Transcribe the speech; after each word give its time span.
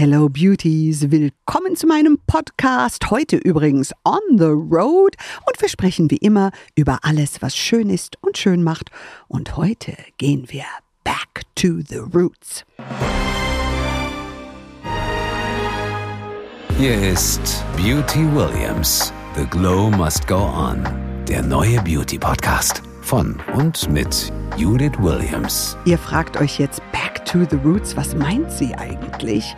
Hello 0.00 0.28
Beauties, 0.28 1.10
willkommen 1.10 1.74
zu 1.74 1.88
meinem 1.88 2.20
Podcast. 2.28 3.10
Heute 3.10 3.36
übrigens 3.36 3.92
on 4.04 4.38
the 4.38 4.44
road 4.44 5.16
und 5.44 5.60
wir 5.60 5.68
sprechen 5.68 6.08
wie 6.08 6.18
immer 6.18 6.52
über 6.76 7.00
alles, 7.02 7.42
was 7.42 7.56
schön 7.56 7.90
ist 7.90 8.16
und 8.22 8.38
schön 8.38 8.62
macht. 8.62 8.92
Und 9.26 9.56
heute 9.56 9.96
gehen 10.16 10.46
wir 10.50 10.62
back 11.02 11.42
to 11.56 11.80
the 11.88 11.96
roots. 11.96 12.64
Hier 16.78 17.10
ist 17.10 17.64
Beauty 17.76 18.24
Williams. 18.36 19.12
The 19.34 19.46
Glow 19.46 19.90
Must 19.90 20.28
Go 20.28 20.44
On. 20.44 20.86
Der 21.26 21.42
neue 21.42 21.82
Beauty 21.82 22.20
Podcast 22.20 22.82
von 23.02 23.36
und 23.52 23.90
mit 23.90 24.32
Judith 24.56 24.92
Williams. 25.00 25.76
Ihr 25.86 25.98
fragt 25.98 26.36
euch 26.36 26.60
jetzt 26.60 26.80
back 26.92 27.24
to 27.24 27.40
the 27.50 27.56
roots, 27.64 27.96
was 27.96 28.14
meint 28.14 28.52
sie 28.52 28.72
eigentlich? 28.76 29.56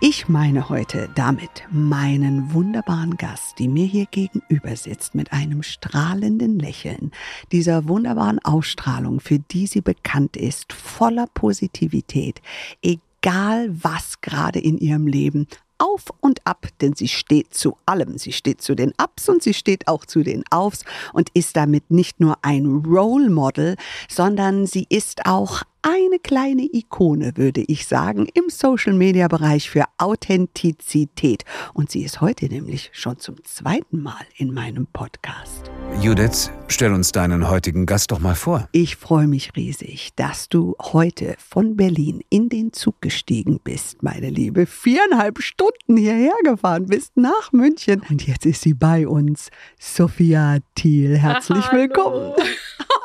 Ich 0.00 0.28
meine 0.28 0.68
heute 0.68 1.10
damit 1.16 1.64
meinen 1.72 2.54
wunderbaren 2.54 3.16
Gast, 3.16 3.58
die 3.58 3.66
mir 3.66 3.84
hier 3.84 4.06
gegenüber 4.06 4.76
sitzt 4.76 5.16
mit 5.16 5.32
einem 5.32 5.64
strahlenden 5.64 6.60
Lächeln, 6.60 7.10
dieser 7.50 7.88
wunderbaren 7.88 8.38
Ausstrahlung, 8.38 9.18
für 9.18 9.40
die 9.40 9.66
sie 9.66 9.80
bekannt 9.80 10.36
ist, 10.36 10.72
voller 10.72 11.26
Positivität, 11.34 12.40
egal 12.80 13.70
was 13.72 14.20
gerade 14.20 14.60
in 14.60 14.78
ihrem 14.78 15.08
Leben 15.08 15.48
auf 15.78 16.04
und 16.20 16.46
ab, 16.46 16.68
denn 16.80 16.94
sie 16.94 17.08
steht 17.08 17.52
zu 17.52 17.76
allem. 17.84 18.18
Sie 18.18 18.32
steht 18.32 18.62
zu 18.62 18.76
den 18.76 18.92
Ups 19.02 19.28
und 19.28 19.42
sie 19.42 19.54
steht 19.54 19.88
auch 19.88 20.04
zu 20.06 20.22
den 20.22 20.44
Aufs 20.50 20.84
und 21.12 21.30
ist 21.34 21.56
damit 21.56 21.90
nicht 21.90 22.20
nur 22.20 22.38
ein 22.42 22.66
Role 22.86 23.30
Model, 23.30 23.74
sondern 24.08 24.66
sie 24.66 24.86
ist 24.88 25.26
auch 25.26 25.62
eine 25.88 26.18
kleine 26.18 26.68
Ikone, 26.70 27.32
würde 27.36 27.62
ich 27.62 27.86
sagen, 27.86 28.26
im 28.34 28.44
Social-Media-Bereich 28.48 29.70
für 29.70 29.84
Authentizität. 29.96 31.44
Und 31.72 31.90
sie 31.90 32.02
ist 32.02 32.20
heute 32.20 32.46
nämlich 32.46 32.90
schon 32.92 33.18
zum 33.18 33.42
zweiten 33.44 34.02
Mal 34.02 34.26
in 34.36 34.52
meinem 34.52 34.86
Podcast. 34.86 35.70
Judith, 36.02 36.50
stell 36.68 36.92
uns 36.92 37.12
deinen 37.12 37.48
heutigen 37.48 37.86
Gast 37.86 38.10
doch 38.10 38.18
mal 38.18 38.34
vor. 38.34 38.68
Ich 38.72 38.96
freue 38.96 39.26
mich 39.26 39.56
riesig, 39.56 40.10
dass 40.16 40.48
du 40.48 40.76
heute 40.80 41.36
von 41.38 41.76
Berlin 41.76 42.20
in 42.28 42.48
den 42.48 42.72
Zug 42.72 43.00
gestiegen 43.00 43.58
bist, 43.64 44.02
meine 44.02 44.28
Liebe. 44.28 44.66
Viereinhalb 44.66 45.40
Stunden 45.40 45.96
hierher 45.96 46.36
gefahren 46.44 46.86
bist 46.86 47.16
nach 47.16 47.52
München. 47.52 48.02
Und 48.10 48.26
jetzt 48.26 48.44
ist 48.44 48.62
sie 48.62 48.74
bei 48.74 49.08
uns. 49.08 49.48
Sophia 49.78 50.58
Thiel, 50.74 51.16
herzlich 51.16 51.66
Hallo. 51.68 51.80
willkommen. 51.80 52.34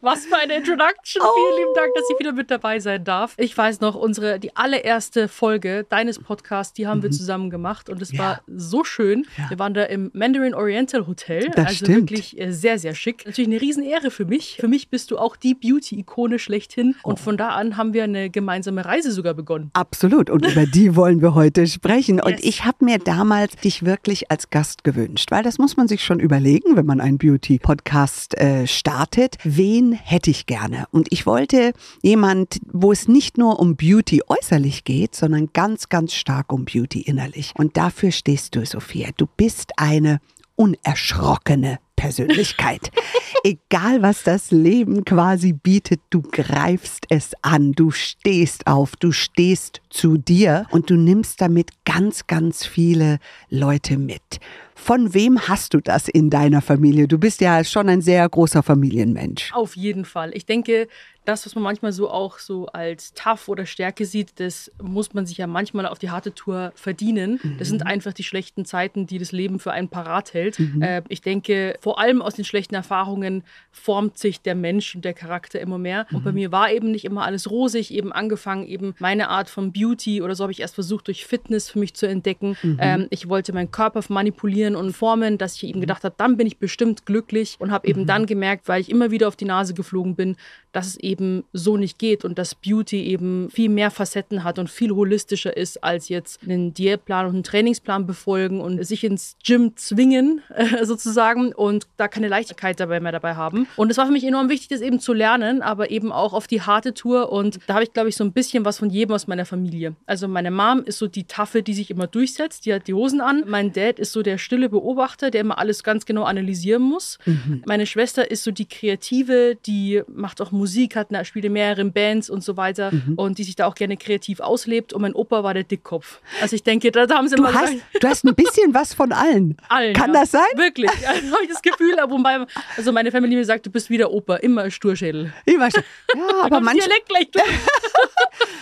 Was 0.00 0.26
für 0.26 0.36
eine 0.36 0.54
Introduction. 0.56 1.22
Oh. 1.22 1.28
Vielen 1.34 1.58
lieben 1.58 1.74
Dank, 1.74 1.94
dass 1.94 2.04
ich 2.12 2.18
wieder 2.18 2.32
mit 2.32 2.50
dabei 2.50 2.78
sein 2.80 3.04
darf. 3.04 3.34
Ich 3.36 3.56
weiß 3.56 3.80
noch, 3.80 3.94
unsere, 3.94 4.38
die 4.38 4.56
allererste 4.56 5.28
Folge 5.28 5.84
deines 5.88 6.18
Podcasts, 6.18 6.72
die 6.72 6.86
haben 6.86 7.02
wir 7.02 7.10
zusammen 7.10 7.50
gemacht 7.50 7.88
und 7.90 8.00
es 8.02 8.12
Mhm. 8.12 8.18
Ja. 8.18 8.24
war 8.24 8.40
so 8.48 8.84
schön. 8.84 9.26
Ja. 9.38 9.50
Wir 9.50 9.58
waren 9.58 9.74
da 9.74 9.84
im 9.84 10.10
Mandarin 10.14 10.54
Oriental 10.54 11.06
Hotel. 11.06 11.50
Das 11.54 11.66
also 11.66 11.84
stimmt. 11.86 12.10
wirklich 12.10 12.40
äh, 12.40 12.52
sehr, 12.52 12.78
sehr 12.78 12.94
schick. 12.94 13.24
Natürlich 13.26 13.48
eine 13.50 13.60
Riesenehre 13.60 14.10
für 14.10 14.24
mich. 14.24 14.56
Für 14.60 14.68
mich 14.68 14.88
bist 14.88 15.10
du 15.10 15.18
auch 15.18 15.36
die 15.36 15.54
Beauty-Ikone 15.54 16.38
schlechthin. 16.38 16.94
Und 17.02 17.14
Oh. 17.14 17.16
von 17.22 17.36
da 17.36 17.50
an 17.50 17.76
haben 17.76 17.92
wir 17.92 18.04
eine 18.04 18.30
gemeinsame 18.30 18.84
Reise 18.84 19.10
sogar 19.12 19.34
begonnen. 19.34 19.70
Absolut. 19.74 20.30
Und 20.30 20.46
über 20.46 20.66
die 20.66 20.94
wollen 20.96 21.20
wir 21.22 21.34
heute 21.34 21.66
sprechen. 21.66 22.20
Und 22.20 22.32
Yes. 22.32 22.40
ich 22.44 22.64
habe 22.64 22.84
mir 22.84 22.98
damals 22.98 23.56
dich 23.56 23.84
wirklich 23.84 24.30
als 24.30 24.50
Gast 24.50 24.84
gewünscht, 24.84 25.30
weil 25.30 25.42
das 25.42 25.58
muss 25.58 25.76
man 25.76 25.88
sich 25.88 26.04
schon 26.04 26.20
überlegen, 26.20 26.76
wenn 26.76 26.86
man 26.86 27.00
einen 27.00 27.18
Beauty-Podcast 27.18 28.36
äh, 28.38 28.66
startet. 28.66 29.36
Wen 29.44 29.79
hätte 29.92 30.30
ich 30.30 30.46
gerne? 30.46 30.84
Und 30.90 31.08
ich 31.10 31.26
wollte 31.26 31.72
jemand, 32.02 32.58
wo 32.72 32.92
es 32.92 33.08
nicht 33.08 33.38
nur 33.38 33.58
um 33.58 33.76
Beauty 33.76 34.22
äußerlich 34.26 34.84
geht, 34.84 35.14
sondern 35.14 35.50
ganz, 35.52 35.88
ganz 35.88 36.14
stark 36.14 36.52
um 36.52 36.64
Beauty 36.64 37.00
innerlich. 37.00 37.52
Und 37.56 37.76
dafür 37.76 38.12
stehst 38.12 38.54
du, 38.54 38.64
Sophia. 38.64 39.10
Du 39.16 39.26
bist 39.36 39.72
eine 39.76 40.20
unerschrockene 40.56 41.78
Persönlichkeit. 42.00 42.90
Egal, 43.44 44.00
was 44.00 44.22
das 44.22 44.50
Leben 44.50 45.04
quasi 45.04 45.52
bietet, 45.52 46.00
du 46.08 46.22
greifst 46.22 47.04
es 47.10 47.32
an, 47.42 47.72
du 47.72 47.90
stehst 47.90 48.66
auf, 48.66 48.96
du 48.96 49.12
stehst 49.12 49.82
zu 49.90 50.16
dir 50.16 50.66
und 50.70 50.88
du 50.88 50.94
nimmst 50.94 51.42
damit 51.42 51.84
ganz, 51.84 52.26
ganz 52.26 52.64
viele 52.64 53.18
Leute 53.50 53.98
mit. 53.98 54.40
Von 54.74 55.12
wem 55.12 55.46
hast 55.46 55.74
du 55.74 55.80
das 55.80 56.08
in 56.08 56.30
deiner 56.30 56.62
Familie? 56.62 57.06
Du 57.06 57.18
bist 57.18 57.42
ja 57.42 57.62
schon 57.64 57.90
ein 57.90 58.00
sehr 58.00 58.26
großer 58.26 58.62
Familienmensch. 58.62 59.52
Auf 59.52 59.76
jeden 59.76 60.06
Fall. 60.06 60.34
Ich 60.34 60.46
denke, 60.46 60.88
das, 61.24 61.44
was 61.46 61.54
man 61.54 61.62
manchmal 61.64 61.92
so 61.92 62.10
auch 62.10 62.38
so 62.38 62.66
als 62.66 63.12
tough 63.14 63.48
oder 63.48 63.66
Stärke 63.66 64.04
sieht, 64.06 64.40
das 64.40 64.70
muss 64.82 65.12
man 65.12 65.26
sich 65.26 65.36
ja 65.38 65.46
manchmal 65.46 65.86
auf 65.86 65.98
die 65.98 66.10
harte 66.10 66.34
Tour 66.34 66.72
verdienen. 66.74 67.38
Das 67.58 67.68
Mhm. 67.68 67.72
sind 67.72 67.86
einfach 67.86 68.12
die 68.12 68.24
schlechten 68.24 68.64
Zeiten, 68.64 69.06
die 69.06 69.18
das 69.18 69.30
Leben 69.32 69.58
für 69.60 69.72
einen 69.72 69.88
parat 69.88 70.32
hält. 70.34 70.58
Äh, 70.80 71.02
ich 71.08 71.20
denke, 71.20 71.76
vor 71.80 72.00
allem 72.00 72.22
aus 72.22 72.34
den 72.34 72.44
schlechten 72.44 72.74
Erfahrungen 72.74 73.44
formt 73.70 74.18
sich 74.18 74.40
der 74.40 74.54
Mensch 74.54 74.94
und 74.94 75.04
der 75.04 75.14
Charakter 75.14 75.60
immer 75.60 75.78
mehr. 75.78 76.06
Und 76.12 76.20
Mhm. 76.20 76.24
bei 76.24 76.32
mir 76.32 76.52
war 76.52 76.70
eben 76.72 76.90
nicht 76.90 77.04
immer 77.04 77.24
alles 77.24 77.50
rosig, 77.50 77.92
eben 77.92 78.12
angefangen, 78.12 78.66
eben 78.66 78.94
meine 78.98 79.28
Art 79.28 79.48
von 79.50 79.72
Beauty 79.72 80.22
oder 80.22 80.34
so 80.34 80.44
habe 80.44 80.52
ich 80.52 80.60
erst 80.60 80.74
versucht, 80.74 81.06
durch 81.08 81.26
Fitness 81.26 81.70
für 81.70 81.78
mich 81.78 81.94
zu 81.94 82.06
entdecken. 82.06 82.56
Mhm. 82.62 82.76
Ähm, 82.80 83.06
ich 83.10 83.28
wollte 83.28 83.52
meinen 83.52 83.70
Körper 83.70 84.00
manipulieren 84.08 84.74
und 84.76 84.92
formen, 84.92 85.36
dass 85.38 85.54
ich 85.56 85.62
Mhm. 85.64 85.68
eben 85.68 85.80
gedacht 85.82 86.04
habe, 86.04 86.14
dann 86.16 86.36
bin 86.36 86.46
ich 86.46 86.58
bestimmt 86.58 87.04
glücklich 87.06 87.56
und 87.58 87.70
habe 87.70 87.86
eben 87.86 88.06
dann 88.06 88.26
gemerkt, 88.26 88.68
weil 88.68 88.80
ich 88.80 88.90
immer 88.90 89.10
wieder 89.10 89.28
auf 89.28 89.36
die 89.36 89.44
Nase 89.44 89.74
geflogen 89.74 90.14
bin, 90.16 90.36
dass 90.72 90.86
es 90.86 90.96
eben 90.96 91.44
so 91.52 91.76
nicht 91.76 91.98
geht 91.98 92.24
und 92.24 92.38
dass 92.38 92.54
Beauty 92.54 93.04
eben 93.04 93.50
viel 93.50 93.68
mehr 93.68 93.90
Facetten 93.90 94.44
hat 94.44 94.58
und 94.58 94.70
viel 94.70 94.90
holistischer 94.90 95.56
ist 95.56 95.82
als 95.82 96.08
jetzt 96.08 96.42
einen 96.42 96.72
Diätplan 96.74 97.26
und 97.26 97.34
einen 97.34 97.42
Trainingsplan 97.42 98.06
befolgen 98.06 98.60
und 98.60 98.84
sich 98.84 99.04
ins 99.04 99.36
Gym 99.44 99.76
zwingen 99.76 100.42
äh, 100.54 100.84
sozusagen 100.84 101.52
und 101.52 101.86
da 101.96 102.08
keine 102.08 102.28
Leichtigkeit 102.28 102.78
dabei 102.78 103.00
mehr 103.00 103.12
dabei 103.12 103.34
haben. 103.34 103.66
Und 103.76 103.90
es 103.90 103.96
war 103.96 104.06
für 104.06 104.12
mich 104.12 104.24
enorm 104.24 104.48
wichtig, 104.48 104.68
das 104.68 104.80
eben 104.80 105.00
zu 105.00 105.12
lernen, 105.12 105.62
aber 105.62 105.90
eben 105.90 106.12
auch 106.12 106.32
auf 106.32 106.46
die 106.46 106.62
harte 106.62 106.94
Tour 106.94 107.32
und 107.32 107.58
da 107.66 107.74
habe 107.74 107.84
ich, 107.84 107.92
glaube 107.92 108.08
ich, 108.08 108.16
so 108.16 108.24
ein 108.24 108.32
bisschen 108.32 108.64
was 108.64 108.78
von 108.78 108.90
jedem 108.90 109.14
aus 109.14 109.26
meiner 109.26 109.46
Familie. 109.46 109.94
Also 110.06 110.28
meine 110.28 110.50
Mom 110.50 110.82
ist 110.84 110.98
so 110.98 111.06
die 111.06 111.24
Taffe, 111.24 111.62
die 111.62 111.74
sich 111.74 111.90
immer 111.90 112.06
durchsetzt, 112.06 112.66
die 112.66 112.74
hat 112.74 112.86
die 112.86 112.94
Hosen 112.94 113.20
an. 113.20 113.44
Mein 113.46 113.72
Dad 113.72 113.98
ist 113.98 114.12
so 114.12 114.22
der 114.22 114.38
stille 114.38 114.68
Beobachter, 114.68 115.30
der 115.30 115.40
immer 115.40 115.58
alles 115.58 115.82
ganz 115.82 116.06
genau 116.06 116.24
analysieren 116.24 116.82
muss. 116.82 117.18
Meine 117.66 117.86
Schwester 117.86 118.30
ist 118.30 118.44
so 118.44 118.50
die 118.50 118.66
Kreative, 118.66 119.56
die 119.66 120.02
macht 120.06 120.40
auch 120.40 120.52
Musik, 120.52 120.59
hat 120.66 121.10
eine, 121.10 121.24
spielt 121.24 121.44
in 121.44 121.52
mehreren 121.52 121.92
Bands 121.92 122.30
und 122.30 122.42
so 122.44 122.56
weiter 122.56 122.90
und 123.16 123.38
die 123.38 123.44
sich 123.44 123.56
da 123.56 123.66
auch 123.66 123.74
gerne 123.74 123.96
kreativ 123.96 124.40
auslebt. 124.40 124.92
Und 124.92 125.02
mein 125.02 125.14
Opa 125.14 125.42
war 125.44 125.54
der 125.54 125.64
Dickkopf. 125.64 126.20
Also 126.40 126.56
ich 126.56 126.62
denke, 126.62 126.90
da, 126.90 127.06
da 127.06 127.16
haben 127.16 127.28
sie 127.28 127.36
Du 127.36 127.42
mal 127.42 127.54
hast, 127.54 127.74
du 128.00 128.08
hast 128.08 128.24
ein 128.24 128.34
bisschen 128.34 128.74
was 128.74 128.94
von 128.94 129.12
allen. 129.12 129.56
allen. 129.68 129.94
Kann 129.94 130.12
ja. 130.14 130.20
das 130.20 130.30
sein? 130.32 130.42
Wirklich. 130.56 130.90
Ja, 131.02 131.08
habe 131.10 131.42
ich 131.44 131.48
das 131.48 131.62
Gefühl. 131.62 131.96
Wobei, 132.08 132.44
also 132.76 132.92
meine 132.92 133.10
Familie 133.10 133.38
mir 133.38 133.44
sagt, 133.44 133.64
du 133.66 133.70
bist 133.70 133.88
wie 133.90 133.96
der 133.96 134.10
Opa, 134.12 134.36
immer 134.36 134.70
Sturschädel. 134.70 135.32
Weiß 135.46 135.72
schon. 135.74 135.82
Ja, 136.16 136.22
aber 136.42 136.56
kommt 136.56 136.64
manch, 136.66 136.78
Dialekt 136.80 137.08
gleich 137.08 137.30
durch. 137.30 137.44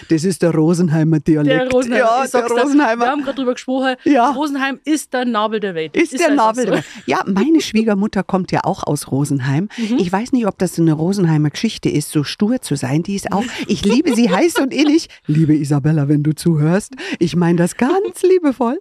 das 0.08 0.24
ist 0.24 0.42
der 0.42 0.54
Rosenheimer 0.54 1.20
Dialekt. 1.20 1.60
Der 1.60 1.70
Rosenheim. 1.70 1.98
Ja, 2.00 2.26
der 2.26 2.42
dir. 2.42 2.48
Wir 2.54 2.62
Rosenheimer. 2.62 3.06
haben 3.06 3.22
gerade 3.22 3.36
drüber 3.36 3.52
gesprochen. 3.54 3.96
Ja. 4.04 4.30
Rosenheim 4.30 4.80
ist 4.84 5.12
der 5.12 5.24
Nabel 5.24 5.60
der 5.60 5.74
Welt. 5.74 5.96
Ist, 5.96 6.12
der 6.18 6.30
einfach 6.30 6.36
Nabel. 6.54 6.64
so. 6.66 6.70
der- 6.72 6.84
Ja, 7.06 7.22
meine 7.26 7.60
Schwiegermutter 7.60 8.22
kommt 8.22 8.52
ja 8.52 8.60
auch 8.64 8.82
aus 8.84 9.10
Rosenheim. 9.10 9.68
Mhm. 9.76 9.98
Ich 9.98 10.10
weiß 10.12 10.32
nicht, 10.32 10.46
ob 10.46 10.58
das 10.58 10.78
eine 10.78 10.92
Rosenheimer 10.92 11.50
Geschichte 11.50 11.87
ist, 11.90 12.10
so 12.10 12.24
stur 12.24 12.60
zu 12.60 12.76
sein. 12.76 13.02
Die 13.02 13.14
ist 13.14 13.32
auch, 13.32 13.44
ich 13.66 13.84
liebe 13.84 14.14
sie 14.14 14.30
heiß 14.30 14.56
und 14.56 14.72
innig. 14.72 15.08
Liebe 15.26 15.54
Isabella, 15.54 16.08
wenn 16.08 16.22
du 16.22 16.34
zuhörst, 16.34 16.94
ich 17.18 17.36
meine 17.36 17.58
das 17.58 17.76
ganz 17.76 18.22
liebevoll. 18.22 18.78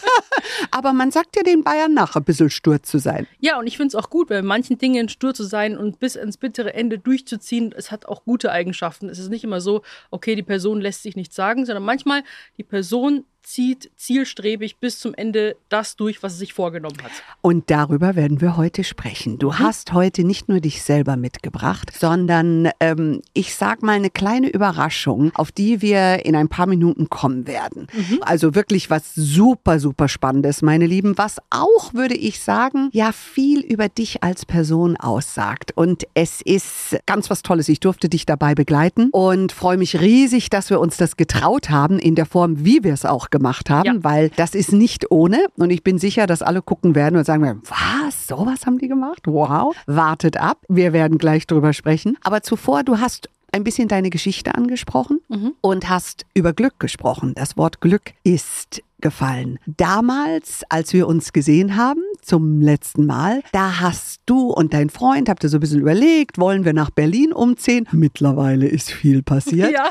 Aber 0.70 0.92
man 0.92 1.10
sagt 1.10 1.36
ja 1.36 1.42
den 1.42 1.62
Bayern 1.62 1.94
nach, 1.94 2.16
ein 2.16 2.24
bisschen 2.24 2.50
stur 2.50 2.82
zu 2.82 2.98
sein. 2.98 3.26
Ja, 3.40 3.58
und 3.58 3.66
ich 3.66 3.76
finde 3.76 3.88
es 3.88 3.94
auch 3.94 4.10
gut, 4.10 4.28
bei 4.28 4.42
manchen 4.42 4.78
Dingen 4.78 5.08
stur 5.08 5.34
zu 5.34 5.44
sein 5.44 5.76
und 5.76 5.98
bis 5.98 6.16
ins 6.16 6.36
bittere 6.36 6.74
Ende 6.74 6.98
durchzuziehen. 6.98 7.74
Es 7.76 7.90
hat 7.90 8.06
auch 8.06 8.24
gute 8.24 8.52
Eigenschaften. 8.52 9.08
Es 9.08 9.18
ist 9.18 9.30
nicht 9.30 9.44
immer 9.44 9.60
so, 9.60 9.82
okay, 10.10 10.34
die 10.34 10.42
Person 10.42 10.80
lässt 10.80 11.02
sich 11.02 11.16
nichts 11.16 11.34
sagen, 11.34 11.66
sondern 11.66 11.84
manchmal 11.84 12.22
die 12.56 12.64
Person 12.64 13.24
zieht 13.48 13.90
zielstrebig 13.96 14.76
bis 14.76 15.00
zum 15.00 15.14
Ende 15.14 15.56
das 15.70 15.96
durch, 15.96 16.22
was 16.22 16.34
sie 16.34 16.40
sich 16.40 16.52
vorgenommen 16.52 16.98
hat. 17.02 17.10
Und 17.40 17.70
darüber 17.70 18.14
werden 18.14 18.42
wir 18.42 18.58
heute 18.58 18.84
sprechen. 18.84 19.38
Du 19.38 19.54
hast 19.54 19.94
heute 19.94 20.24
nicht 20.24 20.50
nur 20.50 20.60
dich 20.60 20.82
selber 20.82 21.16
mitgebracht, 21.16 21.90
sondern 21.98 22.68
ähm, 22.78 23.22
ich 23.32 23.54
sag 23.54 23.82
mal 23.82 23.92
eine 23.92 24.10
kleine 24.10 24.50
Überraschung, 24.50 25.32
auf 25.34 25.50
die 25.50 25.80
wir 25.80 26.26
in 26.26 26.36
ein 26.36 26.48
paar 26.48 26.66
Minuten 26.66 27.08
kommen 27.08 27.46
werden. 27.46 27.86
Also 28.20 28.54
wirklich 28.54 28.90
was 28.90 29.14
super, 29.14 29.80
super 29.80 30.08
Spannendes, 30.08 30.60
meine 30.60 30.86
Lieben, 30.86 31.16
was 31.16 31.38
auch, 31.48 31.94
würde 31.94 32.16
ich 32.16 32.42
sagen, 32.42 32.90
ja 32.92 33.12
viel 33.12 33.60
über 33.60 33.88
dich 33.88 34.22
als 34.22 34.44
Person 34.44 34.98
aussagt. 34.98 35.72
Und 35.74 36.06
es 36.12 36.42
ist 36.42 36.98
ganz 37.06 37.30
was 37.30 37.42
Tolles. 37.42 37.70
Ich 37.70 37.80
durfte 37.80 38.10
dich 38.10 38.26
dabei 38.26 38.54
begleiten 38.54 39.08
und 39.10 39.52
freue 39.52 39.78
mich 39.78 39.98
riesig, 40.00 40.50
dass 40.50 40.68
wir 40.68 40.80
uns 40.80 40.98
das 40.98 41.16
getraut 41.16 41.70
haben 41.70 41.98
in 41.98 42.14
der 42.14 42.26
Form, 42.26 42.66
wie 42.66 42.84
wir 42.84 42.92
es 42.92 43.06
auch 43.06 43.30
gemacht 43.30 43.37
haben, 43.70 43.86
Ja. 43.86 43.94
weil 44.04 44.30
das 44.36 44.54
ist 44.54 44.72
nicht 44.72 45.10
ohne. 45.10 45.46
Und 45.56 45.70
ich 45.70 45.82
bin 45.82 45.98
sicher, 45.98 46.26
dass 46.26 46.42
alle 46.42 46.62
gucken 46.62 46.94
werden 46.94 47.16
und 47.16 47.24
sagen 47.24 47.42
werden, 47.42 47.62
was, 47.64 48.26
sowas 48.26 48.66
haben 48.66 48.78
die 48.78 48.88
gemacht? 48.88 49.22
Wow. 49.26 49.74
Wartet 49.86 50.36
ab. 50.36 50.58
Wir 50.68 50.92
werden 50.92 51.18
gleich 51.18 51.46
drüber 51.46 51.72
sprechen. 51.72 52.16
Aber 52.22 52.42
zuvor, 52.42 52.82
du 52.84 52.98
hast 52.98 53.28
ein 53.52 53.64
bisschen 53.64 53.88
deine 53.88 54.10
Geschichte 54.10 54.54
angesprochen 54.54 55.20
Mhm. 55.28 55.52
und 55.62 55.88
hast 55.88 56.26
über 56.34 56.52
Glück 56.52 56.78
gesprochen. 56.78 57.32
Das 57.34 57.56
Wort 57.56 57.80
Glück 57.80 58.12
ist 58.22 58.82
gefallen. 59.00 59.58
Damals, 59.66 60.62
als 60.68 60.92
wir 60.92 61.06
uns 61.06 61.32
gesehen 61.32 61.76
haben, 61.76 62.00
zum 62.22 62.60
letzten 62.60 63.06
Mal, 63.06 63.42
da 63.52 63.80
hast 63.80 64.20
du 64.26 64.50
und 64.50 64.74
dein 64.74 64.90
Freund, 64.90 65.28
habt 65.28 65.44
ihr 65.44 65.48
so 65.48 65.56
ein 65.58 65.60
bisschen 65.60 65.80
überlegt, 65.80 66.38
wollen 66.38 66.64
wir 66.64 66.72
nach 66.72 66.90
Berlin 66.90 67.32
umziehen? 67.32 67.86
Mittlerweile 67.92 68.66
ist 68.66 68.90
viel 68.90 69.22
passiert. 69.22 69.72
Ja. 69.72 69.90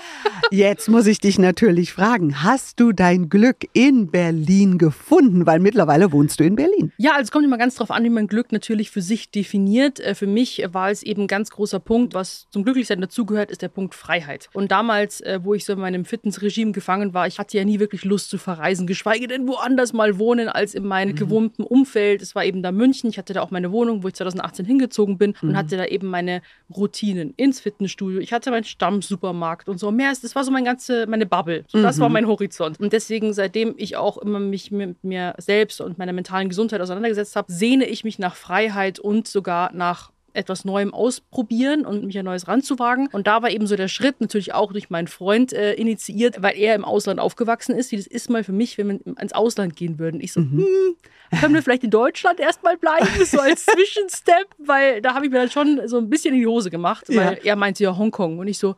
Jetzt 0.51 0.88
muss 0.89 1.07
ich 1.07 1.19
dich 1.19 1.39
natürlich 1.39 1.94
fragen, 1.94 2.44
hast 2.44 2.80
du 2.80 2.92
dein 2.92 3.30
Glück 3.30 3.68
in 3.74 4.09
Berlin 4.12 4.77
gefunden? 4.77 5.45
Weil 5.45 5.59
mittlerweile 5.59 6.12
wohnst 6.12 6.39
du 6.39 6.44
in 6.44 6.56
Berlin. 6.56 6.92
Ja, 6.98 7.12
also 7.12 7.24
es 7.24 7.31
kommt 7.31 7.45
immer 7.45 7.57
ganz 7.57 7.75
drauf 7.75 7.92
an, 7.92 8.04
wie 8.04 8.09
man 8.09 8.27
Glück 8.27 8.51
natürlich 8.51 8.92
für 8.92 9.01
sich 9.01 9.31
definiert. 9.31 10.00
Äh, 10.00 10.15
Für 10.15 10.27
mich 10.27 10.63
war 10.71 10.89
es 10.92 11.04
eben 11.04 11.24
ein 11.24 11.27
ganz 11.27 11.50
großer 11.50 11.80
Punkt, 11.80 12.13
was 12.13 12.48
zum 12.51 12.63
Glücklichsein 12.63 13.01
dazugehört, 13.01 13.51
ist 13.51 13.62
der 13.62 13.68
Punkt 13.69 13.95
Freiheit. 13.95 14.50
Und 14.54 14.71
damals, 14.71 15.21
äh, 15.21 15.39
wo 15.44 15.54
ich 15.54 15.65
so 15.65 15.74
in 15.74 15.80
meinem 15.80 16.06
Fitnessregime 16.06 16.71
gefangen 16.71 17.13
war, 17.13 17.27
ich 17.27 17.39
hatte 17.39 17.57
ja 17.57 17.65
nie 17.65 17.80
wirklich 17.80 18.06
Lust 18.06 18.30
zu 18.30 18.38
verreisen, 18.38 18.88
geschweige 18.97 19.27
denn 19.27 19.47
woanders 19.47 19.94
mal 19.94 20.17
wohnen 20.17 20.49
als 20.49 20.73
in 20.73 20.85
meinem 20.85 21.15
gewohnten 21.15 21.61
Umfeld. 21.61 22.23
Es 22.23 22.33
war 22.33 22.44
eben 22.44 22.63
da 22.63 22.71
München. 22.71 23.11
Ich 23.11 23.19
hatte 23.19 23.33
da 23.33 23.41
auch 23.44 23.51
meine 23.51 23.71
Wohnung, 23.71 24.01
wo 24.01 24.07
ich 24.07 24.15
2018 24.15 24.65
hingezogen 24.65 25.19
bin 25.19 25.35
und 25.44 25.55
hatte 25.55 25.77
da 25.77 25.85
eben 25.85 26.07
meine 26.07 26.41
Routinen 26.75 27.33
ins 27.38 27.59
Fitnessstudio. 27.59 28.19
Ich 28.19 28.33
hatte 28.33 28.49
meinen 28.49 28.63
Stammsupermarkt 28.63 29.69
und 29.69 29.77
so. 29.79 29.91
Mehr 29.91 30.11
ist, 30.11 30.23
das 30.23 30.35
war 30.35 30.44
so 30.44 30.49
mein 30.49 30.65
ganze, 30.65 31.05
meine 31.05 31.27
Bubble. 31.27 31.63
So, 31.67 31.79
das 31.79 31.99
war 31.99 32.09
mein 32.09 32.25
Horizont. 32.27 32.79
Und 32.79 32.91
deswegen, 32.91 33.33
seitdem 33.33 33.75
ich 33.77 33.97
auch 33.97 34.17
immer 34.17 34.39
mich 34.39 34.71
mit 34.71 35.03
mir 35.03 35.35
selbst 35.38 35.79
und 35.79 35.99
meiner 35.99 36.13
mentalen 36.13 36.49
Gesundheit 36.49 36.81
auseinandergesetzt 36.81 37.35
habe, 37.35 37.51
sehne 37.51 37.85
ich 37.85 38.03
mich 38.03 38.17
nach 38.17 38.35
Freiheit 38.35 38.97
und 38.97 39.27
sogar 39.27 39.71
nach 39.73 40.11
etwas 40.37 40.65
Neuem 40.65 40.93
ausprobieren 40.93 41.85
und 41.85 42.05
mich 42.05 42.17
an 42.17 42.25
Neues 42.25 42.47
ranzuwagen. 42.47 43.07
Und 43.11 43.27
da 43.27 43.41
war 43.41 43.49
eben 43.49 43.67
so 43.67 43.75
der 43.75 43.87
Schritt 43.87 44.21
natürlich 44.21 44.53
auch 44.53 44.71
durch 44.71 44.89
meinen 44.89 45.07
Freund 45.07 45.51
äh, 45.53 45.73
initiiert, 45.73 46.41
weil 46.41 46.57
er 46.57 46.75
im 46.75 46.85
Ausland 46.85 47.19
aufgewachsen 47.19 47.75
ist. 47.75 47.91
Wie 47.91 47.97
das 47.97 48.07
ist 48.07 48.29
mal 48.29 48.43
für 48.43 48.51
mich, 48.51 48.77
wenn 48.77 48.87
wir 48.87 49.17
ins 49.19 49.33
Ausland 49.33 49.75
gehen 49.75 49.99
würden. 49.99 50.21
Ich 50.21 50.33
so, 50.33 50.41
hm, 50.41 50.95
können 51.39 51.53
wir 51.53 51.63
vielleicht 51.63 51.83
in 51.83 51.89
Deutschland 51.89 52.39
erstmal 52.39 52.77
bleiben, 52.77 53.07
so 53.25 53.39
als 53.39 53.65
Zwischenstep, 53.77 54.47
weil 54.57 55.01
da 55.01 55.13
habe 55.13 55.25
ich 55.25 55.31
mir 55.31 55.39
dann 55.39 55.51
schon 55.51 55.87
so 55.87 55.97
ein 55.97 56.09
bisschen 56.09 56.33
in 56.33 56.41
die 56.41 56.47
Hose 56.47 56.69
gemacht, 56.69 57.05
weil 57.09 57.39
er 57.43 57.55
meinte 57.55 57.83
ja 57.83 57.97
Hongkong 57.97 58.39
und 58.39 58.47
ich 58.47 58.59
so, 58.59 58.75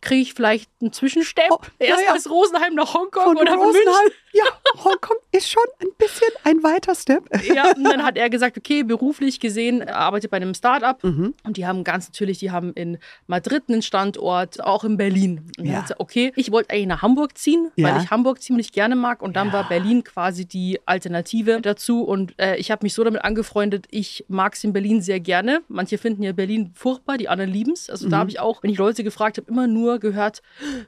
kriege 0.00 0.22
ich 0.22 0.34
vielleicht 0.34 0.70
einen 0.80 0.92
Zwischenstep? 0.92 1.50
Oh, 1.50 1.58
ja, 1.80 1.86
Erst 1.86 2.04
ja. 2.06 2.12
bis 2.12 2.28
Rosenheim 2.28 2.74
nach 2.74 2.92
Hongkong 2.92 3.24
Von 3.24 3.38
oder 3.38 3.54
von. 3.54 3.72
München? 3.72 4.12
Ja, 4.32 4.44
Hongkong 4.84 5.16
ist 5.32 5.50
schon 5.50 5.62
ein 5.80 5.88
bisschen 5.98 6.28
ein 6.44 6.62
weiter 6.62 6.94
Step. 6.94 7.24
Ja, 7.44 7.72
und 7.76 7.84
dann 7.84 8.02
hat 8.02 8.16
er 8.16 8.30
gesagt, 8.30 8.56
okay, 8.56 8.82
beruflich 8.82 9.40
gesehen, 9.40 9.82
er 9.82 9.96
arbeitet 9.96 10.30
bei 10.30 10.38
einem 10.38 10.54
Start-up 10.54 11.04
Mhm. 11.04 11.34
und 11.44 11.56
die 11.58 11.66
haben 11.66 11.84
ganz 11.84 12.08
natürlich, 12.08 12.38
die 12.38 12.50
haben 12.50 12.72
in 12.72 12.98
Madrid 13.26 13.64
einen 13.68 13.82
Standort, 13.82 14.62
auch 14.64 14.84
in 14.84 14.96
Berlin. 14.96 15.46
Und 15.58 15.66
Ja. 15.66 15.72
ja. 15.74 15.80
gesagt, 15.82 16.00
okay, 16.00 16.32
ich 16.36 16.50
wollte 16.50 16.70
eigentlich 16.70 16.86
nach 16.86 17.02
Hamburg 17.02 17.36
ziehen, 17.36 17.70
Ja. 17.76 17.88
weil 17.94 18.02
ich 18.02 18.10
Hamburg 18.10 18.40
ziemlich 18.42 18.72
gerne 18.72 18.96
mag 18.96 19.22
und 19.22 19.36
dann 19.36 19.48
Ja. 19.48 19.52
war 19.52 19.68
Berlin 19.68 20.02
quasi 20.04 20.46
die 20.46 20.80
Alternative 20.86 21.60
dazu 21.60 22.02
und 22.02 22.34
äh, 22.38 22.56
ich 22.56 22.70
habe 22.70 22.84
mich 22.84 22.94
so 22.94 23.04
damit 23.04 23.22
angefreundet, 23.24 23.86
ich 23.90 24.24
mag 24.28 24.54
es 24.54 24.64
in 24.64 24.72
Berlin 24.72 25.02
sehr 25.02 25.20
gerne. 25.20 25.60
Manche 25.68 25.98
finden 25.98 26.22
ja 26.22 26.32
Berlin 26.32 26.70
furchtbar, 26.74 27.18
die 27.18 27.28
anderen 27.28 27.50
lieben 27.52 27.72
es. 27.72 27.90
Also 27.90 28.06
Mhm. 28.06 28.10
da 28.10 28.18
habe 28.18 28.30
ich 28.30 28.40
auch, 28.40 28.62
wenn 28.62 28.70
ich 28.70 28.78
Leute 28.78 29.04
gefragt 29.04 29.36
habe, 29.36 29.50
immer 29.50 29.66
nur 29.66 29.98
gehört, 29.98 30.42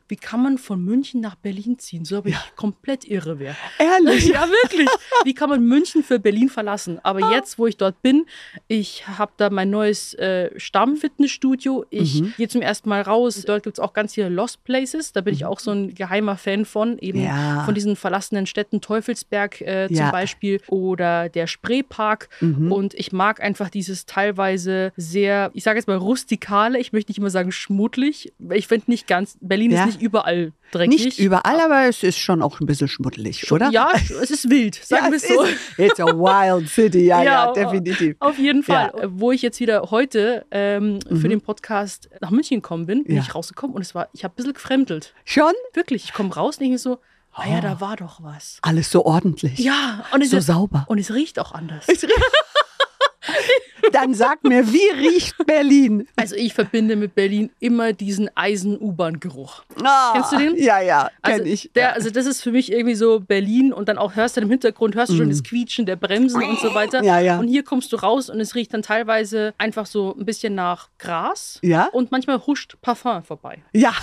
wie 0.09 0.17
kann 0.17 0.43
man 0.43 0.57
von 0.59 0.83
München 0.83 1.21
nach 1.21 1.35
Berlin 1.35 1.79
ziehen? 1.79 2.05
So 2.07 2.17
habe 2.17 2.31
ich 2.31 2.37
komplett 2.57 3.05
irre 3.05 3.34
wäre. 3.39 3.57
Ehrlich. 3.79 4.29
Ja, 4.35 4.47
wirklich. 4.49 4.89
Wie 5.25 5.35
kann 5.35 5.49
man 5.51 5.65
München 5.65 6.03
für 6.03 6.19
Berlin 6.19 6.49
verlassen? 6.49 6.99
Ah. 7.03 7.11
Aber 7.11 7.33
jetzt, 7.33 7.59
wo 7.59 7.67
ich 7.67 7.77
dort 7.77 8.01
bin, 8.03 8.27
ich 8.69 9.07
habe 9.07 9.33
da 9.37 9.51
mein 9.51 9.71
neues 9.71 10.15
äh, 10.15 10.51
Stamm-Fitnessstudio. 10.59 11.85
Ich 11.91 12.21
Mhm. 12.23 12.35
gehe 12.37 12.49
zum 12.49 12.63
ersten 12.63 12.89
Mal 12.89 13.03
raus. 13.03 13.43
Dort 13.47 13.63
gibt 13.63 13.79
es 13.79 13.81
auch 13.83 13.93
ganz 13.93 14.15
viele 14.15 14.29
Lost 14.29 14.65
Places. 14.65 15.13
Da 15.13 15.21
bin 15.21 15.35
ich 15.35 15.45
auch 15.45 15.61
so 15.61 15.71
ein 15.71 15.95
geheimer 15.95 16.37
Fan 16.37 16.65
von. 16.65 16.99
Eben 16.99 17.21
Mhm. 17.21 17.25
Ja. 17.27 17.63
von 17.65 17.75
diesen 17.75 17.97
verlassenen 17.97 18.47
Städten, 18.47 18.81
Teufelsberg 18.81 19.61
äh, 19.61 19.87
zum 19.89 19.97
Ja. 19.97 20.11
Beispiel 20.11 20.61
oder 20.69 21.29
der 21.29 21.47
Spreepark. 21.47 22.29
Mhm. 22.41 22.73
Und 22.73 22.95
ich 22.95 23.13
mag 23.13 23.41
einfach 23.43 23.69
dieses 23.71 24.07
teilweise 24.07 24.93
sehr, 24.97 25.51
ich 25.55 25.65
sage 25.65 25.79
jetzt 25.79 25.87
mal 25.89 25.97
rustikale, 25.97 26.79
ich 26.79 26.93
möchte 26.93 27.11
nicht 27.11 27.19
immer 27.19 27.31
sagen 27.31 27.53
schmuddelig. 27.53 28.33
Ich 28.51 28.67
finde 28.69 28.91
nicht 28.91 29.07
ganz, 29.07 29.37
Berlin 29.41 29.71
Ja. 29.71 29.81
ist 29.85 29.95
nicht 29.95 30.03
überall 30.03 30.53
dreckig. 30.71 31.05
Nicht 31.05 31.19
überall, 31.19 31.61
aber 31.61 31.89
es 31.89 32.03
ist 32.03 32.19
schon 32.19 32.43
auch 32.43 32.61
ein 32.61 32.67
bisschen 32.67 32.89
schmuddelig, 32.89 33.24
oder? 33.53 33.71
Ja, 33.71 33.91
es 34.21 34.31
ist 34.31 34.49
wild, 34.51 34.75
sagen 34.83 35.07
ja, 35.07 35.11
wir 35.11 35.17
es 35.17 35.25
es 35.25 35.29
so. 35.35 35.43
Ist, 35.43 35.59
it's 35.79 36.01
a 36.01 36.07
wild 36.07 36.69
city, 36.69 37.07
ja, 37.07 37.23
ja, 37.23 37.47
Ja, 37.47 37.53
definitiv. 37.53 38.17
Auf 38.21 38.39
jeden 38.39 38.63
Fall. 38.63 38.93
Ja. 38.97 39.09
Wo 39.11 39.33
ich 39.33 39.43
jetzt 39.43 39.61
wieder 39.61 39.91
heute 39.91 40.47
ähm, 40.51 40.99
für 41.09 41.29
den 41.29 41.41
Podcast 41.41 42.09
nach 42.21 42.31
München 42.31 42.59
gekommen 42.63 42.87
bin, 42.87 43.05
bin 43.05 43.19
ich 43.19 43.35
rausgekommen 43.35 43.75
und 43.75 43.83
es 43.83 43.95
war, 43.95 44.09
ich 44.13 44.25
habe 44.25 44.33
ein 44.33 44.37
bisschen 44.37 44.53
gefremdelt. 44.55 45.15
Schon 45.25 45.53
Wirklich, 45.73 46.05
ich 46.05 46.13
komme 46.13 46.35
raus 46.35 46.57
und 46.57 46.61
denke 46.61 46.73
mir 46.75 46.79
so, 46.79 46.99
ah 47.33 47.49
ja, 47.49 47.61
da 47.61 47.81
war 47.81 47.97
doch 47.97 48.23
was. 48.23 48.59
alles 48.63 48.91
so 48.91 49.05
ordentlich. 49.05 49.59
Ja, 49.59 50.05
und 50.13 50.23
es, 50.23 50.31
So 50.31 50.41
sauber. 50.41 50.85
und 50.89 50.99
es 50.99 51.13
riecht 51.13 51.39
auch 51.39 51.53
anders. 51.53 51.87
Dann 53.93 54.15
sag 54.15 54.43
mir, 54.45 54.73
wie 54.73 54.91
riecht 54.99 55.37
Berlin? 55.47 56.07
Also 56.17 56.35
ich 56.37 56.55
verbinde 56.55 56.97
mit 56.97 57.15
Berlin 57.15 57.51
immer 57.61 57.93
diesen 57.93 58.29
Eisen-U-Bahn-Geruch. 58.37 59.63
Ah, 59.83 60.13
Kennst 60.15 60.33
du 60.33 60.39
den? 60.39 60.57
Ja, 60.57 60.81
ja, 60.81 61.11
kenn 61.23 61.33
Also, 61.41 61.45
ich. 61.45 61.71
Der, 61.75 61.95
also 61.95 62.11
das 62.11 62.27
ist 62.27 62.43
für 62.43 62.53
mich 62.53 62.73
irgendwie 62.73 62.95
so 62.95 63.21
Berlin 63.21 63.73
und 63.73 63.89
dann 63.89 63.99
auch 63.99 64.17
hörst 64.17 64.37
du 64.37 64.41
im 64.41 64.49
Hintergrund, 64.51 64.95
hörst 64.95 65.13
du 65.13 65.17
schon 65.17 65.29
das 65.29 65.43
Quietschen 65.43 65.87
der 65.87 65.97
Bremsen 65.97 66.43
und 66.43 66.59
so 66.61 66.75
weiter. 66.75 67.01
Mhm. 67.01 67.07
Ja, 67.07 67.19
ja. 67.21 67.39
Und 67.39 67.49
hier 67.49 67.63
kommst 67.63 67.93
du 67.93 67.97
raus 67.97 68.31
und 68.31 68.41
es 68.41 68.55
riecht 68.55 68.73
dann 68.75 68.83
teilweise 68.83 69.55
einfach 69.59 69.87
so 69.87 70.15
ein 70.19 70.25
bisschen 70.25 70.55
nach 70.55 70.89
Gras. 70.99 71.59
Ja? 71.63 71.89
Und 71.93 72.11
manchmal 72.13 72.39
huscht 72.47 72.77
Parfum 72.83 73.23
vorbei. 73.23 73.63
ja. 73.73 73.93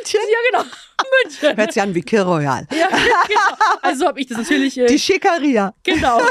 München. 0.00 0.20
Ja, 0.30 0.38
genau. 0.60 0.70
München. 1.24 1.56
Hört 1.56 1.72
sich 1.72 1.82
an 1.82 1.94
wie 1.94 2.02
Kir 2.02 2.22
Royal. 2.22 2.66
Ja, 2.70 2.88
genau. 2.88 3.78
Also 3.82 4.06
habe 4.06 4.20
ich 4.20 4.26
das 4.26 4.38
natürlich. 4.38 4.78
Äh, 4.78 4.86
Die 4.86 4.98
Schickeria. 4.98 5.74
Genau. 5.82 6.20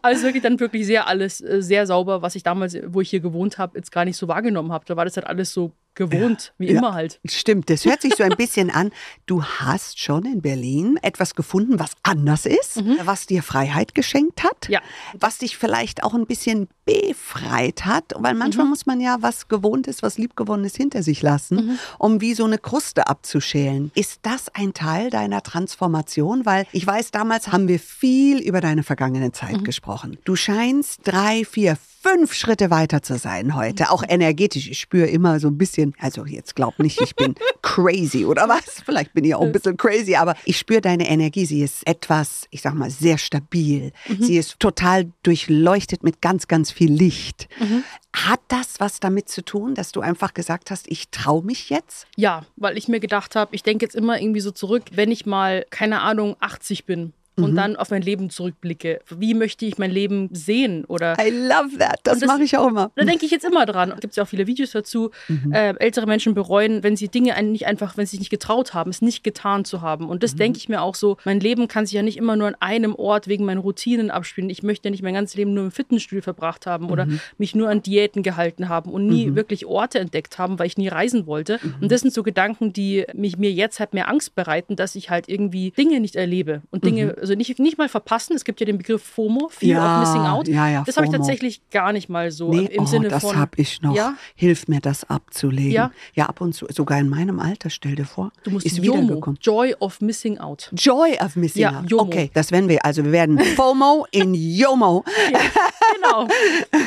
Also 0.00 0.24
wirklich 0.24 0.42
dann 0.42 0.58
wirklich 0.60 0.86
sehr 0.86 1.06
alles 1.08 1.40
äh, 1.40 1.60
sehr 1.60 1.86
sauber, 1.88 2.22
was 2.22 2.36
ich 2.36 2.42
damals, 2.44 2.76
wo 2.86 3.00
ich 3.00 3.10
hier 3.10 3.18
gewohnt 3.20 3.58
habe, 3.58 3.76
jetzt 3.78 3.90
gar 3.90 4.04
nicht 4.04 4.16
so 4.16 4.28
wahrgenommen 4.28 4.72
habe. 4.72 4.84
Da 4.86 4.96
war 4.96 5.04
das 5.04 5.16
halt 5.16 5.26
alles 5.26 5.52
so 5.52 5.72
gewohnt, 5.94 6.52
wie 6.58 6.70
Ja. 6.72 6.78
immer 6.78 6.94
halt. 6.94 7.20
Stimmt, 7.24 7.68
das 7.70 7.84
hört 7.84 8.02
sich 8.02 8.14
so 8.16 8.22
ein 8.22 8.30
bisschen 8.36 8.70
an. 8.70 8.90
Du 9.26 9.44
hast 9.44 9.98
schon 10.00 10.24
in 10.24 10.40
Berlin 10.42 10.98
etwas 11.02 11.34
gefunden, 11.34 11.78
was 11.78 11.92
anders 12.02 12.46
ist, 12.46 12.82
was 13.04 13.26
dir 13.26 13.42
Freiheit 13.42 13.94
geschenkt 13.94 14.42
hat, 14.42 14.68
Mhm. 14.68 14.72
Ja. 14.74 14.80
was 15.18 15.38
dich 15.38 15.56
vielleicht 15.56 16.02
auch 16.02 16.14
ein 16.14 16.26
bisschen 16.26 16.68
befreit 16.86 17.84
hat, 17.84 18.12
weil 18.16 18.32
Mhm. 18.34 18.38
manchmal 18.38 18.66
muss 18.66 18.86
man 18.86 19.00
ja 19.00 19.18
was 19.20 19.48
Gewohntes, 19.48 20.02
was 20.02 20.18
Liebgewonnenes 20.18 20.74
hinter 20.76 21.02
sich 21.02 21.22
lassen, 21.22 21.56
Mhm. 21.66 21.78
um 21.98 22.20
wie 22.20 22.34
so 22.34 22.44
eine 22.44 22.58
Kruste 22.58 23.06
abzuschälen. 23.06 23.90
Ist 23.94 24.20
das 24.22 24.48
ein 24.54 24.72
Teil 24.74 25.10
deiner 25.10 25.42
Transformation? 25.42 26.46
Weil 26.46 26.66
ich 26.72 26.86
weiß, 26.86 27.10
damals 27.10 27.52
haben 27.52 27.68
wir 27.68 27.78
viel 27.78 28.38
über 28.40 28.60
deine 28.60 28.82
vergangene 28.82 29.32
Zeit 29.32 29.58
Mhm. 29.60 29.64
gesprochen. 29.64 30.18
Du 30.24 30.36
scheinst 30.36 31.00
drei, 31.04 31.44
vier, 31.44 31.76
fünf 32.02 32.34
Schritte 32.34 32.70
weiter 32.70 33.00
zu 33.02 33.16
sein 33.16 33.54
heute, 33.54 33.90
auch 33.90 34.02
energetisch. 34.06 34.68
Ich 34.68 34.80
spüre 34.80 35.06
immer 35.06 35.38
so 35.38 35.48
ein 35.48 35.56
bisschen, 35.56 35.94
also 35.98 36.26
jetzt 36.26 36.56
glaub 36.56 36.78
nicht, 36.80 37.00
ich 37.00 37.14
bin 37.14 37.36
crazy 37.62 38.24
oder 38.24 38.48
was? 38.48 38.82
Vielleicht 38.84 39.14
bin 39.14 39.24
ich 39.24 39.34
auch 39.34 39.42
ein 39.42 39.52
bisschen 39.52 39.76
crazy, 39.76 40.16
aber 40.16 40.34
ich 40.44 40.58
spüre 40.58 40.80
deine 40.80 41.08
Energie. 41.08 41.46
Sie 41.46 41.62
ist 41.62 41.86
etwas, 41.86 42.46
ich 42.50 42.62
sag 42.62 42.74
mal, 42.74 42.90
sehr 42.90 43.18
stabil. 43.18 43.92
Sie 44.18 44.36
ist 44.36 44.58
total 44.58 45.12
durchleuchtet 45.22 46.02
mit 46.02 46.20
ganz, 46.20 46.48
ganz 46.48 46.72
viel 46.72 46.92
Licht. 46.92 47.48
Hat 48.12 48.40
das 48.48 48.80
was 48.80 49.00
damit 49.00 49.28
zu 49.28 49.44
tun, 49.44 49.74
dass 49.74 49.92
du 49.92 50.00
einfach 50.00 50.34
gesagt 50.34 50.70
hast, 50.70 50.90
ich 50.90 51.10
traue 51.10 51.44
mich 51.44 51.70
jetzt? 51.70 52.06
Ja, 52.16 52.44
weil 52.56 52.76
ich 52.76 52.88
mir 52.88 53.00
gedacht 53.00 53.36
habe, 53.36 53.54
ich 53.54 53.62
denke 53.62 53.84
jetzt 53.84 53.94
immer 53.94 54.20
irgendwie 54.20 54.40
so 54.40 54.50
zurück, 54.50 54.84
wenn 54.92 55.10
ich 55.10 55.24
mal, 55.24 55.64
keine 55.70 56.00
Ahnung, 56.00 56.36
80 56.40 56.84
bin 56.84 57.12
Mhm. 57.36 57.44
und 57.44 57.54
dann 57.56 57.76
auf 57.76 57.90
mein 57.90 58.02
Leben 58.02 58.28
zurückblicke. 58.30 59.00
Wie 59.16 59.34
möchte 59.34 59.64
ich 59.64 59.78
mein 59.78 59.90
Leben 59.90 60.28
sehen? 60.32 60.84
Oder 60.84 61.16
I 61.18 61.30
love 61.30 61.78
that. 61.78 62.00
Das, 62.02 62.18
das- 62.18 62.26
mache 62.28 62.42
ich 62.42 62.56
auch 62.56 62.68
immer. 62.68 62.90
Da 62.94 63.04
denke 63.04 63.24
ich 63.24 63.30
jetzt 63.32 63.44
immer 63.44 63.64
dran. 63.66 63.90
Gibt 64.00 64.12
es 64.12 64.16
ja 64.16 64.24
auch 64.24 64.28
viele 64.28 64.46
Videos 64.46 64.72
dazu. 64.72 65.10
Mhm. 65.28 65.52
Äh, 65.52 65.74
ältere 65.78 66.06
Menschen 66.06 66.34
bereuen, 66.34 66.82
wenn 66.82 66.96
sie 66.96 67.08
Dinge 67.08 67.40
nicht 67.42 67.66
einfach, 67.66 67.96
wenn 67.96 68.04
sie 68.06 68.10
sich 68.12 68.18
nicht 68.20 68.30
getraut 68.30 68.74
haben, 68.74 68.90
es 68.90 69.00
nicht 69.02 69.24
getan 69.24 69.64
zu 69.64 69.80
haben. 69.80 70.06
Und 70.08 70.16
Mhm. 70.16 70.20
das 70.20 70.36
denke 70.36 70.58
ich 70.58 70.68
mir 70.68 70.82
auch 70.82 70.94
so. 70.94 71.16
Mein 71.24 71.40
Leben 71.40 71.68
kann 71.68 71.86
sich 71.86 71.94
ja 71.94 72.02
nicht 72.02 72.16
immer 72.18 72.36
nur 72.36 72.48
an 72.48 72.56
einem 72.60 72.94
Ort 72.94 73.28
wegen 73.28 73.44
meinen 73.44 73.58
Routinen 73.58 74.10
abspielen. 74.10 74.50
Ich 74.50 74.62
möchte 74.62 74.88
ja 74.88 74.90
nicht 74.90 75.02
mein 75.02 75.14
ganzes 75.14 75.36
Leben 75.36 75.54
nur 75.54 75.64
im 75.64 75.70
Fitnessstudio 75.70 76.22
verbracht 76.22 76.66
haben 76.66 76.90
oder 76.90 77.06
Mhm. 77.06 77.20
mich 77.38 77.54
nur 77.54 77.68
an 77.70 77.82
Diäten 77.82 78.22
gehalten 78.22 78.68
haben 78.68 78.90
und 78.90 79.06
nie 79.06 79.34
wirklich 79.34 79.64
Orte 79.66 79.98
entdeckt 79.98 80.38
haben, 80.38 80.58
weil 80.58 80.66
ich 80.66 80.76
nie 80.76 80.88
reisen 80.88 81.26
wollte. 81.26 81.58
Mhm. 81.62 81.74
Und 81.82 81.92
das 81.92 82.02
sind 82.02 82.12
so 82.12 82.22
Gedanken, 82.22 82.72
die 82.72 83.04
mich 83.14 83.38
mir 83.38 83.50
jetzt 83.52 83.80
halt 83.80 83.94
mehr 83.94 84.08
Angst 84.08 84.34
bereiten, 84.34 84.76
dass 84.76 84.94
ich 84.94 85.10
halt 85.10 85.28
irgendwie 85.28 85.70
Dinge 85.70 86.00
nicht 86.00 86.16
erlebe 86.16 86.62
und 86.70 86.84
Dinge, 86.84 87.16
also 87.22 87.34
nicht, 87.34 87.58
nicht 87.58 87.78
mal 87.78 87.88
verpassen. 87.88 88.34
Es 88.36 88.44
gibt 88.44 88.60
ja 88.60 88.66
den 88.66 88.76
Begriff 88.78 89.02
FOMO, 89.02 89.48
Fear. 89.48 89.78
Ja, 89.82 90.02
of 90.02 90.08
Missing 90.08 90.26
Out. 90.26 90.48
ja, 90.48 90.68
ja, 90.68 90.82
das 90.84 90.96
habe 90.96 91.06
ich 91.06 91.12
tatsächlich 91.12 91.62
gar 91.70 91.92
nicht 91.92 92.08
mal 92.08 92.30
so 92.30 92.50
Nee, 92.52 92.66
im 92.66 92.82
oh, 92.82 92.86
Sinne 92.86 93.08
das 93.08 93.22
von. 93.22 93.36
habe 93.36 93.52
ich 93.56 93.80
noch. 93.80 93.94
Ja? 93.94 94.14
Hilf 94.34 94.68
mir, 94.68 94.80
das 94.80 95.04
abzulegen. 95.08 95.70
Ja. 95.72 95.90
ja, 96.14 96.26
ab 96.26 96.40
und 96.40 96.52
zu, 96.52 96.66
sogar 96.70 96.98
in 96.98 97.08
meinem 97.08 97.40
Alter, 97.40 97.70
stell 97.70 97.94
dir 97.94 98.04
vor. 98.04 98.32
Du 98.42 98.50
musst 98.50 98.66
ist 98.66 98.78
JOMO, 98.78 99.02
wiedergekommen. 99.04 99.38
Joy 99.40 99.74
of 99.80 100.00
Missing 100.00 100.38
Out. 100.38 100.68
Joy 100.72 101.16
of 101.24 101.36
Missing 101.36 101.62
Ja, 101.62 101.78
Out. 101.80 101.90
JOMO. 101.90 102.02
Okay, 102.02 102.30
das 102.34 102.50
werden 102.52 102.68
wir. 102.68 102.84
Also 102.84 103.04
wir 103.04 103.12
werden 103.12 103.38
FOMO 103.56 104.06
in 104.10 104.34
YOMO. 104.34 105.04
genau. 105.94 106.28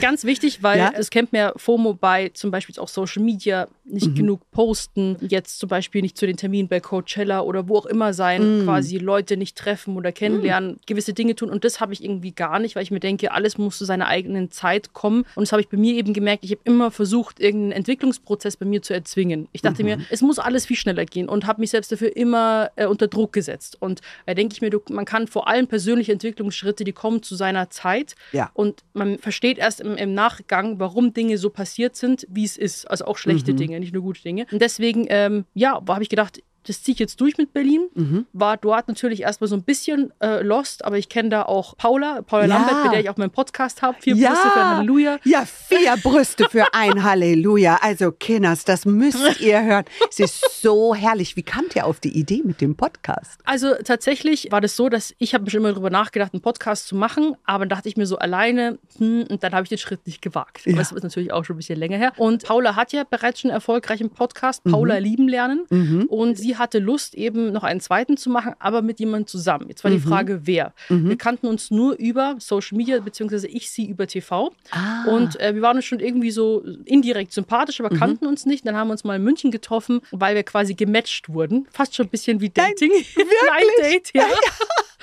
Ganz 0.02 0.24
wichtig, 0.26 0.62
weil 0.64 0.78
Ja. 0.80 0.92
es 0.96 1.10
kennt 1.10 1.32
mehr 1.32 1.54
FOMO 1.56 1.94
bei 1.94 2.30
zum 2.34 2.52
Beispiel 2.52 2.76
auch 2.80 2.88
Social 2.90 3.24
Media, 3.24 3.68
nicht 3.88 4.08
Mhm. 4.08 4.16
genug 4.16 4.52
posten, 4.52 5.16
jetzt 5.22 5.60
zum 5.60 5.70
Beispiel 5.70 6.02
nicht 6.02 6.18
zu 6.18 6.26
den 6.26 6.38
Terminen 6.38 6.68
bei 6.68 6.80
Coachella 6.80 7.42
oder 7.42 7.68
wo 7.70 7.78
auch 7.78 7.86
immer 7.86 8.14
sein, 8.14 8.60
Mhm. 8.62 8.64
quasi 8.64 8.98
Leute 8.98 9.38
nicht 9.38 9.56
treffen 9.58 9.96
oder 9.96 10.12
kennenlernen, 10.12 10.80
gewisse 10.88 11.14
Dinge 11.14 11.36
tun. 11.36 11.50
Und 11.52 11.64
das 11.64 11.80
habe 11.80 11.94
ich 11.94 12.04
irgendwie 12.04 12.32
gar 12.32 12.58
nicht, 12.60 12.76
weil 12.76 12.84
ich 12.84 12.90
mir 12.92 13.00
denke, 13.00 13.32
alles 13.32 13.58
muss 13.60 13.78
zu 13.78 13.86
seiner 13.86 14.08
eigenen 14.08 14.50
Zeit 14.50 14.94
kommen. 14.94 15.26
Und 15.36 15.44
das 15.44 15.52
habe 15.52 15.62
ich 15.62 15.70
bei 15.70 15.78
mir 15.78 15.94
eben 15.94 16.14
gemerkt, 16.14 16.44
ich 16.44 16.52
habe 16.52 16.62
immer 16.64 16.90
versucht, 16.90 17.40
irgendeinen 17.40 17.74
Entwicklungsprozess 17.74 18.58
bei 18.58 18.66
mir 18.66 18.82
zu 18.82 18.94
erzwingen. 18.94 19.48
Ich 19.52 19.62
dachte 19.62 19.84
Mhm. 19.84 19.90
mir, 19.90 19.98
es 20.10 20.22
muss 20.22 20.40
alles 20.40 20.66
viel 20.66 20.78
schneller 20.78 21.06
gehen 21.06 21.30
und 21.30 21.46
habe 21.46 21.62
mich 21.62 21.70
selbst 21.70 21.92
dafür 21.92 22.16
immer 22.16 22.72
äh, 22.76 22.88
unter 22.88 23.08
Druck 23.08 23.34
gesetzt. 23.34 23.78
Und 23.80 24.02
da 24.26 24.34
denke 24.34 24.54
ich 24.54 24.62
mir, 24.62 24.70
du, 24.72 24.82
man 24.90 25.06
kann 25.06 25.28
vor 25.28 25.48
allem 25.48 25.68
persönliche 25.68 26.12
Entwicklungsschritte, 26.12 26.84
die 26.84 26.92
kommen 26.94 27.22
zu 27.22 27.36
seiner 27.36 27.70
Zeit. 27.70 28.16
Ja. 28.32 28.50
Und 28.54 28.84
man 28.94 29.20
versteht 29.20 29.58
erst 29.60 29.80
im, 29.82 29.96
im 29.96 30.14
Nachgang, 30.14 30.80
warum 30.80 31.14
Dinge 31.14 31.38
so 31.38 31.50
passiert 31.50 31.96
sind, 31.96 32.26
wie 32.30 32.44
es 32.46 32.58
ist. 32.58 32.90
Also 32.90 33.06
auch 33.06 33.18
schlechte 33.18 33.54
Mhm. 33.54 33.58
Dinge, 33.76 33.80
nicht 33.80 33.94
nur 33.94 34.04
gute 34.04 34.22
Dinge. 34.22 34.46
Und 34.52 34.62
deswegen, 34.62 35.06
ähm, 35.10 35.46
ja, 35.54 35.82
habe 35.94 36.04
ich 36.04 36.10
gedacht, 36.10 36.42
das 36.68 36.84
ziehe 36.84 36.94
ich 36.94 37.00
jetzt 37.00 37.20
durch 37.22 37.38
mit 37.38 37.54
Berlin. 37.54 37.88
Mhm. 37.94 38.26
War 38.34 38.58
dort 38.58 38.88
natürlich 38.88 39.22
erstmal 39.22 39.48
so 39.48 39.56
ein 39.56 39.64
bisschen 39.64 40.12
äh, 40.22 40.42
lost, 40.42 40.84
aber 40.86 40.98
ich 40.98 41.10
kenne 41.10 41.30
da 41.30 41.44
auch 41.44 41.78
Paula, 41.78 42.22
Paula 42.22 42.46
Ja. 42.46 42.56
Lambert, 42.58 42.84
mit 42.84 42.94
der 42.94 43.00
ich 43.02 43.10
auch 43.10 43.18
meinen 43.18 43.32
Podcast 43.32 43.82
habe. 43.82 43.98
Vier 44.00 44.16
Ja. 44.16 44.30
Brüste 44.32 44.50
für 44.52 44.60
ein 44.62 44.70
Halleluja. 44.78 45.20
Ja, 45.24 45.46
vier 45.46 45.98
Brüste 46.02 46.50
für 46.50 46.66
ein 46.74 47.04
Halleluja. 47.04 47.80
Also, 47.82 48.12
Kinders, 48.12 48.66
das 48.66 48.86
müsst 48.86 49.16
ihr 49.42 49.64
hören. 49.64 49.86
Es 50.10 50.20
ist 50.20 50.62
so 50.62 50.94
herrlich. 50.96 51.36
Wie 51.36 51.44
kamt 51.44 51.76
ihr 51.76 51.86
auf 51.86 52.00
die 52.00 52.18
Idee 52.18 52.42
mit 52.44 52.62
dem 52.62 52.76
Podcast? 52.76 53.40
Also 53.46 53.74
tatsächlich 53.84 54.52
war 54.52 54.62
das 54.62 54.76
so, 54.76 54.90
dass 54.90 55.14
ich 55.18 55.34
habe 55.34 55.50
schon 55.50 55.60
immer 55.62 55.72
darüber 55.72 55.90
nachgedacht, 55.90 56.34
einen 56.34 56.42
Podcast 56.42 56.88
zu 56.88 56.96
machen, 56.96 57.36
aber 57.46 57.66
dann 57.66 57.70
dachte 57.78 57.90
ich 57.90 57.98
mir 57.98 58.06
so 58.06 58.18
alleine, 58.18 58.78
hm, 58.98 59.26
und 59.30 59.44
dann 59.44 59.54
habe 59.54 59.64
ich 59.64 59.70
den 59.70 59.78
Schritt 59.78 60.06
nicht 60.06 60.22
gewagt. 60.22 60.66
Ja. 60.66 60.72
Aber 60.74 60.80
Das 60.80 60.92
ist 60.92 61.04
natürlich 61.04 61.32
auch 61.32 61.44
schon 61.46 61.56
ein 61.56 61.58
bisschen 61.58 61.80
länger 61.80 61.98
her. 61.98 62.14
Und 62.18 62.44
Paula 62.44 62.76
hat 62.76 62.92
ja 62.94 63.04
bereits 63.04 63.42
schon 63.42 63.52
einen 63.52 63.56
erfolgreichen 63.58 64.10
Podcast, 64.10 64.64
Paula 64.64 64.98
lieben 64.98 65.28
lernen. 65.28 65.66
Und 66.10 66.38
sie 66.38 66.55
hatte 66.58 66.80
Lust, 66.80 67.16
eben 67.16 67.52
noch 67.52 67.64
einen 67.64 67.80
zweiten 67.80 68.18
zu 68.18 68.30
machen, 68.30 68.54
aber 68.60 68.82
mit 68.82 69.00
jemandem 69.00 69.28
zusammen. 69.28 69.68
Jetzt 69.70 69.84
war 69.84 69.92
die 69.92 70.00
Frage, 70.00 70.42
wer. 70.46 70.74
Wir 70.90 71.18
kannten 71.18 71.48
uns 71.48 71.72
nur 71.72 71.96
über 71.96 72.36
Social 72.40 72.78
Media, 72.78 73.00
beziehungsweise 73.00 73.48
ich 73.48 73.72
sie 73.72 73.86
über 73.86 74.08
TV. 74.08 74.52
Ah. 74.72 75.06
Und 75.06 75.40
äh, 75.40 75.56
wir 75.56 75.62
waren 75.62 75.78
uns 75.78 75.86
schon 75.86 76.00
irgendwie 76.00 76.32
so 76.32 76.64
indirekt 76.86 77.34
sympathisch, 77.34 77.80
aber 77.80 77.90
kannten 77.90 78.26
uns 78.26 78.46
nicht. 78.46 78.66
Dann 78.66 78.76
haben 78.76 78.88
wir 78.88 78.94
uns 78.94 79.04
mal 79.04 79.16
in 79.16 79.24
München 79.24 79.52
getroffen, 79.52 80.02
weil 80.12 80.36
wir 80.36 80.44
quasi 80.44 80.74
gematcht 80.74 81.30
wurden. 81.30 81.68
Fast 81.72 81.96
schon 81.96 82.08
ein 82.08 82.10
bisschen 82.10 82.42
wie 82.42 82.50
Dating. 82.50 82.92
Blind 83.16 83.72
Date, 83.82 84.12
ja. 84.14 84.26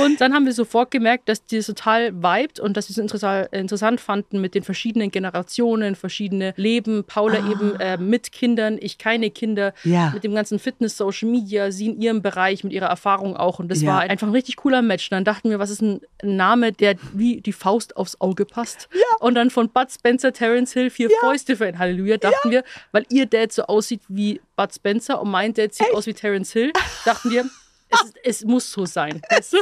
Und 0.00 0.20
dann 0.20 0.34
haben 0.34 0.46
wir 0.46 0.52
sofort 0.52 0.90
gemerkt, 0.90 1.28
dass 1.28 1.44
die 1.46 1.56
das 1.56 1.66
total 1.66 2.12
vibet 2.14 2.60
und 2.60 2.76
dass 2.76 2.88
wir 2.88 2.92
es 2.92 2.98
interessant, 2.98 3.48
interessant 3.52 4.00
fanden 4.00 4.40
mit 4.40 4.54
den 4.54 4.62
verschiedenen 4.62 5.10
Generationen, 5.10 5.96
verschiedene 5.96 6.54
Leben. 6.56 7.04
Paula 7.04 7.38
eben 7.40 7.74
äh, 7.76 7.96
mit 7.96 8.32
Kindern, 8.32 8.78
ich 8.80 8.98
keine 8.98 9.30
Kinder, 9.30 9.72
Ja. 9.84 10.10
mit 10.14 10.24
dem 10.24 10.34
ganzen 10.34 10.58
Fitness, 10.58 10.96
Social 10.96 11.28
Media, 11.28 11.70
sie 11.72 11.86
in 11.86 12.00
ihrem 12.00 12.22
Bereich, 12.22 12.64
mit 12.64 12.72
ihrer 12.72 12.86
Erfahrung 12.86 13.36
auch. 13.36 13.58
Und 13.58 13.68
das 13.70 13.82
Ja. 13.82 13.88
war 13.94 14.00
einfach 14.00 14.26
ein 14.26 14.32
richtig 14.32 14.56
cooler 14.56 14.82
Match. 14.82 15.10
Und 15.10 15.16
dann 15.16 15.24
dachten 15.24 15.50
wir, 15.50 15.58
was 15.58 15.70
ist 15.70 15.82
ein 15.82 16.00
Name, 16.22 16.72
der 16.72 16.96
wie 17.12 17.40
die 17.40 17.52
Faust 17.52 17.96
aufs 17.96 18.20
Auge 18.20 18.44
passt. 18.44 18.88
Und 19.20 19.34
dann 19.34 19.50
von 19.50 19.68
Bud 19.68 19.90
Spencer, 19.90 20.32
Terence 20.32 20.72
Hill, 20.72 20.90
vier 20.90 21.08
Fäuste 21.20 21.56
für 21.56 21.66
ein 21.66 21.78
Halleluja, 21.78 22.16
dachten 22.18 22.50
wir, 22.50 22.64
weil 22.92 23.04
ihr 23.10 23.26
Dad 23.26 23.52
so 23.52 23.62
aussieht 23.64 24.00
wie 24.08 24.40
Bud 24.56 24.74
Spencer 24.74 25.20
und 25.20 25.30
mein 25.30 25.54
Dad 25.54 25.74
sieht 25.74 25.92
aus 25.94 26.06
wie 26.06 26.14
Terence 26.14 26.52
Hill, 26.52 26.72
dachten 27.04 27.30
wir, 27.30 27.44
es, 27.90 28.00
ist, 28.02 28.16
es 28.24 28.44
muss 28.44 28.70
so 28.70 28.86
sein. 28.86 29.20
Weißt 29.30 29.52
du? 29.54 29.58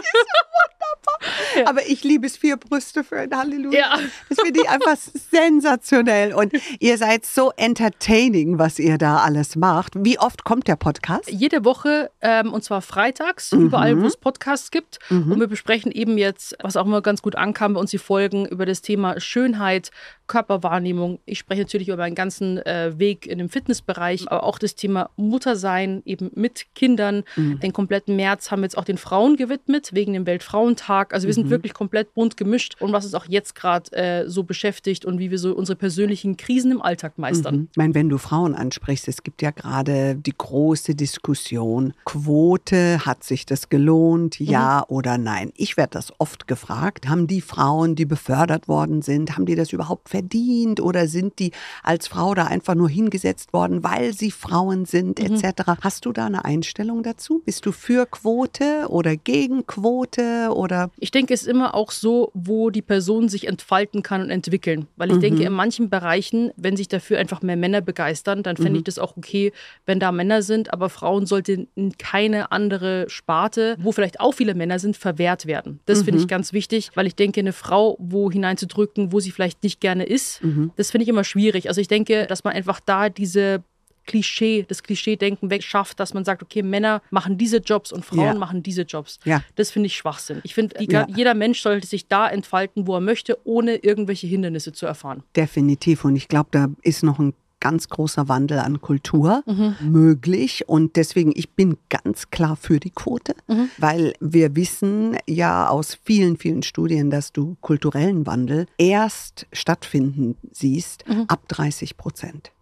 Aber 1.64 1.86
ich 1.86 2.04
liebe 2.04 2.26
es, 2.26 2.36
vier 2.36 2.56
Brüste 2.56 3.02
für 3.02 3.18
ein 3.18 3.34
Halleluja. 3.34 3.78
Ja. 3.78 3.98
Das 4.28 4.38
finde 4.40 4.60
ich 4.60 4.68
einfach 4.68 4.96
sensationell. 4.96 6.34
Und 6.34 6.52
ihr 6.78 6.98
seid 6.98 7.24
so 7.24 7.52
entertaining, 7.56 8.58
was 8.58 8.78
ihr 8.78 8.98
da 8.98 9.18
alles 9.18 9.56
macht. 9.56 9.94
Wie 9.96 10.18
oft 10.18 10.44
kommt 10.44 10.68
der 10.68 10.76
Podcast? 10.76 11.30
Jede 11.30 11.64
Woche, 11.64 12.10
ähm, 12.20 12.52
und 12.52 12.62
zwar 12.64 12.82
freitags, 12.82 13.52
Mhm. 13.52 13.66
überall, 13.66 14.00
wo 14.00 14.06
es 14.06 14.16
Podcasts 14.16 14.70
gibt. 14.70 14.98
Und 15.10 15.40
wir 15.40 15.46
besprechen 15.48 15.90
eben 15.92 16.18
jetzt, 16.18 16.56
was 16.62 16.76
auch 16.76 16.84
immer 16.86 17.02
ganz 17.02 17.22
gut 17.22 17.36
ankam 17.36 17.74
bei 17.74 17.80
uns, 17.80 17.90
die 17.90 17.98
Folgen 17.98 18.46
über 18.46 18.66
das 18.66 18.82
Thema 18.82 19.20
Schönheit, 19.20 19.90
Körperwahrnehmung. 20.28 21.18
Ich 21.26 21.38
spreche 21.40 21.62
natürlich 21.62 21.88
über 21.88 21.96
meinen 21.96 22.14
ganzen 22.14 22.58
äh, 22.58 22.98
Weg 22.98 23.26
in 23.26 23.38
dem 23.38 23.48
Fitnessbereich, 23.48 24.30
aber 24.30 24.44
auch 24.44 24.58
das 24.58 24.74
Thema 24.74 25.10
Muttersein, 25.16 26.02
eben 26.04 26.30
mit 26.34 26.66
Kindern. 26.74 27.24
Mhm. 27.36 27.60
Den 27.60 27.72
kompletten 27.72 28.14
März 28.16 28.50
haben 28.50 28.60
wir 28.60 28.66
jetzt 28.66 28.78
auch 28.78 28.84
den 28.84 28.98
Frauen 28.98 29.36
gewidmet, 29.36 29.90
wegen 29.92 30.12
dem 30.12 30.26
Weltfrauentag. 30.26 31.12
Also 31.14 31.26
wir 31.26 31.32
Mhm. 31.32 31.34
sind 31.42 31.50
wirklich 31.50 31.74
komplett 31.74 32.14
bunt 32.14 32.36
gemischt 32.36 32.76
und 32.80 32.92
was 32.92 33.04
uns 33.04 33.14
auch 33.14 33.26
jetzt 33.28 33.54
gerade 33.54 33.90
äh, 33.92 34.28
so 34.28 34.42
beschäftigt 34.44 35.04
und 35.04 35.18
wie 35.18 35.30
wir 35.30 35.38
so 35.38 35.54
unsere 35.54 35.76
persönlichen 35.76 36.36
Krisen 36.36 36.70
im 36.70 36.82
Alltag 36.82 37.18
meistern. 37.18 37.68
Ich 37.72 37.76
meine, 37.76 37.94
wenn 37.94 38.08
du 38.08 38.18
Frauen 38.18 38.54
ansprichst, 38.54 39.08
es 39.08 39.22
gibt 39.22 39.42
ja 39.42 39.50
gerade 39.50 40.14
die 40.16 40.34
große 40.36 40.94
Diskussion, 40.94 41.94
Quote, 42.04 43.04
hat 43.06 43.24
sich 43.24 43.46
das 43.46 43.68
gelohnt, 43.68 44.38
ja 44.38 44.84
oder 44.88 45.18
nein? 45.18 45.52
Ich 45.56 45.76
werde 45.76 45.90
das 45.92 46.12
oft 46.18 46.46
gefragt. 46.46 47.08
Haben 47.08 47.26
die 47.26 47.40
Frauen, 47.40 47.94
die 47.94 48.04
befördert 48.04 48.68
worden 48.68 49.02
sind, 49.02 49.36
haben 49.36 49.46
die 49.46 49.54
das 49.54 49.72
überhaupt 49.72 50.08
verdient 50.18 50.80
oder 50.80 51.06
sind 51.06 51.38
die 51.38 51.52
als 51.82 52.08
Frau 52.08 52.34
da 52.34 52.44
einfach 52.44 52.74
nur 52.74 52.88
hingesetzt 52.88 53.52
worden, 53.52 53.84
weil 53.84 54.12
sie 54.12 54.32
Frauen 54.32 54.84
sind, 54.84 55.20
etc.? 55.20 55.62
Hast 55.80 56.04
du 56.06 56.12
da 56.12 56.26
eine 56.26 56.44
Einstellung 56.44 57.04
dazu? 57.04 57.42
Bist 57.44 57.64
du 57.66 57.72
für 57.72 58.04
Quote 58.06 58.86
oder 58.88 59.16
gegen 59.16 59.66
Quote 59.66 60.50
oder? 60.52 60.90
Ich 60.98 61.12
denke, 61.12 61.34
es 61.34 61.42
ist 61.42 61.48
immer 61.48 61.74
auch 61.74 61.92
so, 61.92 62.32
wo 62.34 62.70
die 62.70 62.82
Person 62.82 63.28
sich 63.28 63.46
entfalten 63.46 64.02
kann 64.02 64.22
und 64.22 64.30
entwickeln. 64.30 64.88
Weil 64.96 65.12
ich 65.12 65.18
denke, 65.18 65.44
in 65.44 65.52
manchen 65.52 65.88
Bereichen, 65.88 66.50
wenn 66.56 66.76
sich 66.76 66.88
dafür 66.88 67.18
einfach 67.18 67.42
mehr 67.42 67.56
Männer 67.56 67.80
begeistern, 67.80 68.42
dann 68.42 68.56
fände 68.56 68.78
ich 68.78 68.84
das 68.84 68.98
auch 68.98 69.16
okay, 69.16 69.52
wenn 69.86 70.00
da 70.00 70.10
Männer 70.10 70.42
sind. 70.42 70.72
Aber 70.72 70.88
Frauen 70.88 71.26
sollten 71.26 71.68
in 71.76 71.96
keine 71.96 72.50
andere 72.50 73.08
Sparte, 73.08 73.76
wo 73.78 73.92
vielleicht 73.92 74.18
auch 74.18 74.32
viele 74.32 74.54
Männer 74.54 74.80
sind, 74.80 74.96
verwehrt 74.96 75.46
werden. 75.46 75.78
Das 75.86 76.02
finde 76.02 76.20
ich 76.20 76.28
ganz 76.28 76.52
wichtig, 76.52 76.90
weil 76.94 77.06
ich 77.06 77.14
denke, 77.14 77.40
eine 77.40 77.52
Frau 77.52 77.96
wo 78.00 78.30
hineinzudrücken, 78.30 79.12
wo 79.12 79.20
sie 79.20 79.30
vielleicht 79.30 79.62
nicht 79.62 79.80
gerne 79.80 80.07
ist, 80.08 80.40
das 80.76 80.90
finde 80.90 81.02
ich 81.04 81.08
immer 81.08 81.24
schwierig. 81.24 81.68
Also 81.68 81.80
ich 81.80 81.88
denke, 81.88 82.26
dass 82.26 82.44
man 82.44 82.54
einfach 82.54 82.80
da 82.80 83.08
diese 83.08 83.62
Klischee, 84.06 84.64
das 84.66 84.82
Klischee-Denken 84.82 85.50
wegschafft, 85.50 86.00
dass 86.00 86.14
man 86.14 86.24
sagt, 86.24 86.42
okay, 86.42 86.62
Männer 86.62 87.02
machen 87.10 87.36
diese 87.36 87.58
Jobs 87.58 87.92
und 87.92 88.06
Frauen 88.06 88.20
Ja. 88.24 88.34
machen 88.34 88.62
diese 88.62 88.82
Jobs. 88.82 89.18
Ja. 89.24 89.42
Das 89.56 89.70
finde 89.70 89.88
ich 89.88 89.96
Schwachsinn. 89.96 90.40
Ich 90.44 90.54
finde, 90.54 90.76
Ja. 90.82 91.06
jeder 91.14 91.34
Mensch 91.34 91.60
sollte 91.60 91.86
sich 91.86 92.08
da 92.08 92.26
entfalten, 92.26 92.86
wo 92.86 92.94
er 92.94 93.00
möchte, 93.02 93.36
ohne 93.44 93.76
irgendwelche 93.76 94.26
Hindernisse 94.26 94.72
zu 94.72 94.86
erfahren. 94.86 95.22
Definitiv. 95.36 96.06
Und 96.06 96.16
ich 96.16 96.26
glaube, 96.28 96.48
da 96.52 96.68
ist 96.82 97.02
noch 97.02 97.18
ein 97.18 97.34
ganz 97.60 97.88
großer 97.88 98.28
Wandel 98.28 98.58
an 98.58 98.80
Kultur 98.80 99.42
möglich. 99.80 100.68
Und 100.68 100.96
deswegen, 100.96 101.32
ich 101.34 101.50
bin 101.50 101.76
ganz 101.88 102.30
klar 102.30 102.56
für 102.56 102.80
die 102.80 102.90
Quote, 102.90 103.34
weil 103.78 104.14
wir 104.20 104.56
wissen 104.56 105.16
ja 105.26 105.68
aus 105.68 105.98
vielen, 106.04 106.36
vielen 106.36 106.62
Studien, 106.62 107.10
dass 107.10 107.32
du 107.32 107.56
kulturellen 107.60 108.26
Wandel 108.26 108.66
erst 108.78 109.46
stattfinden 109.52 110.36
siehst 110.52 111.04
ab 111.28 111.48
30 111.48 111.96
Prozent. 111.96 112.52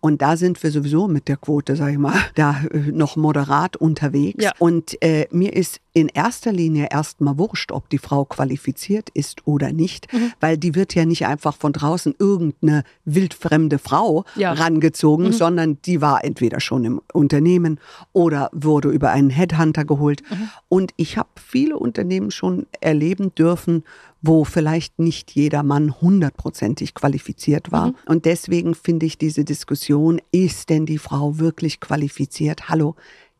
Und 0.00 0.20
da 0.22 0.36
sind 0.36 0.62
wir 0.62 0.70
sowieso 0.70 1.08
mit 1.08 1.28
der 1.28 1.36
Quote, 1.36 1.74
sag 1.74 1.90
ich 1.90 1.98
mal, 1.98 2.14
da 2.34 2.60
äh, 2.70 2.92
noch 2.92 3.16
moderat 3.16 3.76
unterwegs. 3.76 4.44
Ja. 4.44 4.52
Und 4.58 5.00
äh, 5.02 5.26
mir 5.30 5.54
ist 5.54 5.80
in 6.00 6.08
erster 6.08 6.52
Linie 6.52 6.88
erstmal 6.90 7.38
wurscht, 7.38 7.72
ob 7.72 7.88
die 7.90 7.98
Frau 7.98 8.24
qualifiziert 8.24 9.08
ist 9.10 9.46
oder 9.46 9.72
nicht, 9.72 10.12
Mhm. 10.12 10.32
weil 10.40 10.56
die 10.58 10.74
wird 10.74 10.94
ja 10.94 11.04
nicht 11.04 11.26
einfach 11.26 11.56
von 11.56 11.72
draußen 11.72 12.14
irgendeine 12.18 12.84
wildfremde 13.04 13.78
Frau 13.78 14.24
Ja. 14.36 14.54
Mhm. 14.54 14.60
rangezogen, 14.60 15.32
sondern 15.32 15.78
die 15.82 16.00
war 16.00 16.24
entweder 16.24 16.60
schon 16.60 16.84
im 16.84 17.00
Unternehmen 17.12 17.80
oder 18.12 18.50
wurde 18.52 18.88
über 18.90 19.10
einen 19.10 19.30
Headhunter 19.30 19.84
geholt. 19.84 20.22
Mhm. 20.30 20.48
Und 20.68 20.92
ich 20.96 21.16
habe 21.18 21.28
viele 21.36 21.76
Unternehmen 21.78 22.30
schon 22.30 22.66
erleben 22.80 23.34
dürfen, 23.34 23.84
wo 24.20 24.44
vielleicht 24.44 24.98
nicht 24.98 25.30
jeder 25.32 25.62
Mann 25.62 26.00
hundertprozentig 26.00 26.94
qualifiziert 26.94 27.70
war. 27.70 27.88
Mhm. 27.88 27.94
Und 28.06 28.24
deswegen 28.24 28.74
finde 28.74 29.06
ich 29.06 29.16
diese 29.18 29.44
Diskussion, 29.44 30.20
ist 30.32 30.70
denn 30.70 30.86
die 30.86 30.98
Frau 30.98 31.38
wirklich 31.38 31.78
qualifiziert? 31.80 32.68
Hallo, 32.68 32.96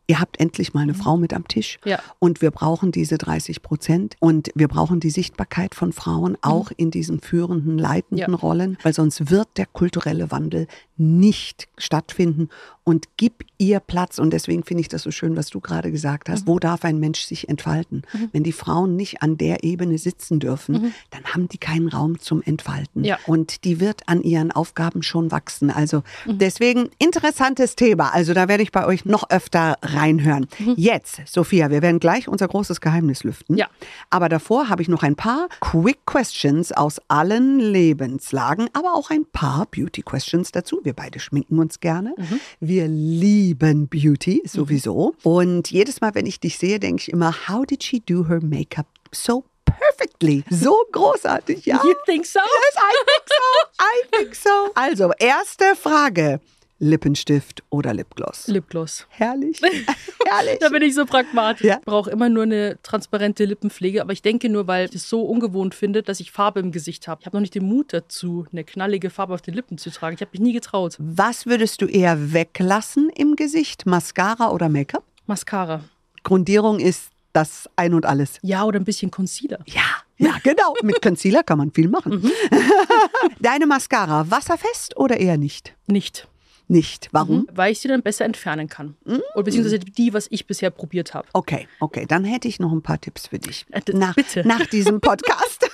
ihr 0.09 0.19
habt 0.19 0.39
endlich 0.39 0.73
mal 0.73 0.81
eine 0.81 0.95
Frau 0.95 1.17
mit 1.17 1.33
am 1.33 1.47
Tisch. 1.47 1.79
Mhm. 1.85 1.91
Ja. 1.91 1.99
Und 2.17 2.41
wir 2.41 2.49
brauchen 2.49 2.91
diese 2.91 3.17
30 3.19 3.61
Prozent. 3.61 4.15
Und 4.19 4.49
wir 4.55 4.67
brauchen 4.67 4.99
die 4.99 5.11
Sichtbarkeit 5.11 5.75
von 5.75 5.93
Frauen 5.93 6.35
auch 6.41 6.71
in 6.75 6.89
diesen 6.89 7.21
führenden, 7.21 7.77
leitenden 7.77 8.25
Mhm. 8.25 8.33
Ja. 8.33 8.39
Rollen, 8.39 8.77
weil 8.81 8.93
sonst 8.93 9.29
wird 9.29 9.47
der 9.57 9.67
kulturelle 9.67 10.31
Wandel 10.31 10.67
nicht 10.99 11.67
stattfinden 11.77 12.49
und 12.83 13.07
gib 13.17 13.45
ihr 13.57 13.79
Platz. 13.79 14.19
Und 14.19 14.31
deswegen 14.31 14.63
finde 14.63 14.81
ich 14.81 14.87
das 14.87 15.03
so 15.03 15.11
schön, 15.11 15.35
was 15.37 15.49
du 15.49 15.59
gerade 15.59 15.91
gesagt 15.91 16.27
hast. 16.29 16.43
Mhm. 16.45 16.47
Wo 16.47 16.59
darf 16.59 16.83
ein 16.85 16.99
Mensch 16.99 17.21
sich 17.21 17.47
entfalten? 17.49 18.01
Wenn 18.31 18.43
die 18.43 18.51
Frauen 18.51 18.95
nicht 18.95 19.21
an 19.21 19.37
der 19.37 19.63
Ebene 19.63 19.97
sitzen 19.97 20.39
dürfen, 20.39 20.93
dann 21.11 21.23
haben 21.25 21.47
die 21.49 21.57
keinen 21.57 21.87
Raum 21.87 22.19
zum 22.19 22.41
Entfalten. 22.41 23.01
Mhm. 23.01 23.05
Ja. 23.05 23.19
Und 23.27 23.63
die 23.63 23.79
wird 23.79 24.07
an 24.07 24.21
ihren 24.23 24.51
Aufgaben 24.51 25.03
schon 25.03 25.31
wachsen. 25.31 25.69
Also 25.69 26.03
Mhm. 26.25 26.37
deswegen 26.39 26.89
interessantes 26.99 27.75
Thema. 27.75 28.13
Also 28.13 28.33
da 28.33 28.47
werde 28.47 28.63
ich 28.63 28.71
bei 28.71 28.85
euch 28.85 29.05
noch 29.05 29.29
öfter 29.29 29.77
reinhören. 29.81 30.47
Jetzt, 30.75 31.21
Sophia, 31.27 31.69
wir 31.69 31.81
werden 31.81 31.99
gleich 31.99 32.27
unser 32.27 32.47
großes 32.47 32.81
Geheimnis 32.81 33.23
lüften. 33.23 33.55
Ja. 33.57 33.67
Aber 34.09 34.29
davor 34.29 34.69
habe 34.69 34.81
ich 34.81 34.87
noch 34.87 35.03
ein 35.03 35.15
paar 35.15 35.47
Quick 35.59 36.05
Questions 36.05 36.71
aus 36.71 36.99
allen 37.07 37.59
Lebenslagen, 37.59 38.67
aber 38.73 38.93
auch 38.95 39.09
ein 39.11 39.25
paar 39.31 39.67
Beauty 39.67 40.01
Questions 40.01 40.51
dazu. 40.51 40.81
Wir 40.89 40.95
beide 40.95 41.19
schminken 41.19 41.59
uns 41.59 41.81
gerne. 41.81 42.15
Wir 42.59 42.87
lieben 42.87 43.87
Beauty 43.87 44.41
sowieso. 44.43 45.13
Und 45.21 45.69
jedes 45.69 46.01
Mal, 46.01 46.15
wenn 46.15 46.25
ich 46.25 46.39
dich 46.39 46.57
sehe, 46.57 46.79
denke 46.79 47.03
ich 47.03 47.11
immer, 47.13 47.47
how 47.47 47.63
did 47.63 47.83
she 47.83 47.99
do 47.99 48.27
her 48.27 48.39
makeup 48.41 48.87
so 49.11 49.43
perfectly? 49.65 50.43
So 50.49 50.75
großartig, 50.91 51.63
ja. 51.67 51.79
You 51.83 51.93
think 52.07 52.25
so? 52.25 52.39
Yes, 52.39 52.75
I 52.75 52.95
think 53.05 53.29
so. 53.29 53.83
I 53.83 54.17
think 54.17 54.35
so. 54.35 54.71
Also, 54.73 55.11
erste 55.19 55.75
Frage. 55.75 56.39
Lippenstift 56.79 57.63
oder 57.69 57.93
Lipgloss? 57.93 58.47
Lipgloss. 58.47 59.05
Herrlich. 59.09 59.61
Herrlich. 60.25 60.59
Da 60.59 60.69
bin 60.69 60.81
ich 60.81 60.95
so 60.95 61.05
pragmatisch. 61.05 61.67
Ja. 61.67 61.77
Ich 61.77 61.85
brauche 61.85 62.09
immer 62.09 62.29
nur 62.29 62.43
eine 62.43 62.77
transparente 62.83 63.45
Lippenpflege, 63.45 64.01
aber 64.01 64.13
ich 64.13 64.21
denke 64.21 64.49
nur, 64.49 64.67
weil 64.67 64.85
ich 64.85 64.95
es 64.95 65.09
so 65.09 65.23
ungewohnt 65.23 65.75
finde, 65.75 66.03
dass 66.03 66.19
ich 66.19 66.31
Farbe 66.31 66.61
im 66.61 66.71
Gesicht 66.71 67.07
habe. 67.07 67.21
Ich 67.21 67.25
habe 67.25 67.35
noch 67.35 67.41
nicht 67.41 67.55
den 67.55 67.65
Mut 67.65 67.93
dazu, 67.93 68.45
eine 68.51 68.63
knallige 68.63 69.09
Farbe 69.09 69.33
auf 69.33 69.41
den 69.41 69.53
Lippen 69.53 69.77
zu 69.77 69.91
tragen. 69.91 70.15
Ich 70.15 70.21
habe 70.21 70.31
mich 70.31 70.41
nie 70.41 70.53
getraut. 70.53 70.95
Was 70.99 71.45
würdest 71.45 71.81
du 71.81 71.85
eher 71.85 72.33
weglassen 72.33 73.09
im 73.09 73.35
Gesicht? 73.35 73.85
Mascara 73.85 74.51
oder 74.51 74.69
Make-up? 74.69 75.03
Mascara. 75.27 75.83
Grundierung 76.23 76.79
ist 76.79 77.11
das 77.33 77.69
Ein 77.75 77.93
und 77.93 78.05
Alles. 78.05 78.39
Ja, 78.41 78.63
oder 78.63 78.79
ein 78.79 78.85
bisschen 78.85 79.11
Concealer. 79.11 79.59
Ja, 79.67 79.83
ja, 80.17 80.35
genau. 80.43 80.73
Mit 80.83 81.01
Concealer 81.01 81.43
kann 81.43 81.57
man 81.57 81.71
viel 81.71 81.87
machen. 81.87 82.21
Mhm. 82.21 82.31
Deine 83.39 83.67
Mascara, 83.67 84.29
wasserfest 84.29 84.97
oder 84.97 85.17
eher 85.17 85.37
nicht? 85.37 85.75
Nicht. 85.87 86.27
Nicht. 86.71 87.09
Warum? 87.11 87.47
Weil 87.51 87.71
ich 87.71 87.79
sie 87.79 87.87
dann 87.87 88.03
besser 88.03 88.25
entfernen 88.25 88.69
kann. 88.69 88.95
Mhm. 89.03 89.21
Oder 89.33 89.43
beziehungsweise 89.43 89.79
die, 89.79 90.13
was 90.13 90.27
ich 90.29 90.45
bisher 90.47 90.69
probiert 90.69 91.13
habe. 91.15 91.27
Okay, 91.33 91.67
okay, 91.79 92.05
dann 92.07 92.23
hätte 92.23 92.47
ich 92.47 92.59
noch 92.59 92.71
ein 92.71 92.81
paar 92.83 93.01
Tipps 93.01 93.27
für 93.27 93.39
dich. 93.39 93.65
Äh, 93.71 93.81
Nach, 93.93 94.13
bitte. 94.15 94.47
nach 94.47 94.65
diesem 94.67 95.01
Podcast. 95.01 95.67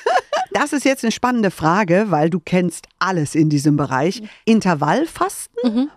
Das 0.53 0.71
ist 0.71 0.85
jetzt 0.85 1.03
eine 1.03 1.11
spannende 1.11 1.51
Frage, 1.51 2.05
weil 2.09 2.29
du 2.29 2.39
kennst 2.39 2.87
alles 2.97 3.35
in 3.35 3.49
diesem 3.49 3.75
Bereich. 3.75 4.21
Mhm. 4.21 4.29
Intervallfasten 4.45 5.91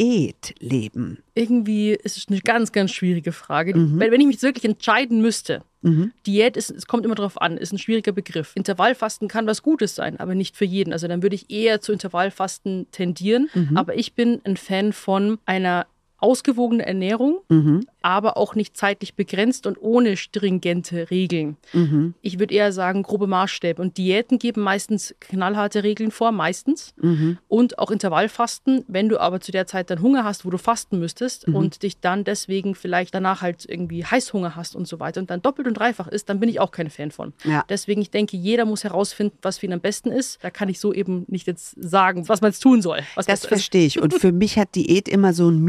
oder 0.00 0.08
Diätleben? 0.08 1.18
Irgendwie 1.34 1.92
ist 1.92 2.16
es 2.16 2.26
eine 2.28 2.40
ganz, 2.40 2.72
ganz 2.72 2.92
schwierige 2.92 3.32
Frage. 3.32 3.76
Mhm. 3.76 3.98
Wenn, 3.98 4.10
wenn 4.10 4.20
ich 4.20 4.26
mich 4.26 4.42
wirklich 4.42 4.64
entscheiden 4.64 5.20
müsste, 5.20 5.62
Diät 6.26 6.56
ist, 6.56 6.70
es 6.70 6.86
kommt 6.86 7.04
immer 7.04 7.14
darauf 7.14 7.40
an, 7.40 7.56
ist 7.56 7.72
ein 7.72 7.78
schwieriger 7.78 8.12
Begriff. 8.12 8.52
Intervallfasten 8.56 9.28
kann 9.28 9.46
was 9.46 9.62
Gutes 9.62 9.94
sein, 9.94 10.18
aber 10.18 10.34
nicht 10.34 10.56
für 10.56 10.64
jeden. 10.64 10.92
Also 10.92 11.06
dann 11.06 11.22
würde 11.22 11.36
ich 11.36 11.50
eher 11.50 11.80
zu 11.80 11.92
Intervallfasten 11.92 12.88
tendieren. 12.90 13.48
Mhm. 13.54 13.76
Aber 13.76 13.96
ich 13.96 14.14
bin 14.14 14.40
ein 14.44 14.56
Fan 14.56 14.92
von 14.92 15.38
einer 15.46 15.86
ausgewogenen 16.18 16.80
Ernährung, 16.86 17.38
Mhm. 17.48 17.86
aber 18.02 18.36
auch 18.36 18.54
nicht 18.54 18.76
zeitlich 18.76 19.14
begrenzt 19.14 19.66
und 19.66 19.76
ohne 19.80 20.16
stringente 20.16 21.10
Regeln. 21.10 21.56
Mhm. 21.72 22.14
Ich 22.22 22.38
würde 22.38 22.54
eher 22.54 22.72
sagen, 22.72 23.02
grobe 23.02 23.26
Maßstäbe. 23.26 23.80
Und 23.80 23.98
Diäten 23.98 24.38
geben 24.38 24.62
meistens 24.62 25.14
knallharte 25.20 25.82
Regeln 25.84 26.10
vor, 26.10 26.32
meistens. 26.32 26.94
Mhm. 27.00 27.38
Und 27.48 27.78
auch 27.78 27.90
Intervallfasten, 27.90 28.84
wenn 28.88 29.08
du 29.08 29.18
aber 29.20 29.40
zu 29.40 29.52
der 29.52 29.66
Zeit 29.66 29.90
dann 29.90 30.02
Hunger 30.02 30.24
hast, 30.24 30.44
wo 30.44 30.50
du 30.50 30.58
fasten 30.58 30.98
müsstest 30.98 31.46
Mhm. 31.48 31.54
und 31.54 31.82
dich 31.82 32.00
dann 32.00 32.24
deswegen 32.24 32.74
vielleicht 32.74 33.14
danach 33.14 33.42
halt 33.42 33.64
irgendwie 33.68 34.04
Heißhunger 34.04 34.56
hast 34.56 34.74
und 34.76 34.88
so 34.88 34.98
weiter 35.00 35.20
und 35.20 35.30
dann 35.30 35.42
doppelt 35.42 35.68
und 35.68 35.74
dreifach 35.74 36.08
ist, 36.08 36.28
dann 36.28 36.40
bin 36.40 36.48
ich 36.48 36.60
auch 36.60 36.70
kein 36.70 36.90
Fan 36.90 37.10
von. 37.10 37.32
Ja. 37.44 37.64
Deswegen, 37.68 38.00
ich 38.02 38.10
denke, 38.10 38.36
jeder 38.36 38.64
muss 38.64 38.84
herausfinden, 38.84 39.36
was 39.42 39.58
für 39.58 39.66
ihn 39.66 39.72
am 39.72 39.80
besten 39.80 40.10
ist. 40.10 40.42
Da 40.42 40.50
kann 40.50 40.68
ich 40.68 40.80
so 40.80 40.92
eben 40.92 41.24
nicht 41.28 41.46
jetzt 41.46 41.76
sagen, 41.82 42.28
was 42.28 42.40
man 42.40 42.50
jetzt 42.50 42.60
tun 42.62 42.82
soll. 42.82 43.00
Das 43.26 43.46
verstehe 43.46 43.86
ich. 43.86 44.00
Und 44.00 44.14
für 44.14 44.32
mich 44.32 44.58
hat 44.58 44.74
Diät 44.74 45.08
immer 45.08 45.32
so 45.32 45.48
ein 45.48 45.60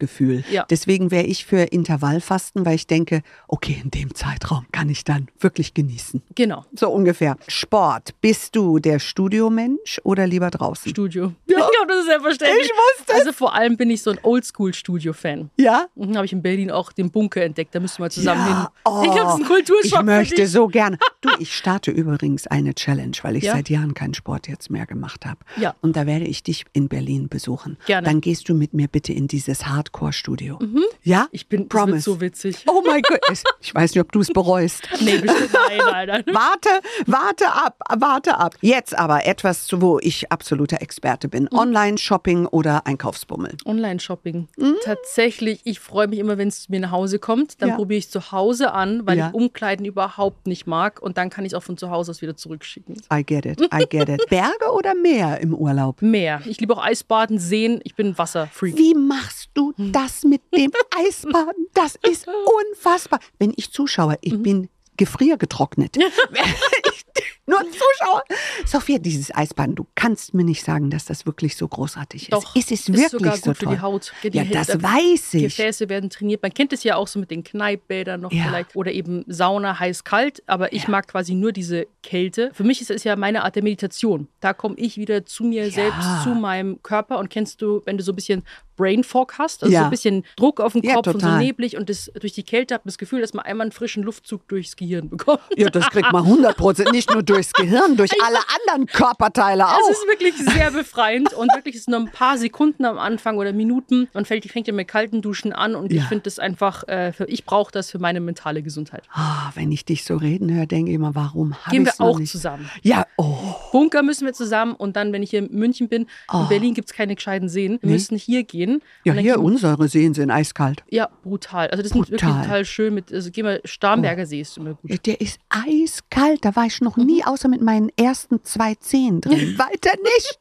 Minusgefühl. 0.00 0.44
Ja. 0.50 0.64
Deswegen 0.70 1.10
wäre 1.10 1.24
ich 1.26 1.44
für 1.44 1.62
Intervallfasten, 1.62 2.64
weil 2.64 2.74
ich 2.74 2.86
denke, 2.86 3.22
okay, 3.48 3.80
in 3.82 3.90
dem 3.90 4.14
Zeitraum 4.14 4.66
kann 4.72 4.88
ich 4.88 5.04
dann 5.04 5.28
wirklich 5.40 5.74
genießen. 5.74 6.22
Genau, 6.34 6.64
So 6.74 6.90
ungefähr. 6.90 7.36
Sport. 7.48 8.14
Bist 8.20 8.54
du 8.56 8.78
der 8.78 8.98
Studiomensch 8.98 10.00
oder 10.04 10.26
lieber 10.26 10.50
draußen? 10.50 10.90
Studio. 10.90 11.32
Ich 11.68 11.74
glaube, 11.74 11.92
das 11.92 12.00
ist 12.00 12.06
selbstverständlich. 12.06 12.66
Ich 12.66 12.70
wusste 12.72 13.12
es. 13.12 13.18
Also 13.20 13.32
vor 13.32 13.54
allem 13.54 13.76
bin 13.76 13.90
ich 13.90 14.02
so 14.02 14.10
ein 14.10 14.18
Oldschool-Studio-Fan. 14.22 15.50
Ja? 15.58 15.86
Mhm, 15.96 16.16
habe 16.16 16.24
ich 16.24 16.32
in 16.32 16.40
Berlin 16.42 16.70
auch 16.70 16.92
den 16.92 17.10
Bunker 17.10 17.42
entdeckt. 17.42 17.74
Da 17.74 17.80
müssen 17.80 18.02
wir 18.02 18.10
zusammen 18.10 18.42
hin. 18.44 18.52
Ja. 18.52 18.72
Oh, 18.84 19.02
ich 19.04 19.10
glaube, 19.10 19.20
das 19.24 19.34
ist 19.34 19.40
ein 19.40 19.46
Kulturschock. 19.46 19.98
Ich 20.00 20.04
möchte 20.06 20.46
so 20.46 20.66
gerne. 20.68 20.98
Du, 21.20 21.28
ich 21.38 21.54
starte 21.54 21.90
übrigens 21.90 22.46
eine 22.46 22.74
Challenge, 22.74 23.16
weil 23.22 23.36
ich 23.36 23.44
Ja? 23.44 23.52
seit 23.54 23.68
Jahren 23.68 23.94
keinen 23.94 24.14
Sport 24.14 24.48
jetzt 24.48 24.70
mehr 24.70 24.86
gemacht 24.86 25.26
habe. 25.26 25.38
Ja. 25.56 25.74
Und 25.82 25.96
da 25.96 26.06
werde 26.06 26.24
ich 26.26 26.42
dich 26.42 26.64
in 26.72 26.88
Berlin 26.88 27.28
besuchen. 27.28 27.76
Gerne. 27.86 28.06
Dann 28.06 28.20
gehst 28.20 28.48
du 28.48 28.54
mit 28.54 28.72
mir 28.72 28.88
bitte 28.88 29.12
in 29.12 29.28
dieses 29.28 29.66
Hardcore-Studio. 29.88 30.58
Ja? 31.02 31.28
Ich 31.32 31.48
bin, 31.48 31.68
Promise. 31.68 32.00
so 32.00 32.20
witzig. 32.20 32.64
Oh 32.68 32.82
mein 32.86 33.02
Gott. 33.02 33.20
Ich 33.60 33.74
weiß 33.74 33.94
nicht, 33.94 34.00
ob 34.00 34.12
du 34.12 34.20
es 34.20 34.28
bereust. 34.28 34.82
Nee, 35.00 35.18
bestimmt 35.18 35.52
nein, 35.52 35.78
nein, 36.06 36.08
nein. 36.08 36.24
Warte, 36.34 36.68
warte 37.06 37.46
ab, 37.52 37.76
warte 37.98 38.36
ab. 38.36 38.56
Jetzt 38.60 38.98
aber 38.98 39.26
etwas, 39.26 39.68
wo 39.80 39.98
ich 40.00 40.30
absoluter 40.32 40.82
Experte 40.82 41.28
bin. 41.28 41.48
Mhm. 41.50 41.58
Online-Shopping 41.58 42.46
oder 42.46 42.86
Einkaufsbummel. 42.86 43.56
Online-Shopping. 43.64 44.48
Tatsächlich, 44.84 45.60
ich 45.64 45.78
freue 45.80 46.08
mich 46.08 46.18
immer, 46.18 46.36
wenn 46.36 46.48
es 46.48 46.62
zu 46.64 46.72
mir 46.72 46.80
nach 46.80 46.90
Hause 46.90 47.18
kommt. 47.18 47.62
Dann 47.62 47.70
Ja. 47.70 47.76
probiere 47.76 47.98
ich 47.98 48.06
es 48.06 48.10
zu 48.10 48.32
Hause 48.32 48.72
an, 48.72 49.06
weil 49.06 49.18
Ja. 49.18 49.28
ich 49.28 49.34
Umkleiden 49.34 49.86
überhaupt 49.86 50.46
nicht 50.46 50.66
mag. 50.66 51.00
Und 51.00 51.16
dann 51.16 51.30
kann 51.30 51.44
ich 51.44 51.52
es 51.52 51.54
auch 51.54 51.62
von 51.62 51.76
zu 51.76 51.90
Hause 51.90 52.10
aus 52.10 52.22
wieder 52.22 52.36
zurückschicken. 52.36 52.96
I 53.12 53.24
get 53.24 53.46
it, 53.46 53.60
I 53.72 53.84
get 53.88 54.08
it. 54.08 54.26
Berge 54.30 54.72
oder 54.72 54.94
Meer 54.94 55.40
im 55.40 55.54
Urlaub? 55.54 56.02
Mehr. 56.02 56.42
Ich 56.44 56.60
liebe 56.60 56.74
auch 56.76 56.84
Eisbaden, 56.84 57.38
Seen. 57.38 57.80
Ich 57.84 57.94
bin 57.94 58.18
Wasserfreak. 58.18 58.76
Wie 58.76 58.94
machst 58.94 59.50
du. 59.54 59.72
das 59.92 60.24
mit 60.24 60.42
dem 60.54 60.72
Eisbaden? 60.96 61.66
Das 61.74 61.96
ist 62.08 62.26
unfassbar. 62.28 63.20
Wenn 63.38 63.52
ich 63.56 63.70
zuschaue, 63.72 64.12
Mhm. 64.12 64.18
ich 64.22 64.42
bin 64.42 64.68
gefriergetrocknet. 64.96 65.96
Nur 67.48 67.58
Zuschauer. 67.60 68.22
Sophia, 68.66 68.98
dieses 68.98 69.34
Eisbaden, 69.34 69.74
du 69.74 69.86
kannst 69.94 70.34
mir 70.34 70.44
nicht 70.44 70.62
sagen, 70.64 70.90
dass 70.90 71.04
das 71.06 71.26
wirklich 71.26 71.56
so 71.56 71.66
großartig 71.66 72.24
ist. 72.24 72.32
Doch, 72.32 72.54
ist 72.54 72.70
es 72.70 72.80
ist 72.80 72.88
wirklich 72.92 73.08
sogar 73.10 73.36
so 73.36 73.42
gut 73.50 73.56
für 73.58 73.64
toll? 73.64 73.74
die 73.74 73.80
Haut. 73.80 74.12
Die 74.22 74.28
ja, 74.36 74.42
Hä- 74.42 74.52
das 74.52 74.66
da- 74.68 74.82
weiß 74.82 75.34
ich. 75.34 75.42
Gefäße 75.56 75.88
werden 75.88 76.10
trainiert. 76.10 76.42
Man 76.42 76.52
kennt 76.52 76.72
es 76.72 76.84
ja 76.84 76.96
auch 76.96 77.08
so 77.08 77.18
mit 77.18 77.30
den 77.30 77.42
Kneippbädern 77.44 78.20
noch 78.20 78.32
Ja. 78.32 78.44
vielleicht. 78.44 78.76
Oder 78.76 78.92
eben 78.92 79.24
Sauna, 79.26 79.78
heiß, 79.78 80.04
kalt. 80.04 80.42
Aber 80.46 80.72
ich 80.72 80.84
Ja. 80.84 80.90
mag 80.90 81.08
quasi 81.08 81.34
nur 81.34 81.52
diese 81.52 81.86
Kälte. 82.02 82.50
Für 82.52 82.64
mich 82.64 82.80
ist 82.80 82.90
es 82.90 83.04
ja 83.04 83.16
meine 83.16 83.44
Art 83.44 83.56
der 83.56 83.62
Meditation. 83.62 84.28
Da 84.40 84.52
komme 84.52 84.74
ich 84.78 84.96
wieder 84.96 85.24
zu 85.26 85.44
mir 85.44 85.70
selbst, 85.70 86.22
zu 86.22 86.30
meinem 86.30 86.82
Körper. 86.82 87.18
Und 87.18 87.30
kennst 87.30 87.62
du, 87.62 87.82
wenn 87.86 87.96
du 87.98 88.04
so 88.04 88.12
ein 88.12 88.16
bisschen 88.16 88.42
Brain 88.76 89.02
Fog 89.02 89.34
hast, 89.38 89.64
also 89.64 89.72
Ja. 89.74 89.80
so 89.80 89.84
ein 89.86 89.90
bisschen 89.90 90.24
Druck 90.36 90.60
auf 90.60 90.72
den 90.74 90.84
Ja, 90.84 90.94
Kopf 90.94 91.08
und 91.08 91.20
so 91.20 91.28
neblig 91.36 91.76
und 91.76 91.90
das, 91.90 92.12
durch 92.20 92.32
die 92.34 92.44
Kälte 92.44 92.74
hat 92.74 92.84
man 92.84 92.90
das 92.90 92.98
Gefühl, 92.98 93.20
dass 93.20 93.34
man 93.34 93.44
einmal 93.44 93.64
einen 93.64 93.72
frischen 93.72 94.04
Luftzug 94.04 94.46
durchs 94.46 94.76
Gehirn 94.76 95.08
bekommt. 95.10 95.40
Ja, 95.56 95.68
das 95.68 95.90
kriegt 95.90 96.12
man 96.12 96.24
100 96.26 96.56
Prozent. 96.56 96.92
Nicht 96.92 97.10
nur 97.12 97.24
durchs 97.38 97.52
Gehirn, 97.52 97.96
durch 97.96 98.10
alle 98.24 98.38
anderen 98.58 98.86
Körperteile 98.86 99.62
Es 99.64 99.68
auch. 99.68 99.90
ist 99.90 100.06
wirklich 100.08 100.34
sehr 100.36 100.70
befreiend 100.70 101.32
und 101.32 101.52
wirklich 101.54 101.76
es 101.76 101.84
sind 101.84 101.92
nur 101.92 102.00
ein 102.00 102.10
paar 102.10 102.36
Sekunden 102.38 102.84
am 102.84 102.98
Anfang 102.98 103.36
oder 103.38 103.52
Minuten. 103.52 104.08
Man 104.12 104.24
fängt, 104.24 104.44
fängt 104.50 104.66
ja 104.66 104.72
mit 104.72 104.88
kalten 104.88 105.22
Duschen 105.22 105.52
an 105.52 105.74
und 105.74 105.92
Ja. 105.92 106.02
ich 106.02 106.08
finde 106.08 106.24
das 106.24 106.38
einfach, 106.38 106.86
äh, 106.88 107.12
für, 107.12 107.24
ich 107.26 107.44
brauche 107.44 107.70
das 107.72 107.90
für 107.90 107.98
meine 107.98 108.20
mentale 108.20 108.62
Gesundheit. 108.62 109.04
Ah, 109.12 109.50
wenn 109.54 109.70
ich 109.72 109.84
dich 109.84 110.04
so 110.04 110.16
reden 110.16 110.52
höre, 110.52 110.66
denke 110.66 110.90
ich 110.90 110.94
immer, 110.96 111.14
warum 111.14 111.54
habe 111.54 111.70
Gehen 111.70 111.82
ich 111.86 111.88
wir 111.98 112.04
noch 112.04 112.14
auch 112.14 112.18
nicht? 112.18 112.30
zusammen. 112.32 112.68
Ja, 112.82 113.06
oh. 113.16 113.36
Bunker 113.72 114.02
müssen 114.02 114.26
wir 114.26 114.32
zusammen 114.32 114.74
und 114.74 114.96
dann, 114.96 115.12
wenn 115.12 115.22
ich 115.22 115.30
hier 115.30 115.40
in 115.40 115.50
München 115.52 115.88
bin, 115.88 116.06
Oh. 116.32 116.40
in 116.42 116.48
Berlin 116.48 116.74
gibt 116.74 116.90
es 116.90 116.96
keine 116.96 117.14
gescheiten 117.14 117.48
Seen. 117.48 117.78
Wir 117.82 117.90
müssen 117.90 118.16
hier 118.18 118.42
gehen. 118.44 118.82
Ja, 119.04 119.12
hier 119.14 119.34
gehen- 119.34 119.42
unsere 119.44 119.88
Seen 119.88 120.14
sind 120.14 120.30
eiskalt. 120.30 120.82
Ja, 120.90 121.08
brutal. 121.22 121.68
Also 121.68 121.82
das 121.82 121.92
ist 121.92 121.96
wirklich 121.96 122.20
Brutal. 122.20 122.40
Oh. 122.40 122.42
total 122.42 122.64
schön. 122.64 122.94
Mit, 122.94 123.12
also 123.12 123.30
gehen 123.30 123.44
wir, 123.44 123.60
Starnberger 123.64 124.26
See 124.26 124.40
ist 124.40 124.56
immer 124.56 124.74
gut. 124.74 125.06
Der 125.06 125.20
ist 125.20 125.38
eiskalt. 125.48 126.44
Da 126.44 126.56
war 126.56 126.66
ich 126.66 126.80
noch 126.80 126.96
nie, 126.96 127.22
außer 127.28 127.48
mit 127.48 127.60
meinen 127.60 127.90
ersten 127.96 128.42
zwei 128.44 128.74
Zehen 128.76 129.20
drin. 129.20 129.58
Weiter 129.58 129.92
nicht. 130.02 130.38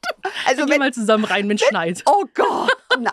Also 0.47 0.67
wenn, 0.69 0.79
mal 0.79 0.93
zusammen 0.93 1.25
rein, 1.25 1.47
wenn 1.49 1.55
es 1.57 1.61
schneit. 1.63 2.03
oh 2.05 2.23
Gott. 2.33 2.75
Na. 2.99 3.11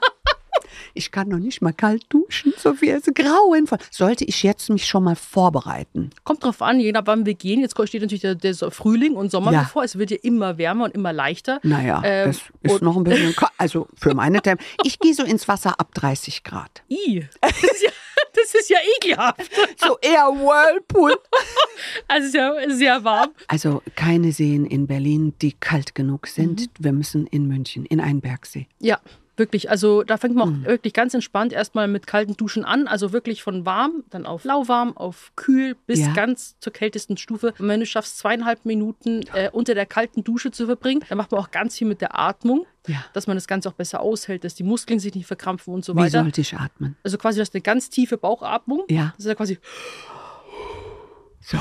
Ich 0.97 1.11
kann 1.11 1.29
noch 1.29 1.39
nicht 1.39 1.61
mal 1.61 1.73
kalt 1.73 2.05
duschen, 2.09 2.53
Sophie. 2.57 2.91
Es 2.91 3.07
ist 3.07 3.15
grauenvoll. 3.17 3.79
Sollte 3.91 4.25
ich 4.25 4.43
jetzt 4.45 4.71
mich 4.71 4.87
schon 4.87 5.03
mal 5.05 5.17
vorbereiten? 5.17 6.11
Kommt 6.23 6.45
drauf 6.45 6.63
an, 6.63 6.79
je 6.79 6.93
nach 6.93 7.03
wann 7.07 7.27
wir 7.27 7.35
gehen. 7.35 7.61
Jetzt 7.61 7.75
steht 7.89 8.01
natürlich 8.03 8.23
der, 8.23 8.35
der 8.37 8.55
So- 8.55 8.71
Frühling 8.71 9.15
und 9.17 9.31
Sommer 9.31 9.53
Ja. 9.53 9.63
bevor. 9.63 9.83
Es 9.85 9.99
wird 9.99 10.11
ja 10.13 10.17
immer 10.23 10.57
wärmer 10.57 10.85
und 10.85 10.95
immer 10.95 11.13
leichter. 11.13 11.59
Naja, 11.65 12.01
Ähm, 12.05 12.29
das 12.63 12.73
ist 12.75 12.83
noch 12.83 12.97
ein 12.97 13.05
bisschen, 13.05 13.35
also 13.59 13.89
für 13.97 14.15
meine 14.15 14.41
Temp. 14.41 14.61
Ich 14.85 14.99
gehe 15.01 15.15
so 15.15 15.25
ins 15.25 15.49
Wasser 15.49 15.79
ab 15.81 15.93
30 15.95 16.45
Grad. 16.45 16.83
I. 16.91 17.27
Das 17.41 17.51
ist 17.63 17.83
ja, 17.83 17.91
Das 18.35 18.55
ist 18.55 18.69
ja 18.71 18.79
ekelhaft. 18.97 19.51
So 19.79 19.99
eher 20.01 20.27
Whirlpool. 20.27 21.15
Also 22.09 22.39
ja 22.39 22.55
sehr 22.71 23.05
warm. 23.05 23.31
Also 23.49 23.83
keine 23.97 24.33
Seen 24.33 24.65
in 24.65 24.87
Berlin, 24.87 25.35
die 25.43 25.53
kalt 25.53 25.95
genug 25.95 26.27
sind. 26.27 26.71
Wir 26.79 26.93
müssen 26.93 27.27
in 27.27 27.47
München, 27.47 27.85
in 27.87 28.01
einen 28.01 28.21
Bergsee. 28.21 28.67
Ja, 28.79 29.01
wirklich. 29.37 29.71
Also 29.71 30.03
da 30.03 30.17
fängt 30.17 30.35
man 30.37 30.63
auch 30.65 30.67
wirklich 30.69 30.93
ganz 30.93 31.15
entspannt 31.15 31.53
erstmal 31.53 31.89
mit 31.89 32.07
kalten 32.07 32.37
Duschen 32.37 32.65
an. 32.65 32.87
Also 32.87 33.13
wirklich 33.13 33.43
von 33.43 33.67
warm, 33.67 34.05
dann 34.11 34.27
auf 34.27 34.45
lauwarm, 34.45 34.97
auf 34.97 35.33
kühl 35.37 35.77
bis 35.87 36.01
Ja. 36.01 36.13
ganz 36.13 36.57
zur 36.61 36.73
kältesten 36.73 37.17
Stufe. 37.17 37.55
Und 37.59 37.69
wenn 37.69 37.81
du 37.81 37.87
schaffst, 37.87 38.19
zweieinhalb 38.19 38.65
Minuten 38.65 39.23
äh, 39.35 39.51
unter 39.53 39.75
der 39.75 39.87
kalten 39.87 40.25
Dusche 40.25 40.51
zu 40.51 40.67
verbringen, 40.67 41.03
dann 41.09 41.19
macht 41.19 41.33
man 41.33 41.41
auch 41.41 41.51
ganz 41.51 41.77
viel 41.79 41.87
mit 41.89 42.01
der 42.01 42.19
Atmung, 42.19 42.67
Ja. 42.87 43.05
dass 43.13 43.27
man 43.27 43.37
das 43.37 43.47
Ganze 43.47 43.69
auch 43.69 43.75
besser 43.75 44.01
aushält, 44.01 44.45
dass 44.45 44.55
die 44.55 44.63
Muskeln 44.65 44.99
sich 45.01 45.15
nicht 45.15 45.27
verkrampfen 45.27 45.75
und 45.75 45.85
so 45.85 45.95
Wie 45.95 45.99
weiter. 46.01 46.23
sollte 46.23 46.41
ich 46.41 46.55
atmen? 46.55 46.97
Also 47.03 47.19
quasi, 47.19 47.39
du 47.39 47.43
hast 47.43 47.55
eine 47.55 47.63
ganz 47.63 47.91
tiefe 47.91 48.17
Bauchatmung. 48.19 48.85
Ja. 48.89 49.13
Das 49.17 49.25
ist 49.25 49.29
ja 49.29 49.35
quasi, 49.35 49.59
So. 51.41 51.59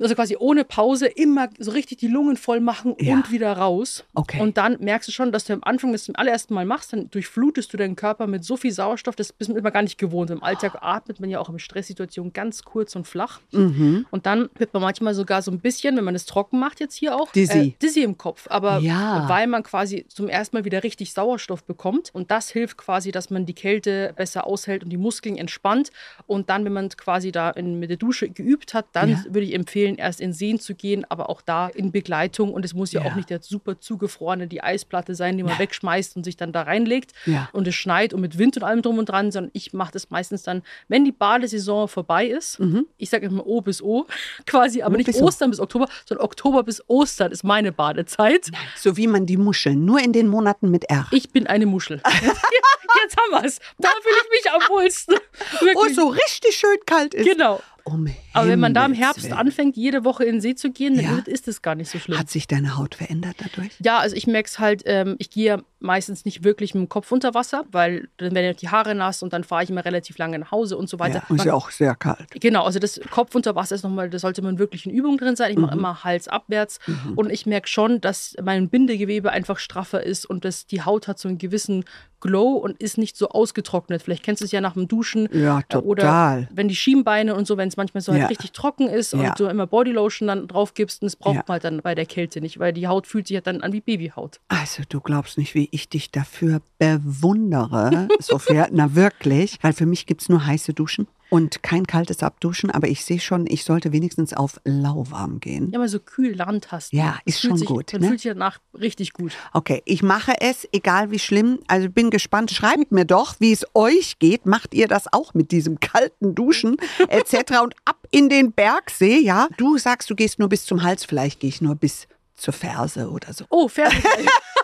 Also 0.00 0.14
quasi 0.14 0.36
ohne 0.38 0.64
Pause 0.64 1.06
immer 1.06 1.48
so 1.58 1.70
richtig 1.70 1.98
die 1.98 2.08
Lungen 2.08 2.36
voll 2.36 2.60
machen 2.60 2.94
Ja. 3.00 3.14
und 3.14 3.30
wieder 3.30 3.52
raus. 3.52 4.04
Okay. 4.14 4.40
Und 4.40 4.56
dann 4.56 4.76
merkst 4.80 5.08
du 5.08 5.12
schon, 5.12 5.32
dass 5.32 5.44
du 5.44 5.52
am 5.52 5.62
Anfang 5.64 5.92
das 5.92 6.04
zum 6.04 6.16
allerersten 6.16 6.54
Mal 6.54 6.64
machst, 6.66 6.92
dann 6.92 7.10
durchflutest 7.10 7.72
du 7.72 7.76
deinen 7.76 7.96
Körper 7.96 8.26
mit 8.26 8.44
so 8.44 8.56
viel 8.56 8.72
Sauerstoff, 8.72 9.16
das 9.16 9.32
bist 9.32 9.50
du 9.50 9.54
immer 9.56 9.70
gar 9.70 9.82
nicht 9.82 9.98
gewohnt. 9.98 10.30
Im 10.30 10.42
Alltag 10.42 10.78
atmet 10.80 11.20
man 11.20 11.30
ja 11.30 11.40
auch 11.40 11.48
in 11.48 11.58
Stresssituationen 11.58 12.32
ganz 12.32 12.62
kurz 12.64 12.96
und 12.96 13.06
flach. 13.06 13.40
Mhm. 13.52 14.06
Und 14.10 14.26
dann 14.26 14.48
wird 14.56 14.72
man 14.74 14.82
manchmal 14.82 15.14
sogar 15.14 15.42
so 15.42 15.50
ein 15.50 15.60
bisschen, 15.60 15.96
wenn 15.96 16.04
man 16.04 16.14
es 16.14 16.26
trocken 16.26 16.58
macht 16.58 16.80
jetzt 16.80 16.94
hier 16.94 17.14
auch, 17.16 17.32
Dizzy. 17.32 17.58
Äh, 17.58 17.74
dizzy 17.82 18.02
im 18.02 18.18
Kopf. 18.18 18.46
Aber 18.50 18.78
Ja. 18.78 19.28
weil 19.28 19.46
man 19.46 19.62
quasi 19.62 20.04
zum 20.08 20.28
ersten 20.28 20.56
Mal 20.56 20.64
wieder 20.64 20.82
richtig 20.82 21.12
Sauerstoff 21.12 21.64
bekommt. 21.64 22.10
Und 22.12 22.30
das 22.30 22.50
hilft 22.50 22.76
quasi, 22.76 23.12
dass 23.12 23.30
man 23.30 23.46
die 23.46 23.54
Kälte 23.54 24.12
besser 24.16 24.46
aushält 24.46 24.82
und 24.84 24.90
die 24.90 24.96
Muskeln 24.96 25.36
entspannt. 25.36 25.90
Und 26.26 26.50
dann, 26.50 26.64
wenn 26.64 26.72
man 26.72 26.88
quasi 26.90 27.32
da 27.32 27.50
in, 27.50 27.78
mit 27.78 27.90
der 27.90 27.96
Dusche 27.96 28.28
geübt 28.28 28.74
hat, 28.74 28.86
dann 28.92 29.10
Ja. 29.10 29.24
würde 29.26 29.42
ich 29.46 29.54
empfehlen, 29.54 29.85
erst 29.94 30.20
in 30.20 30.32
Seen 30.32 30.58
zu 30.58 30.74
gehen, 30.74 31.04
aber 31.08 31.30
auch 31.30 31.40
da 31.40 31.68
in 31.68 31.92
Begleitung. 31.92 32.52
Und 32.52 32.64
es 32.64 32.74
muss 32.74 32.90
ja, 32.92 33.02
Ja. 33.04 33.10
auch 33.10 33.14
nicht 33.14 33.30
der 33.30 33.40
super 33.42 33.78
zugefrorene, 33.78 34.48
die 34.48 34.62
Eisplatte 34.62 35.14
sein, 35.14 35.36
die 35.36 35.44
man 35.44 35.52
Ja. 35.52 35.58
wegschmeißt 35.60 36.16
und 36.16 36.24
sich 36.24 36.36
dann 36.36 36.50
da 36.52 36.62
reinlegt. 36.62 37.12
Ja. 37.26 37.48
Und 37.52 37.68
es 37.68 37.74
schneit 37.76 38.12
und 38.12 38.20
mit 38.20 38.36
Wind 38.38 38.56
und 38.56 38.64
allem 38.64 38.82
drum 38.82 38.98
und 38.98 39.06
dran, 39.08 39.30
sondern 39.30 39.50
ich 39.54 39.72
mache 39.72 39.92
das 39.92 40.10
meistens 40.10 40.42
dann, 40.42 40.62
wenn 40.88 41.04
die 41.04 41.12
Badesaison 41.12 41.86
vorbei 41.86 42.26
ist. 42.26 42.60
Ich 42.98 43.10
sage 43.10 43.26
immer 43.26 43.46
O 43.46 43.60
bis 43.60 43.80
O 43.80 44.06
quasi, 44.46 44.82
aber 44.82 44.90
Mhm. 44.90 44.94
O 44.94 44.98
nicht 44.98 45.06
bis 45.06 45.20
O. 45.22 45.26
Ostern 45.26 45.50
bis 45.50 45.60
Oktober, 45.60 45.86
sondern 46.04 46.24
Oktober 46.24 46.62
bis 46.64 46.82
Ostern 46.88 47.30
ist 47.30 47.44
meine 47.44 47.70
Badezeit. 47.70 48.50
So 48.74 48.96
wie 48.96 49.06
man 49.06 49.26
die 49.26 49.36
Muscheln, 49.36 49.84
nur 49.84 50.00
in 50.02 50.12
den 50.12 50.26
Monaten 50.26 50.70
mit 50.70 50.84
R. 50.90 51.06
Ich 51.12 51.30
bin 51.30 51.46
eine 51.46 51.66
Muschel. 51.66 52.00
Jetzt 53.02 53.16
haben 53.18 53.30
wir 53.30 53.44
es. 53.44 53.58
Da 53.78 53.88
fühle 54.02 54.16
ich 54.24 54.44
mich 54.44 54.52
am 54.52 54.60
wohlsten. 54.68 55.16
Wo 55.60 55.66
Wirklich. 55.66 55.90
es 55.90 55.96
so 55.96 56.08
richtig 56.08 56.56
schön 56.56 56.76
kalt 56.86 57.14
ist. 57.14 57.26
Genau. 57.28 57.60
Um 57.86 58.08
Aber 58.32 58.48
wenn 58.48 58.58
man 58.58 58.74
da 58.74 58.84
im 58.84 58.94
Herbst 58.94 59.32
anfängt, 59.32 59.76
jede 59.76 60.04
Woche 60.04 60.24
in 60.24 60.36
den 60.36 60.40
See 60.40 60.56
zu 60.56 60.72
gehen, 60.72 60.96
dann 60.96 61.04
Ja. 61.04 61.18
ist 61.24 61.46
es 61.46 61.62
gar 61.62 61.76
nicht 61.76 61.88
so 61.88 62.00
schlimm. 62.00 62.18
Hat 62.18 62.28
sich 62.28 62.48
deine 62.48 62.76
Haut 62.76 62.96
verändert 62.96 63.36
dadurch? 63.38 63.70
Ja, 63.80 63.98
also 63.98 64.16
ich 64.16 64.26
merke 64.26 64.48
es 64.48 64.58
halt, 64.58 64.82
ähm, 64.86 65.14
ich 65.18 65.30
gehe 65.30 65.62
meistens 65.78 66.24
nicht 66.24 66.42
wirklich 66.42 66.74
mit 66.74 66.82
dem 66.84 66.88
Kopf 66.88 67.12
unter 67.12 67.34
Wasser, 67.34 67.64
weil 67.70 68.08
dann 68.16 68.34
werden 68.34 68.46
ja 68.46 68.52
die 68.54 68.68
Haare 68.70 68.94
nass 68.94 69.22
und 69.22 69.32
dann 69.32 69.44
fahre 69.44 69.62
ich 69.62 69.70
immer 69.70 69.84
relativ 69.84 70.16
lange 70.18 70.38
nach 70.38 70.50
Hause 70.50 70.76
und 70.76 70.88
so 70.88 70.98
weiter. 70.98 71.16
Ja, 71.28 71.34
ist 71.34 71.38
Man- 71.38 71.46
ja 71.46 71.54
auch 71.54 71.70
sehr 71.70 71.94
kalt. 71.94 72.26
Genau, 72.30 72.64
also 72.64 72.78
das 72.78 73.00
Kopf 73.10 73.34
unter 73.34 73.54
Wasser 73.54 73.74
ist 73.74 73.82
nochmal, 73.82 74.08
da 74.08 74.18
sollte 74.18 74.40
man 74.42 74.58
wirklich 74.58 74.86
in 74.86 74.92
Übung 74.92 75.18
drin 75.18 75.36
sein. 75.36 75.50
Ich 75.50 75.56
Mhm. 75.56 75.62
mache 75.64 75.76
immer 75.76 76.04
Hals 76.04 76.28
abwärts 76.28 76.78
und 77.14 77.30
ich 77.30 77.46
merke 77.46 77.68
schon, 77.68 78.00
dass 78.00 78.34
mein 78.42 78.68
Bindegewebe 78.70 79.30
einfach 79.30 79.58
straffer 79.58 80.02
ist 80.02 80.24
und 80.26 80.44
dass 80.44 80.66
die 80.66 80.82
Haut 80.82 81.08
hat 81.08 81.18
so 81.18 81.28
einen 81.28 81.38
gewissen 81.38 81.84
Glow 82.20 82.54
und 82.54 82.80
ist 82.80 82.96
nicht 82.96 83.16
so 83.16 83.28
ausgetrocknet. 83.28 84.00
Vielleicht 84.02 84.22
kennst 84.22 84.40
du 84.40 84.46
es 84.46 84.50
ja 84.52 84.62
nach 84.62 84.72
dem 84.72 84.88
Duschen. 84.88 85.28
Ja, 85.32 85.60
äh, 85.68 85.76
Oder 85.76 86.02
total. 86.02 86.48
wenn 86.50 86.66
die 86.66 86.74
Schienbeine 86.74 87.34
und 87.34 87.46
so, 87.46 87.58
wenn 87.58 87.68
es 87.68 87.76
manchmal 87.76 88.00
so 88.00 88.12
Ja. 88.12 88.20
halt 88.20 88.30
richtig 88.30 88.52
trocken 88.52 88.88
ist 88.88 89.12
Ja. 89.12 89.18
und 89.30 89.38
du 89.40 89.44
immer 89.46 89.66
Bodylotion 89.66 90.26
dann 90.26 90.48
drauf 90.48 90.72
gibst, 90.72 91.02
und 91.02 91.06
das 91.06 91.16
braucht 91.16 91.36
man 91.46 91.46
halt 91.48 91.64
dann 91.64 91.82
bei 91.82 91.94
der 91.94 92.06
Kälte 92.06 92.40
nicht, 92.40 92.58
weil 92.58 92.72
die 92.72 92.88
Haut 92.88 93.06
fühlt 93.06 93.28
sich 93.28 93.34
ja 93.34 93.42
dann 93.42 93.60
an 93.60 93.72
wie 93.74 93.82
Babyhaut. 93.82 94.40
Also, 94.48 94.82
du 94.88 95.00
glaubst 95.00 95.36
nicht, 95.36 95.54
wie 95.54 95.65
ich 95.70 95.88
dich 95.88 96.10
dafür 96.10 96.60
bewundere, 96.78 98.08
Sophia. 98.20 98.68
Na 98.72 98.94
wirklich, 98.94 99.58
weil 99.62 99.72
für 99.72 99.86
mich 99.86 100.06
gibt 100.06 100.22
es 100.22 100.28
nur 100.28 100.44
heiße 100.44 100.72
Duschen 100.72 101.06
und 101.30 101.62
kein 101.62 101.86
kaltes 101.86 102.22
Abduschen. 102.22 102.70
Aber 102.70 102.88
ich 102.88 103.04
sehe 103.04 103.20
schon, 103.20 103.46
ich 103.46 103.64
sollte 103.64 103.92
wenigstens 103.92 104.32
auf 104.32 104.60
lauwarm 104.64 105.40
gehen. 105.40 105.70
Ja, 105.72 105.78
mal 105.78 105.88
so 105.88 105.98
kühl 105.98 106.34
Land 106.34 106.72
hast. 106.72 106.92
Ja, 106.92 107.18
ist 107.24 107.40
schon 107.40 107.56
sich, 107.56 107.66
gut, 107.66 107.92
Man 107.92 108.02
ne? 108.02 108.08
fühlt 108.08 108.20
sich 108.20 108.30
danach 108.32 108.58
richtig 108.78 109.12
gut. 109.12 109.32
Okay, 109.52 109.82
ich 109.84 110.02
mache 110.02 110.34
es, 110.40 110.68
egal 110.72 111.10
wie 111.10 111.18
schlimm. 111.18 111.58
Also 111.66 111.88
bin 111.88 112.10
gespannt. 112.10 112.50
Schreibt 112.50 112.92
mir 112.92 113.04
doch, 113.04 113.36
wie 113.38 113.52
es 113.52 113.66
euch 113.74 114.18
geht. 114.18 114.46
Macht 114.46 114.74
ihr 114.74 114.88
das 114.88 115.12
auch 115.12 115.34
mit 115.34 115.50
diesem 115.50 115.80
kalten 115.80 116.34
Duschen 116.34 116.76
etc. 117.08 117.60
und 117.62 117.74
ab 117.84 118.06
in 118.10 118.28
den 118.28 118.52
Bergsee, 118.52 119.18
ja? 119.18 119.48
Du 119.56 119.78
sagst, 119.78 120.08
du 120.10 120.14
gehst 120.14 120.38
nur 120.38 120.48
bis 120.48 120.64
zum 120.64 120.82
Hals, 120.82 121.04
vielleicht 121.04 121.40
gehe 121.40 121.48
ich 121.48 121.60
nur 121.60 121.74
bis 121.74 122.06
zur 122.34 122.52
Ferse 122.52 123.10
oder 123.10 123.32
so. 123.32 123.44
Oh, 123.50 123.68
fertig. 123.68 124.04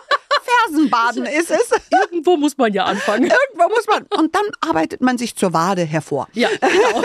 Fersenbaden 0.63 1.25
ist 1.25 1.51
es. 1.51 1.69
Irgendwo 2.11 2.37
muss 2.37 2.57
man 2.57 2.73
ja 2.73 2.85
anfangen. 2.85 3.23
Irgendwo 3.23 3.69
muss 3.69 3.85
man. 3.87 4.03
Und 4.19 4.35
dann 4.35 4.45
arbeitet 4.61 5.01
man 5.01 5.17
sich 5.17 5.35
zur 5.35 5.53
Wade 5.53 5.83
hervor. 5.83 6.27
Ja, 6.33 6.49
genau. 6.61 7.03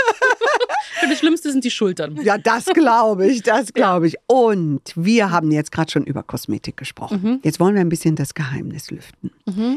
Und 1.03 1.11
das 1.11 1.19
Schlimmste 1.19 1.53
sind 1.53 1.65
die 1.65 1.71
Schultern. 1.71 2.19
Ja, 2.23 2.39
das 2.39 2.67
glaube 2.67 3.27
ich, 3.27 3.43
das 3.43 3.73
glaube 3.73 4.09
ich. 4.09 4.17
Und 4.27 4.83
wir 4.97 5.31
haben 5.31 5.51
jetzt 5.53 5.71
gerade 5.71 5.91
schon 5.91 6.05
über 6.05 6.23
Kosmetik 6.23 6.77
gesprochen. 6.77 7.41
Jetzt 7.43 7.61
wollen 7.61 7.75
wir 7.75 7.81
ein 7.81 7.89
bisschen 7.89 8.17
das 8.17 8.35
Geheimnis 8.35 8.91
lüften. 8.91 9.31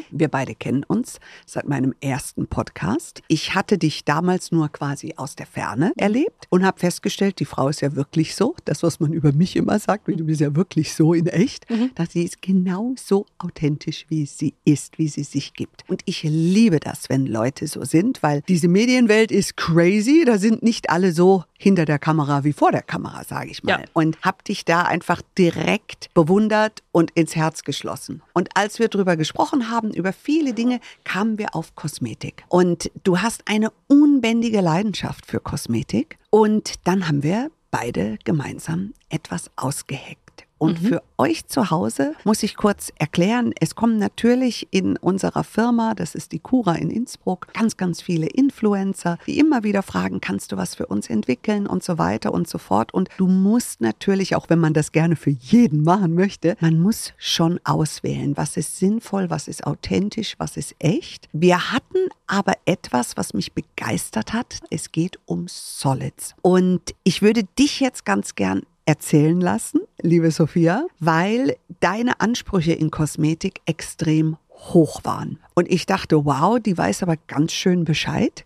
Wir 0.09 0.27
beide 0.27 0.55
kennen 0.55 0.83
uns 0.83 1.19
seit 1.45 1.67
meinem 1.67 1.93
ersten 2.01 2.47
Podcast. 2.47 3.21
Ich 3.27 3.53
hatte 3.53 3.77
dich 3.77 4.03
damals 4.03 4.51
nur 4.51 4.69
quasi 4.69 5.13
aus 5.17 5.35
der 5.35 5.45
Ferne 5.45 5.93
erlebt 5.95 6.47
und 6.49 6.65
habe 6.65 6.79
festgestellt, 6.79 7.39
die 7.39 7.45
Frau 7.45 7.67
ist 7.69 7.81
ja 7.81 7.95
wirklich 7.95 8.35
so. 8.35 8.55
Das, 8.65 8.83
was 8.83 8.99
man 8.99 9.13
über 9.13 9.31
mich 9.31 9.55
immer 9.55 9.77
sagt, 9.79 10.07
wie 10.07 10.15
du 10.15 10.25
bist 10.25 10.41
ja 10.41 10.55
wirklich 10.55 10.93
so 10.93 11.13
in 11.13 11.27
echt, 11.27 11.65
dass 11.95 12.11
sie 12.11 12.23
ist 12.23 12.41
genau 12.41 12.93
so 12.97 13.25
authentisch, 13.37 13.70
wie 14.09 14.25
sie 14.25 14.53
ist, 14.65 14.97
wie 14.97 15.07
sie 15.07 15.23
sich 15.23 15.53
gibt. 15.53 15.83
Und 15.87 16.01
ich 16.05 16.23
liebe 16.23 16.79
das, 16.79 17.09
wenn 17.09 17.25
Leute 17.25 17.67
so 17.67 17.83
sind, 17.83 18.23
weil 18.23 18.41
diese 18.47 18.67
Medienwelt 18.67 19.31
ist 19.31 19.57
crazy. 19.57 20.23
Da 20.25 20.37
sind 20.37 20.63
nicht 20.63 20.89
alle 20.89 21.11
so 21.11 21.43
hinter 21.57 21.85
der 21.85 21.99
Kamera 21.99 22.43
wie 22.43 22.53
vor 22.53 22.71
der 22.71 22.81
Kamera, 22.81 23.23
sage 23.23 23.51
ich 23.51 23.63
mal. 23.63 23.81
Ja. 23.81 23.85
Und 23.93 24.19
habe 24.21 24.43
dich 24.43 24.65
da 24.65 24.83
einfach 24.83 25.21
direkt 25.37 26.13
bewundert 26.13 26.83
und 26.91 27.11
ins 27.11 27.35
Herz 27.35 27.63
geschlossen. 27.63 28.21
Und 28.33 28.49
als 28.55 28.79
wir 28.79 28.87
drüber 28.87 29.15
gesprochen 29.15 29.69
haben, 29.69 29.93
über 29.93 30.13
viele 30.13 30.53
Dinge, 30.53 30.79
kamen 31.03 31.37
wir 31.37 31.55
auf 31.55 31.75
Kosmetik. 31.75 32.43
Und 32.49 32.91
du 33.03 33.19
hast 33.19 33.43
eine 33.45 33.71
unbändige 33.87 34.61
Leidenschaft 34.61 35.25
für 35.25 35.39
Kosmetik. 35.39 36.17
Und 36.29 36.75
dann 36.83 37.07
haben 37.07 37.23
wir 37.23 37.51
beide 37.71 38.17
gemeinsam 38.23 38.93
etwas 39.09 39.49
ausgeheckt. 39.55 40.20
Und 40.61 40.77
für 40.77 41.01
euch 41.17 41.47
zu 41.47 41.71
Hause 41.71 42.13
muss 42.23 42.43
ich 42.43 42.55
kurz 42.55 42.93
erklären, 42.99 43.51
es 43.59 43.73
kommen 43.73 43.97
natürlich 43.97 44.67
in 44.69 44.95
unserer 44.95 45.43
Firma, 45.43 45.95
das 45.95 46.13
ist 46.13 46.33
die 46.33 46.39
Cura 46.39 46.75
in 46.75 46.91
Innsbruck, 46.91 47.47
ganz, 47.51 47.77
ganz 47.77 47.99
viele 47.99 48.27
Influencer, 48.27 49.17
die 49.25 49.39
immer 49.39 49.63
wieder 49.63 49.81
fragen, 49.81 50.21
kannst 50.21 50.51
du 50.51 50.57
was 50.57 50.75
für 50.75 50.85
uns 50.85 51.09
entwickeln 51.09 51.65
und 51.65 51.83
so 51.83 51.97
weiter 51.97 52.31
und 52.31 52.47
so 52.47 52.59
fort. 52.59 52.93
Und 52.93 53.09
du 53.17 53.25
musst 53.25 53.81
natürlich, 53.81 54.35
auch 54.35 54.51
wenn 54.51 54.59
man 54.59 54.75
das 54.75 54.91
gerne 54.91 55.15
für 55.15 55.31
jeden 55.31 55.83
machen 55.83 56.13
möchte, 56.13 56.55
man 56.59 56.79
muss 56.79 57.13
schon 57.17 57.59
auswählen, 57.63 58.37
was 58.37 58.55
ist 58.55 58.77
sinnvoll, 58.77 59.31
was 59.31 59.47
ist 59.47 59.65
authentisch, 59.65 60.35
was 60.37 60.57
ist 60.57 60.75
echt. 60.77 61.27
Wir 61.33 61.71
hatten 61.71 61.97
aber 62.27 62.53
etwas, 62.65 63.17
was 63.17 63.33
mich 63.33 63.53
begeistert 63.53 64.31
hat. 64.31 64.59
Es 64.69 64.91
geht 64.91 65.17
um 65.25 65.47
Solids. 65.47 66.35
Und 66.43 66.93
ich 67.03 67.23
würde 67.23 67.45
dich 67.57 67.79
jetzt 67.79 68.05
ganz 68.05 68.35
gern 68.35 68.61
erzählen 68.91 69.39
lassen, 69.39 69.79
liebe 70.01 70.31
Sophia, 70.31 70.85
weil 70.99 71.55
deine 71.79 72.19
Ansprüche 72.19 72.73
in 72.73 72.91
Kosmetik 72.91 73.61
extrem 73.65 74.35
hoch 74.49 74.99
waren. 75.05 75.39
Und 75.53 75.69
ich 75.69 75.85
dachte, 75.85 76.23
wow, 76.25 76.59
die 76.59 76.77
weiß 76.77 77.03
aber 77.03 77.15
ganz 77.27 77.51
schön 77.51 77.83
Bescheid. 77.83 78.45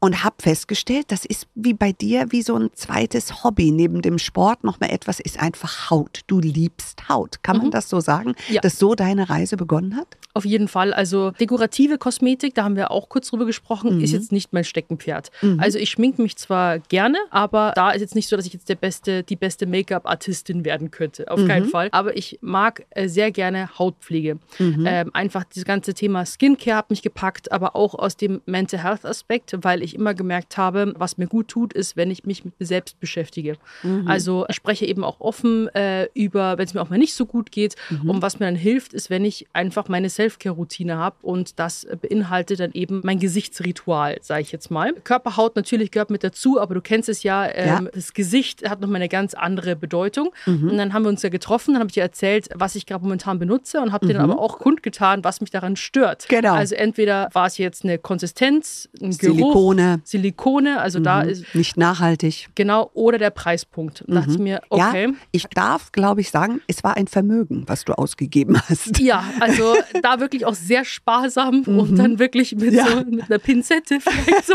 Und 0.00 0.22
habe 0.22 0.36
festgestellt, 0.40 1.06
das 1.08 1.24
ist 1.24 1.46
wie 1.54 1.72
bei 1.74 1.92
dir, 1.92 2.26
wie 2.30 2.42
so 2.42 2.54
ein 2.56 2.70
zweites 2.74 3.42
Hobby. 3.42 3.70
Neben 3.70 4.02
dem 4.02 4.18
Sport 4.18 4.62
nochmal 4.62 4.90
etwas 4.90 5.18
ist 5.18 5.40
einfach 5.40 5.90
Haut. 5.90 6.20
Du 6.26 6.40
liebst 6.40 7.08
Haut. 7.08 7.42
Kann 7.42 7.56
man 7.58 7.70
das 7.70 7.88
so 7.88 8.00
sagen, 8.00 8.34
Ja. 8.48 8.60
dass 8.60 8.78
so 8.78 8.94
deine 8.94 9.30
Reise 9.30 9.56
begonnen 9.56 9.96
hat? 9.96 10.08
Auf 10.34 10.44
jeden 10.44 10.68
Fall. 10.68 10.94
Also 10.94 11.30
dekorative 11.32 11.98
Kosmetik, 11.98 12.54
da 12.54 12.64
haben 12.64 12.76
wir 12.76 12.90
auch 12.90 13.08
kurz 13.08 13.28
drüber 13.30 13.44
gesprochen, 13.46 13.96
Mhm. 13.98 14.04
ist 14.04 14.12
jetzt 14.12 14.32
nicht 14.32 14.52
mein 14.52 14.64
Steckenpferd. 14.64 15.30
Also 15.58 15.78
ich 15.78 15.90
schminke 15.90 16.22
mich 16.22 16.36
zwar 16.36 16.78
gerne, 16.78 17.18
aber 17.30 17.72
da 17.74 17.90
ist 17.90 18.00
jetzt 18.00 18.14
nicht 18.14 18.28
so, 18.28 18.36
dass 18.36 18.46
ich 18.46 18.52
jetzt 18.54 18.68
der 18.68 18.74
beste, 18.76 19.22
die 19.24 19.36
beste 19.36 19.66
Make-up-Artistin 19.66 20.64
werden 20.64 20.90
könnte. 20.90 21.30
Auf 21.30 21.40
Mhm. 21.40 21.48
keinen 21.48 21.68
Fall. 21.68 21.88
Aber 21.92 22.16
ich 22.16 22.38
mag 22.40 22.84
äh, 22.90 23.08
sehr 23.08 23.30
gerne 23.30 23.78
Hautpflege. 23.78 24.38
Ähm, 24.58 25.10
einfach 25.14 25.44
dieses 25.44 25.64
ganze 25.64 25.94
Thema 25.94 26.24
Skincare 26.42 26.76
hat 26.76 26.90
mich 26.90 27.02
gepackt, 27.02 27.52
aber 27.52 27.76
auch 27.76 27.94
aus 27.94 28.16
dem 28.16 28.40
Mental 28.46 28.82
Health 28.82 29.04
Aspekt, 29.04 29.56
weil 29.62 29.80
ich 29.80 29.94
immer 29.94 30.12
gemerkt 30.12 30.56
habe, 30.56 30.92
was 30.96 31.16
mir 31.16 31.28
gut 31.28 31.46
tut, 31.46 31.72
ist, 31.72 31.96
wenn 31.96 32.10
ich 32.10 32.24
mich 32.24 32.44
mit 32.44 32.58
mir 32.58 32.66
selbst 32.66 32.98
beschäftige. 32.98 33.58
Mhm. 33.84 34.08
Also 34.08 34.44
ich 34.48 34.56
spreche 34.56 34.84
eben 34.86 35.04
auch 35.04 35.20
offen 35.20 35.68
äh, 35.76 36.08
über, 36.14 36.58
wenn 36.58 36.64
es 36.64 36.74
mir 36.74 36.82
auch 36.82 36.90
mal 36.90 36.98
nicht 36.98 37.14
so 37.14 37.26
gut 37.26 37.52
geht. 37.52 37.76
Mhm. 37.90 38.10
Und 38.10 38.22
was 38.22 38.40
mir 38.40 38.46
dann 38.46 38.56
hilft, 38.56 38.92
ist, 38.92 39.08
wenn 39.08 39.24
ich 39.24 39.46
einfach 39.52 39.88
meine 39.88 40.10
Self-Care-Routine 40.10 40.96
habe 40.96 41.14
und 41.22 41.60
das 41.60 41.86
beinhaltet 42.00 42.58
dann 42.58 42.72
eben 42.72 43.02
mein 43.04 43.20
Gesichtsritual, 43.20 44.18
sage 44.20 44.40
ich 44.42 44.50
jetzt 44.50 44.68
mal. 44.68 44.94
Körperhaut 45.04 45.54
natürlich 45.54 45.92
gehört 45.92 46.10
mit 46.10 46.24
dazu, 46.24 46.60
aber 46.60 46.74
du 46.74 46.80
kennst 46.80 47.08
es 47.08 47.22
ja, 47.22 47.46
ähm, 47.46 47.66
Ja. 47.66 47.80
Mhm. 47.82 47.90
das 47.94 48.14
Gesicht 48.14 48.68
hat 48.68 48.80
nochmal 48.80 48.96
eine 48.96 49.08
ganz 49.08 49.34
andere 49.34 49.76
Bedeutung. 49.76 50.30
Und 50.46 50.76
dann 50.76 50.92
haben 50.92 51.04
wir 51.04 51.08
uns 51.08 51.22
ja 51.22 51.28
getroffen, 51.28 51.74
dann 51.74 51.80
habe 51.80 51.88
ich 51.88 51.94
dir 51.94 52.02
erzählt, 52.02 52.48
was 52.54 52.74
ich 52.74 52.86
gerade 52.86 53.04
momentan 53.04 53.38
benutze 53.38 53.80
und 53.80 53.92
habe 53.92 54.06
dir 54.08 54.14
dann 54.14 54.28
aber 54.30 54.40
auch 54.40 54.58
kundgetan, 54.58 55.22
was 55.22 55.40
mich 55.40 55.50
daran 55.50 55.76
stört. 55.76 56.28
Mhm. 56.38 56.42
Genau. 56.42 56.54
Also 56.54 56.74
entweder 56.74 57.28
war 57.32 57.46
es 57.46 57.58
jetzt 57.58 57.84
eine 57.84 57.98
Konsistenz, 57.98 58.88
ein 59.00 59.10
Geruch, 59.16 59.36
Silikone. 59.36 60.00
Silikone, 60.04 60.80
also 60.80 60.98
da 60.98 61.22
ist 61.22 61.54
Nicht 61.54 61.76
nachhaltig. 61.76 62.48
genau, 62.54 62.90
oder 62.94 63.18
der 63.18 63.30
Preispunkt. 63.30 64.02
Und 64.02 64.14
dachte 64.14 64.30
ich 64.32 64.38
mir, 64.38 64.60
okay. 64.70 65.06
Ja, 65.08 65.14
ich 65.30 65.46
darf, 65.48 65.92
glaube 65.92 66.20
ich, 66.20 66.30
sagen, 66.30 66.60
es 66.66 66.82
war 66.84 66.96
ein 66.96 67.06
Vermögen, 67.06 67.64
was 67.66 67.84
du 67.84 67.92
ausgegeben 67.92 68.58
hast. 68.68 68.98
Ja, 68.98 69.24
also 69.40 69.76
da 70.02 70.20
wirklich 70.20 70.46
auch 70.46 70.54
sehr 70.54 70.84
sparsam 70.84 71.62
und 71.62 71.96
dann 71.96 72.18
wirklich 72.18 72.52
mit, 72.56 72.70
Mhm. 72.72 72.74
Ja. 72.78 72.86
so, 72.86 72.96
mit 73.04 73.24
einer 73.30 73.38
Pinzette 73.38 74.00
vielleicht 74.00 74.46
so. 74.46 74.54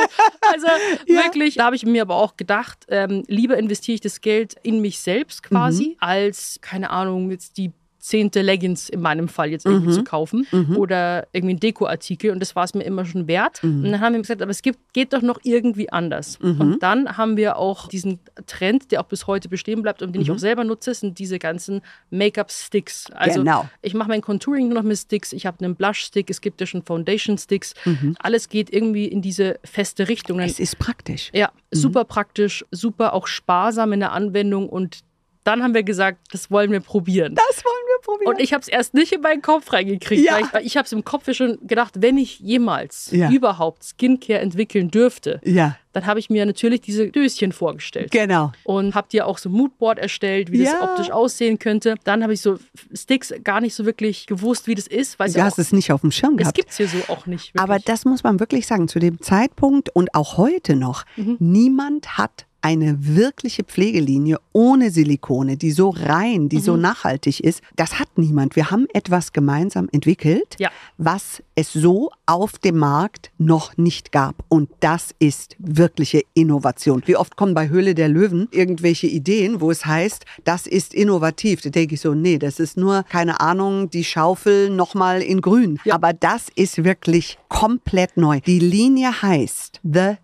Also 0.54 0.68
Ja. 1.08 1.24
wirklich, 1.24 1.56
da 1.56 1.66
habe 1.66 1.76
ich 1.76 1.86
mir 1.86 2.02
aber 2.02 2.16
auch 2.16 2.38
gedacht, 2.38 2.86
ähm, 2.90 3.24
lieber 3.28 3.58
investiere 3.58 3.96
ich 3.96 4.02
das 4.02 4.22
Geld 4.22 4.56
in 4.64 4.82
mich 4.82 5.00
selbst 5.00 5.44
quasi, 5.44 5.90
Mhm. 5.90 5.96
als, 6.00 6.58
keine 6.62 6.90
Ahnung, 6.90 7.30
jetzt 7.32 7.58
die 7.58 7.72
zehnte 8.08 8.42
Leggings 8.42 8.90
in 8.90 9.02
meinem 9.02 9.28
Fall 9.28 9.50
jetzt 9.52 9.66
irgendwie 9.66 9.88
Mhm. 9.90 9.94
zu 9.94 10.04
kaufen 10.04 10.48
oder 10.76 11.28
irgendwie 11.34 11.56
ein 11.56 11.60
Dekoartikel 11.60 12.32
und 12.32 12.40
das 12.40 12.56
war 12.56 12.64
es 12.64 12.74
mir 12.74 12.84
immer 12.84 13.06
schon 13.06 13.28
wert. 13.28 13.64
Mhm. 13.64 13.84
Und 13.86 13.92
dann 13.92 14.00
haben 14.02 14.14
wir 14.14 14.22
gesagt, 14.22 14.42
aber 14.42 14.52
es 14.52 14.62
gibt, 14.62 14.80
geht 14.94 15.14
doch 15.14 15.22
noch 15.22 15.40
irgendwie 15.44 15.90
anders. 15.92 16.38
Und 16.38 16.80
dann 16.82 17.18
haben 17.18 17.38
wir 17.38 17.58
auch 17.58 17.88
diesen 17.90 18.20
Trend, 18.46 18.92
der 18.92 19.02
auch 19.02 19.06
bis 19.08 19.28
heute 19.28 19.50
bestehen 19.50 19.82
bleibt 19.82 20.02
und 20.02 20.14
den 20.14 20.22
ich 20.22 20.32
auch 20.32 20.38
selber 20.40 20.64
nutze, 20.64 20.94
sind 20.94 21.20
diese 21.20 21.38
ganzen 21.40 21.82
Make-up-Sticks. 22.10 23.12
Also 23.14 23.42
Mhm. 23.42 23.46
Genau. 23.46 23.70
ich 23.82 23.94
mache 23.94 24.10
mein 24.10 24.22
Contouring 24.22 24.68
nur 24.70 24.76
noch 24.76 24.84
mit 24.88 24.98
Sticks, 24.98 25.34
ich 25.34 25.46
habe 25.46 25.64
einen 25.64 25.76
Blush-Stick, 25.76 26.30
es 26.30 26.42
gibt 26.42 26.60
ja 26.62 26.68
schon 26.68 26.84
Foundation-Sticks. 26.84 27.74
Mhm. 27.86 28.16
Alles 28.20 28.50
geht 28.50 28.72
irgendwie 28.74 29.06
in 29.06 29.22
diese 29.22 29.60
feste 29.64 30.08
Richtung. 30.08 30.40
Es 30.40 30.60
ist 30.60 30.80
praktisch. 30.80 31.30
ja, 31.34 31.52
super 31.72 32.04
praktisch, 32.06 32.66
super 32.72 33.14
auch 33.14 33.28
sparsam 33.28 33.94
in 33.94 34.00
der 34.00 34.12
Anwendung 34.12 34.70
und 34.70 35.00
dann 35.44 35.64
haben 35.64 35.74
wir 35.74 35.84
gesagt, 35.84 36.20
das 36.34 36.52
wollen 36.52 36.72
wir 36.72 36.82
probieren. 36.82 37.34
Das 37.36 37.64
wollen 37.64 37.77
wir 38.08 38.14
probieren. 38.16 38.34
Und 38.36 38.40
ich 38.42 38.54
habe 38.54 38.62
es 38.62 38.68
erst 38.68 38.94
nicht 38.94 39.12
in 39.12 39.22
meinen 39.22 39.42
Kopf 39.42 39.72
reingekriegt. 39.74 40.24
Ja. 40.26 40.34
Weil 40.36 40.44
ich, 40.44 40.54
weil 40.54 40.66
ich 40.66 40.78
habe 40.78 40.86
es 40.86 40.92
im 40.94 41.04
Kopf 41.04 41.32
schon 41.34 41.58
gedacht, 41.66 41.96
wenn 42.02 42.18
ich 42.18 42.40
jemals 42.40 43.10
Ja. 43.12 43.30
überhaupt 43.32 43.84
Skincare 43.84 44.40
entwickeln 44.40 44.90
dürfte, 44.92 45.40
ja, 45.44 45.78
dann 45.94 46.06
habe 46.06 46.20
ich 46.20 46.30
mir 46.30 46.46
natürlich 46.46 46.82
diese 46.82 47.08
Döschen 47.08 47.52
vorgestellt. 47.52 48.12
genau. 48.12 48.52
Und 48.64 48.94
habe 48.94 49.08
dir 49.12 49.26
auch 49.26 49.38
so 49.40 49.50
ein 49.50 49.54
Moodboard 49.54 49.98
erstellt, 49.98 50.52
wie 50.52 50.62
Ja. 50.64 50.74
das 50.74 50.82
optisch 50.90 51.12
aussehen 51.12 51.58
könnte. 51.60 51.96
Dann 52.04 52.22
habe 52.24 52.34
ich 52.34 52.42
so 52.42 52.60
Sticks 52.94 53.34
gar 53.44 53.62
nicht 53.62 53.74
so 53.74 53.86
wirklich 53.86 54.28
gewusst, 54.28 54.68
wie 54.68 54.76
das 54.76 54.86
ist. 54.88 55.18
Weil 55.20 55.32
Du 55.32 55.40
ja 55.40 55.46
hast 55.46 55.54
auch, 55.54 55.58
es 55.60 55.72
nicht 55.72 55.92
auf 55.92 56.02
dem 56.02 56.12
Schirm 56.12 56.38
gehabt. 56.38 56.56
gibt 56.56 56.70
es 56.70 56.78
hier 56.78 56.88
so 56.88 56.98
auch 57.12 57.26
nicht. 57.26 57.54
Wirklich. 57.56 57.62
Aber 57.62 57.80
das 57.80 58.06
muss 58.06 58.24
man 58.24 58.40
wirklich 58.40 58.68
sagen, 58.68 58.88
zu 58.88 59.00
dem 59.00 59.20
Zeitpunkt 59.22 59.90
und 59.96 60.14
auch 60.14 60.38
heute 60.38 60.76
noch, 60.76 61.04
Mhm. 61.16 61.38
niemand 61.40 62.18
hat 62.18 62.46
eine 62.68 62.98
wirkliche 63.00 63.64
Pflegelinie 63.64 64.40
ohne 64.52 64.92
Silikone, 64.92 65.56
die 65.56 65.72
so 65.72 65.90
rein, 65.90 66.50
die 66.50 66.60
so 66.60 66.74
Mhm. 66.74 66.82
nachhaltig 66.82 67.40
ist. 67.40 67.62
Das 67.78 67.98
hat 67.98 68.10
niemand. 68.18 68.58
Wir 68.58 68.72
haben 68.72 68.88
etwas 68.94 69.32
gemeinsam 69.32 69.88
entwickelt, 69.94 70.58
Ja. 70.60 70.70
was 70.98 71.42
es 71.56 71.72
so 71.72 72.12
auf 72.26 72.58
dem 72.60 72.78
Markt 72.78 73.32
noch 73.38 73.78
nicht 73.78 74.12
gab. 74.12 74.44
Und 74.50 74.70
das 74.82 75.12
ist 75.20 75.56
wirkliche 75.60 76.24
Innovation. 76.34 77.02
Wie 77.06 77.16
oft 77.16 77.38
kommen 77.38 77.54
bei 77.54 77.70
Höhle 77.70 77.96
der 77.96 78.10
Löwen 78.10 78.50
irgendwelche 78.52 79.08
Ideen, 79.08 79.62
wo 79.62 79.72
es 79.72 79.86
heißt, 79.86 80.26
das 80.44 80.68
ist 80.68 80.94
innovativ. 80.94 81.62
Da 81.62 81.70
denke 81.70 81.96
ich 81.96 82.02
so, 82.02 82.14
nee, 82.14 82.38
das 82.38 82.60
ist 82.60 82.76
nur, 82.76 83.04
keine 83.04 83.40
Ahnung, 83.40 83.90
die 83.90 84.04
Schaufel 84.04 84.70
nochmal 84.72 85.22
in 85.22 85.40
grün. 85.40 85.80
Ja. 85.86 85.96
Aber 85.96 86.12
das 86.12 86.48
ist 86.56 86.84
wirklich 86.84 87.38
komplett 87.48 88.18
neu. 88.18 88.42
Die 88.46 88.60
Linie 88.60 89.22
heißt 89.22 89.80
The 89.84 90.16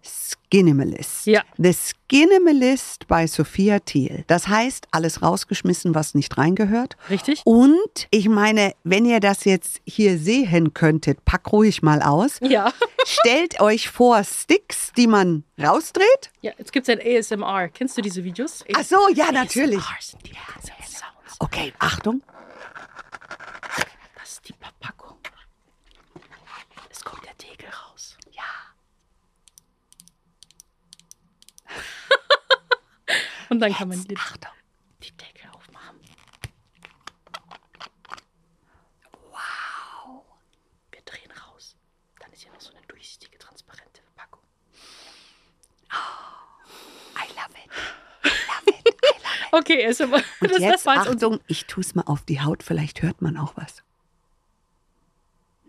Skinimalist. 0.57 1.25
Ja. 1.25 1.41
The 1.57 1.73
Skinimalist 1.73 3.07
bei 3.07 3.25
Sophia 3.25 3.79
Thiel. 3.79 4.23
Das 4.27 4.47
heißt, 4.47 4.87
alles 4.91 5.23
rausgeschmissen, 5.23 5.95
was 5.95 6.13
nicht 6.13 6.37
reingehört. 6.37 6.95
Richtig? 7.09 7.41
Und 7.43 8.07
ich 8.11 8.29
meine, 8.29 8.73
wenn 8.83 9.05
ihr 9.05 9.19
das 9.19 9.45
jetzt 9.45 9.81
hier 9.85 10.19
sehen 10.19 10.75
könntet, 10.75 11.25
pack 11.25 11.51
ruhig 11.51 11.81
mal 11.81 12.03
aus. 12.03 12.37
Ja. 12.41 12.71
Stellt 13.05 13.59
euch 13.61 13.89
vor 13.89 14.23
Sticks, 14.23 14.91
die 14.95 15.07
man 15.07 15.43
rausdreht. 15.59 16.31
ja, 16.41 16.51
jetzt 16.59 16.71
gibt 16.71 16.87
es 16.87 16.95
ein 16.95 17.01
ASMR. 17.03 17.69
Kennst 17.69 17.97
du 17.97 18.01
diese 18.03 18.23
Videos? 18.23 18.63
Ach 18.75 18.83
so, 18.83 18.97
ja, 19.15 19.31
natürlich. 19.31 19.79
ASMR 19.79 19.97
sind 20.03 20.23
die 20.27 20.33
Sounds. 20.83 21.37
Okay, 21.39 21.73
Achtung. 21.79 22.21
Das 24.19 24.33
ist 24.33 24.47
die 24.47 24.53
Verpackung. 24.53 25.17
Es 26.91 27.03
kommt 27.03 27.25
der 27.25 27.35
Tegel 27.37 27.69
raus. 27.69 28.17
Ja. 28.31 28.43
Und 33.53 33.59
dann 33.59 33.71
kann 33.73 33.87
man 33.87 34.03
die, 34.03 34.17
Achtung. 34.17 34.51
die 35.03 35.11
Deckel 35.11 35.47
aufmachen. 35.51 35.99
Wow. 39.29 40.23
Wir 40.91 41.01
drehen 41.05 41.31
raus. 41.31 41.75
Dann 42.19 42.31
ist 42.31 42.41
hier 42.43 42.51
noch 42.51 42.61
so 42.61 42.71
eine 42.73 42.81
durchsichtige, 42.87 43.37
transparente 43.37 44.01
Verpackung. 44.01 44.41
I 47.15 47.27
love 47.35 47.53
it. 47.63 47.69
I 48.25 48.29
love 48.29 48.69
it. 48.69 48.75
I 48.87 49.07
love 49.07 49.19
it. 49.19 49.23
Okay, 49.53 49.85
ASMR. 49.87 50.15
Und 50.41 50.51
Das, 50.51 50.57
jetzt, 50.59 50.73
das 50.73 50.85
war 50.87 50.95
jetzt 50.95 51.09
unser- 51.09 51.27
Achtung, 51.27 51.39
ich 51.45 51.65
tue 51.67 51.81
es 51.83 51.93
mal 51.93 52.01
auf 52.07 52.23
die 52.23 52.41
Haut, 52.41 52.63
vielleicht 52.63 53.03
hört 53.03 53.21
man 53.21 53.37
auch 53.37 53.55
was. 53.55 53.83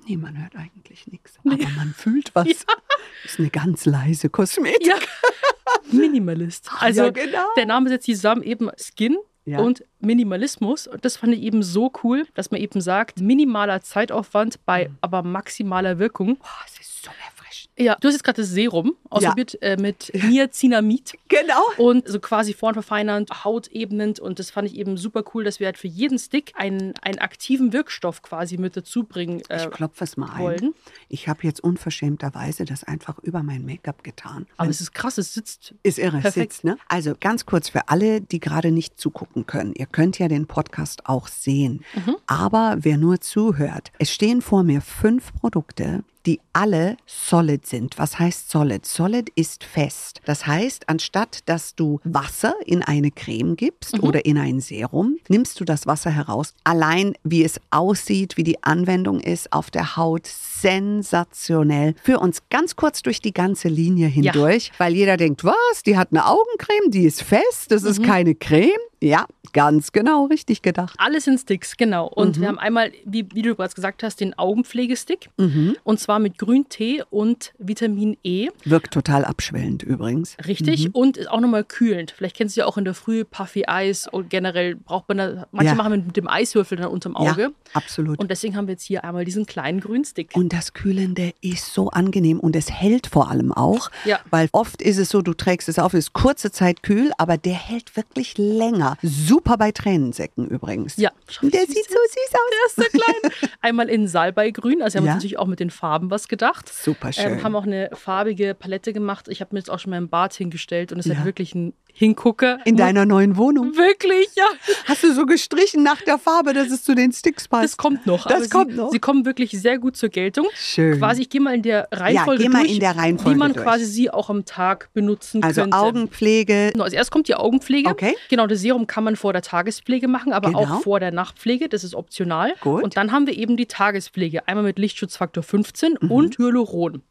Nee, 0.06 0.16
man 0.16 0.40
hört 0.40 0.56
eigentlich 0.56 1.06
nichts. 1.06 1.38
Aber 1.44 1.56
man 1.56 1.92
fühlt 1.92 2.34
was. 2.34 2.46
Ist 3.24 3.38
eine 3.38 3.50
ganz 3.50 3.84
leise 3.84 4.30
Kosmetik. 4.30 4.86
Ja. 4.86 4.96
Minimalist. 5.92 6.70
Also 6.80 7.04
ja, 7.04 7.10
genau. 7.10 7.46
der 7.56 7.66
Name 7.66 7.88
setzt 7.88 8.06
zusammen 8.06 8.42
eben 8.42 8.70
Skin 8.76 9.16
Ja. 9.44 9.58
und 9.60 9.84
Minimalismus. 10.00 10.86
Und 10.86 11.04
das 11.04 11.16
fand 11.18 11.34
ich 11.34 11.42
eben 11.42 11.62
so 11.62 11.92
cool, 12.02 12.26
dass 12.34 12.50
man 12.50 12.60
eben 12.60 12.80
sagt, 12.80 13.20
minimaler 13.20 13.82
Zeitaufwand 13.82 14.64
bei 14.64 14.88
Mhm. 14.88 14.98
aber 15.00 15.22
maximaler 15.22 15.98
Wirkung. 15.98 16.36
Boah, 16.36 16.48
es 16.66 16.80
ist 16.80 17.02
so 17.04 17.10
erfrischend. 17.54 17.70
Ja, 17.78 17.96
du 18.00 18.08
hast 18.08 18.14
jetzt 18.14 18.24
gerade 18.24 18.42
das 18.42 18.50
Serum 18.50 18.96
ausprobiert 19.10 19.60
äh, 19.62 19.76
mit 19.76 20.12
Niacinamid. 20.14 21.14
Genau. 21.28 21.62
Und 21.78 22.06
so 22.06 22.20
quasi 22.20 22.54
vornverfeinernd, 22.54 23.44
hautebenend. 23.44 24.20
Und 24.20 24.38
das 24.38 24.50
fand 24.50 24.68
ich 24.68 24.76
eben 24.76 24.96
super 24.96 25.24
cool, 25.34 25.42
dass 25.42 25.58
wir 25.58 25.66
halt 25.66 25.78
für 25.78 25.88
jeden 25.88 26.16
Stick 26.18 26.52
einen, 26.54 26.94
einen 27.02 27.18
aktiven 27.18 27.72
Wirkstoff 27.72 28.22
quasi 28.22 28.56
mit 28.56 28.76
dazu 28.76 29.02
bringen. 29.02 29.42
Äh, 29.48 29.64
Ich 29.64 29.70
klopfe 29.70 30.04
es 30.04 30.16
mal 30.16 30.30
ein. 30.30 30.38
wollen. 30.38 30.74
Ich 31.08 31.26
habe 31.28 31.40
jetzt 31.42 31.58
unverschämterweise 31.62 32.64
das 32.66 32.84
einfach 32.84 33.18
über 33.20 33.42
mein 33.42 33.64
Make-up 33.64 34.04
getan. 34.04 34.46
aber 34.56 34.70
es 34.70 34.80
ist 34.80 34.92
krass, 34.94 35.18
es 35.18 35.34
sitzt. 35.34 35.74
Ist 35.82 35.98
irre, 35.98 36.20
Perfekt. 36.20 36.52
sitzt, 36.52 36.64
ne? 36.64 36.76
Also 36.88 37.14
ganz 37.18 37.46
kurz 37.46 37.68
für 37.68 37.88
alle, 37.88 38.20
die 38.20 38.38
gerade 38.38 38.70
nicht 38.70 39.00
zugucken 39.00 39.46
können. 39.46 39.72
Ihr 39.74 39.86
könnt 39.86 40.18
ja 40.20 40.28
den 40.28 40.46
Podcast 40.46 41.06
auch 41.06 41.26
sehen. 41.26 41.82
Mhm. 41.94 42.16
Aber 42.26 42.76
wer 42.80 42.96
nur 42.96 43.20
zuhört, 43.20 43.90
es 43.98 44.12
stehen 44.12 44.40
vor 44.40 44.62
mir 44.62 44.80
fünf 44.80 45.32
Produkte, 45.34 46.04
die 46.26 46.40
alle 46.52 46.96
solid 47.06 47.66
sind. 47.66 47.98
Was 47.98 48.18
heißt 48.18 48.50
solid? 48.50 48.86
Solid 48.86 49.30
ist 49.34 49.64
fest. 49.64 50.20
Das 50.24 50.46
heißt, 50.46 50.88
anstatt 50.88 51.40
dass 51.46 51.74
du 51.74 52.00
Wasser 52.04 52.54
in 52.64 52.82
eine 52.82 53.10
Creme 53.10 53.56
gibst 53.56 53.98
Mhm. 53.98 54.04
oder 54.04 54.24
in 54.24 54.38
ein 54.38 54.60
Serum, 54.60 55.18
nimmst 55.28 55.60
du 55.60 55.64
das 55.64 55.86
Wasser 55.86 56.10
heraus. 56.10 56.54
Allein 56.64 57.14
wie 57.24 57.44
es 57.44 57.60
aussieht, 57.70 58.36
wie 58.36 58.44
die 58.44 58.62
Anwendung 58.62 59.20
ist 59.20 59.52
auf 59.52 59.70
der 59.70 59.96
Haut, 59.96 60.26
sensationell. 60.26 61.94
Für 62.02 62.18
uns 62.20 62.42
ganz 62.50 62.76
kurz 62.76 63.02
durch 63.02 63.20
die 63.20 63.32
ganze 63.32 63.68
Linie 63.68 64.06
hindurch, 64.08 64.70
weil 64.78 64.94
jeder 64.94 65.16
denkt, 65.16 65.44
was, 65.44 65.82
die 65.84 65.96
hat 65.96 66.08
eine 66.12 66.26
Augencreme, 66.26 66.90
die 66.90 67.04
ist 67.04 67.22
fest, 67.22 67.70
das 67.70 67.82
Mhm. 67.82 67.88
ist 67.90 68.02
keine 68.02 68.34
Creme. 68.34 68.70
Ja, 69.04 69.26
ganz 69.52 69.92
genau 69.92 70.24
richtig 70.24 70.62
gedacht. 70.62 70.94
Alles 70.98 71.26
in 71.26 71.36
Sticks, 71.36 71.76
genau. 71.76 72.06
Und 72.06 72.36
Mhm. 72.36 72.40
wir 72.40 72.48
haben 72.48 72.58
einmal, 72.58 72.90
wie, 73.04 73.26
wie 73.34 73.42
du 73.42 73.54
bereits 73.54 73.74
gesagt 73.74 74.02
hast, 74.02 74.18
den 74.20 74.32
Augenpflegestick. 74.38 75.28
Mhm. 75.36 75.76
Und 75.84 76.00
zwar 76.00 76.18
mit 76.18 76.38
Grüntee 76.38 77.02
und 77.10 77.52
Vitamin 77.58 78.16
E. 78.24 78.48
Wirkt 78.64 78.94
total 78.94 79.24
abschwellend 79.26 79.82
übrigens. 79.82 80.36
Richtig. 80.46 80.86
Mhm. 80.88 80.90
Und 80.94 81.16
ist 81.18 81.30
auch 81.30 81.40
nochmal 81.40 81.64
kühlend. 81.64 82.12
Vielleicht 82.16 82.34
kennst 82.36 82.56
du 82.56 82.60
ja 82.62 82.66
auch 82.66 82.78
in 82.78 82.84
der 82.86 82.94
Früh 82.94 83.24
Puffy 83.24 83.64
Eis 83.66 84.08
und 84.08 84.30
generell 84.30 84.74
braucht 84.74 85.06
man 85.08 85.18
da, 85.18 85.46
manche 85.52 85.72
Ja. 85.72 85.74
machen 85.74 85.92
mit, 85.92 86.06
mit 86.06 86.16
dem 86.16 86.26
Eiswürfel 86.28 86.78
dann 86.78 86.88
unterm 86.88 87.14
Auge. 87.14 87.42
Ja, 87.42 87.48
absolut. 87.74 88.18
Und 88.18 88.30
deswegen 88.30 88.56
haben 88.56 88.66
wir 88.68 88.72
jetzt 88.72 88.84
hier 88.84 89.04
einmal 89.04 89.26
diesen 89.26 89.44
kleinen 89.44 89.80
grünen 89.80 90.04
Stick. 90.06 90.30
Und 90.34 90.52
das 90.54 90.72
Kühlende 90.72 91.34
ist 91.42 91.74
so 91.74 91.90
angenehm 91.90 92.40
und 92.40 92.56
es 92.56 92.70
hält 92.70 93.06
vor 93.06 93.30
allem 93.30 93.52
auch, 93.52 93.90
Ja. 94.06 94.18
weil 94.30 94.48
oft 94.52 94.80
ist 94.80 94.96
es 94.96 95.10
so, 95.10 95.20
du 95.20 95.34
trägst 95.34 95.68
es 95.68 95.78
auf, 95.78 95.92
es 95.92 96.06
ist 96.06 96.12
kurze 96.14 96.50
Zeit 96.50 96.82
kühl, 96.82 97.12
aber 97.18 97.36
der 97.36 97.54
hält 97.54 97.96
wirklich 97.96 98.38
länger. 98.38 98.93
Ja, 99.02 99.08
super 99.08 99.56
bei 99.56 99.72
Tränensäcken 99.72 100.48
übrigens. 100.48 100.96
Ja. 100.96 101.10
Der 101.42 101.60
sieht 101.66 101.88
so 101.88 101.98
süß 102.10 102.32
aus. 102.32 102.76
Der 102.76 102.84
ist 102.84 102.92
so 102.92 102.98
klein. 102.98 103.50
Einmal 103.60 103.88
in 103.88 104.08
Salbeigrün, 104.08 104.82
also 104.82 104.94
wir 104.94 105.00
haben 105.00 105.06
Ja. 105.06 105.12
uns 105.12 105.22
natürlich 105.22 105.38
auch 105.38 105.46
mit 105.46 105.60
den 105.60 105.70
Farben 105.70 106.10
was 106.10 106.28
gedacht. 106.28 106.68
Super 106.72 107.12
schön. 107.12 107.34
Ähm, 107.34 107.42
haben 107.44 107.56
auch 107.56 107.64
eine 107.64 107.90
farbige 107.94 108.54
Palette 108.54 108.92
gemacht. 108.92 109.28
Ich 109.28 109.40
habe 109.40 109.54
mir 109.54 109.58
jetzt 109.60 109.70
auch 109.70 109.78
schon 109.78 109.90
mal 109.90 109.98
im 109.98 110.08
Bad 110.08 110.34
hingestellt 110.34 110.92
und 110.92 110.98
es 110.98 111.06
Ja. 111.06 111.16
hat 111.16 111.24
wirklich 111.24 111.54
ein 111.54 111.74
Hingucker. 111.96 112.58
In 112.64 112.76
deiner 112.76 113.06
neuen 113.06 113.36
Wohnung. 113.36 113.76
Wirklich, 113.76 114.26
ja. 114.36 114.44
Hast 114.86 115.04
du 115.04 115.12
so 115.14 115.26
gestrichen 115.26 115.82
nach 115.84 116.02
der 116.02 116.18
Farbe, 116.18 116.52
dass 116.52 116.68
es 116.70 116.82
zu 116.82 116.94
den 116.94 117.12
Sticks 117.12 117.46
passt? 117.46 117.64
Das 117.64 117.76
kommt 117.76 118.04
noch. 118.04 118.26
Das 118.26 118.34
aber 118.34 118.48
kommt 118.48 118.72
sie, 118.72 118.76
noch. 118.76 118.90
Sie 118.90 118.98
kommen 118.98 119.24
wirklich 119.24 119.52
sehr 119.52 119.78
gut 119.78 119.96
zur 119.96 120.08
Geltung. 120.08 120.46
Schön. 120.54 120.98
Quasi, 120.98 121.22
ich 121.22 121.30
gehe 121.30 121.40
mal 121.40 121.54
in 121.54 121.62
der 121.62 121.88
Reihenfolge 121.92 122.42
geh 122.42 122.48
mal 122.48 122.62
durch, 122.62 122.74
in 122.74 122.80
der 122.80 122.96
Reihenfolge 122.96 123.36
wie 123.36 123.38
man 123.38 123.52
durch. 123.52 123.64
quasi 123.64 123.84
sie 123.84 124.10
auch 124.10 124.28
am 124.28 124.44
Tag 124.44 124.88
benutzen 124.92 125.42
also 125.42 125.60
könnte. 125.62 125.76
Augenpflege. 125.76 126.70
Genau, 126.72 126.84
als 126.84 126.92
erst 126.92 127.10
kommt 127.12 127.28
die 127.28 127.36
Augenpflege. 127.36 127.88
Okay. 127.88 128.14
Genau, 128.28 128.46
das 128.48 128.60
Serum 128.60 128.86
kann 128.88 129.04
man 129.04 129.14
vor 129.16 129.32
der 129.32 129.42
Tagespflege 129.42 130.08
machen, 130.08 130.32
aber 130.32 130.48
Genau. 130.48 130.60
auch 130.60 130.82
vor 130.82 130.98
der 131.00 131.12
Nachtpflege. 131.12 131.68
Das 131.68 131.84
ist 131.84 131.94
optional. 131.94 132.54
Gut. 132.60 132.82
Und 132.82 132.96
dann 132.96 133.12
haben 133.12 133.26
wir 133.28 133.36
eben 133.38 133.56
die 133.56 133.66
Tagespflege. 133.66 134.48
Einmal 134.48 134.64
mit 134.64 134.78
Lichtschutzfaktor 134.80 135.42
15 135.44 135.96
Mhm. 136.00 136.10
und 136.10 136.38
Hyaluron. 136.38 137.02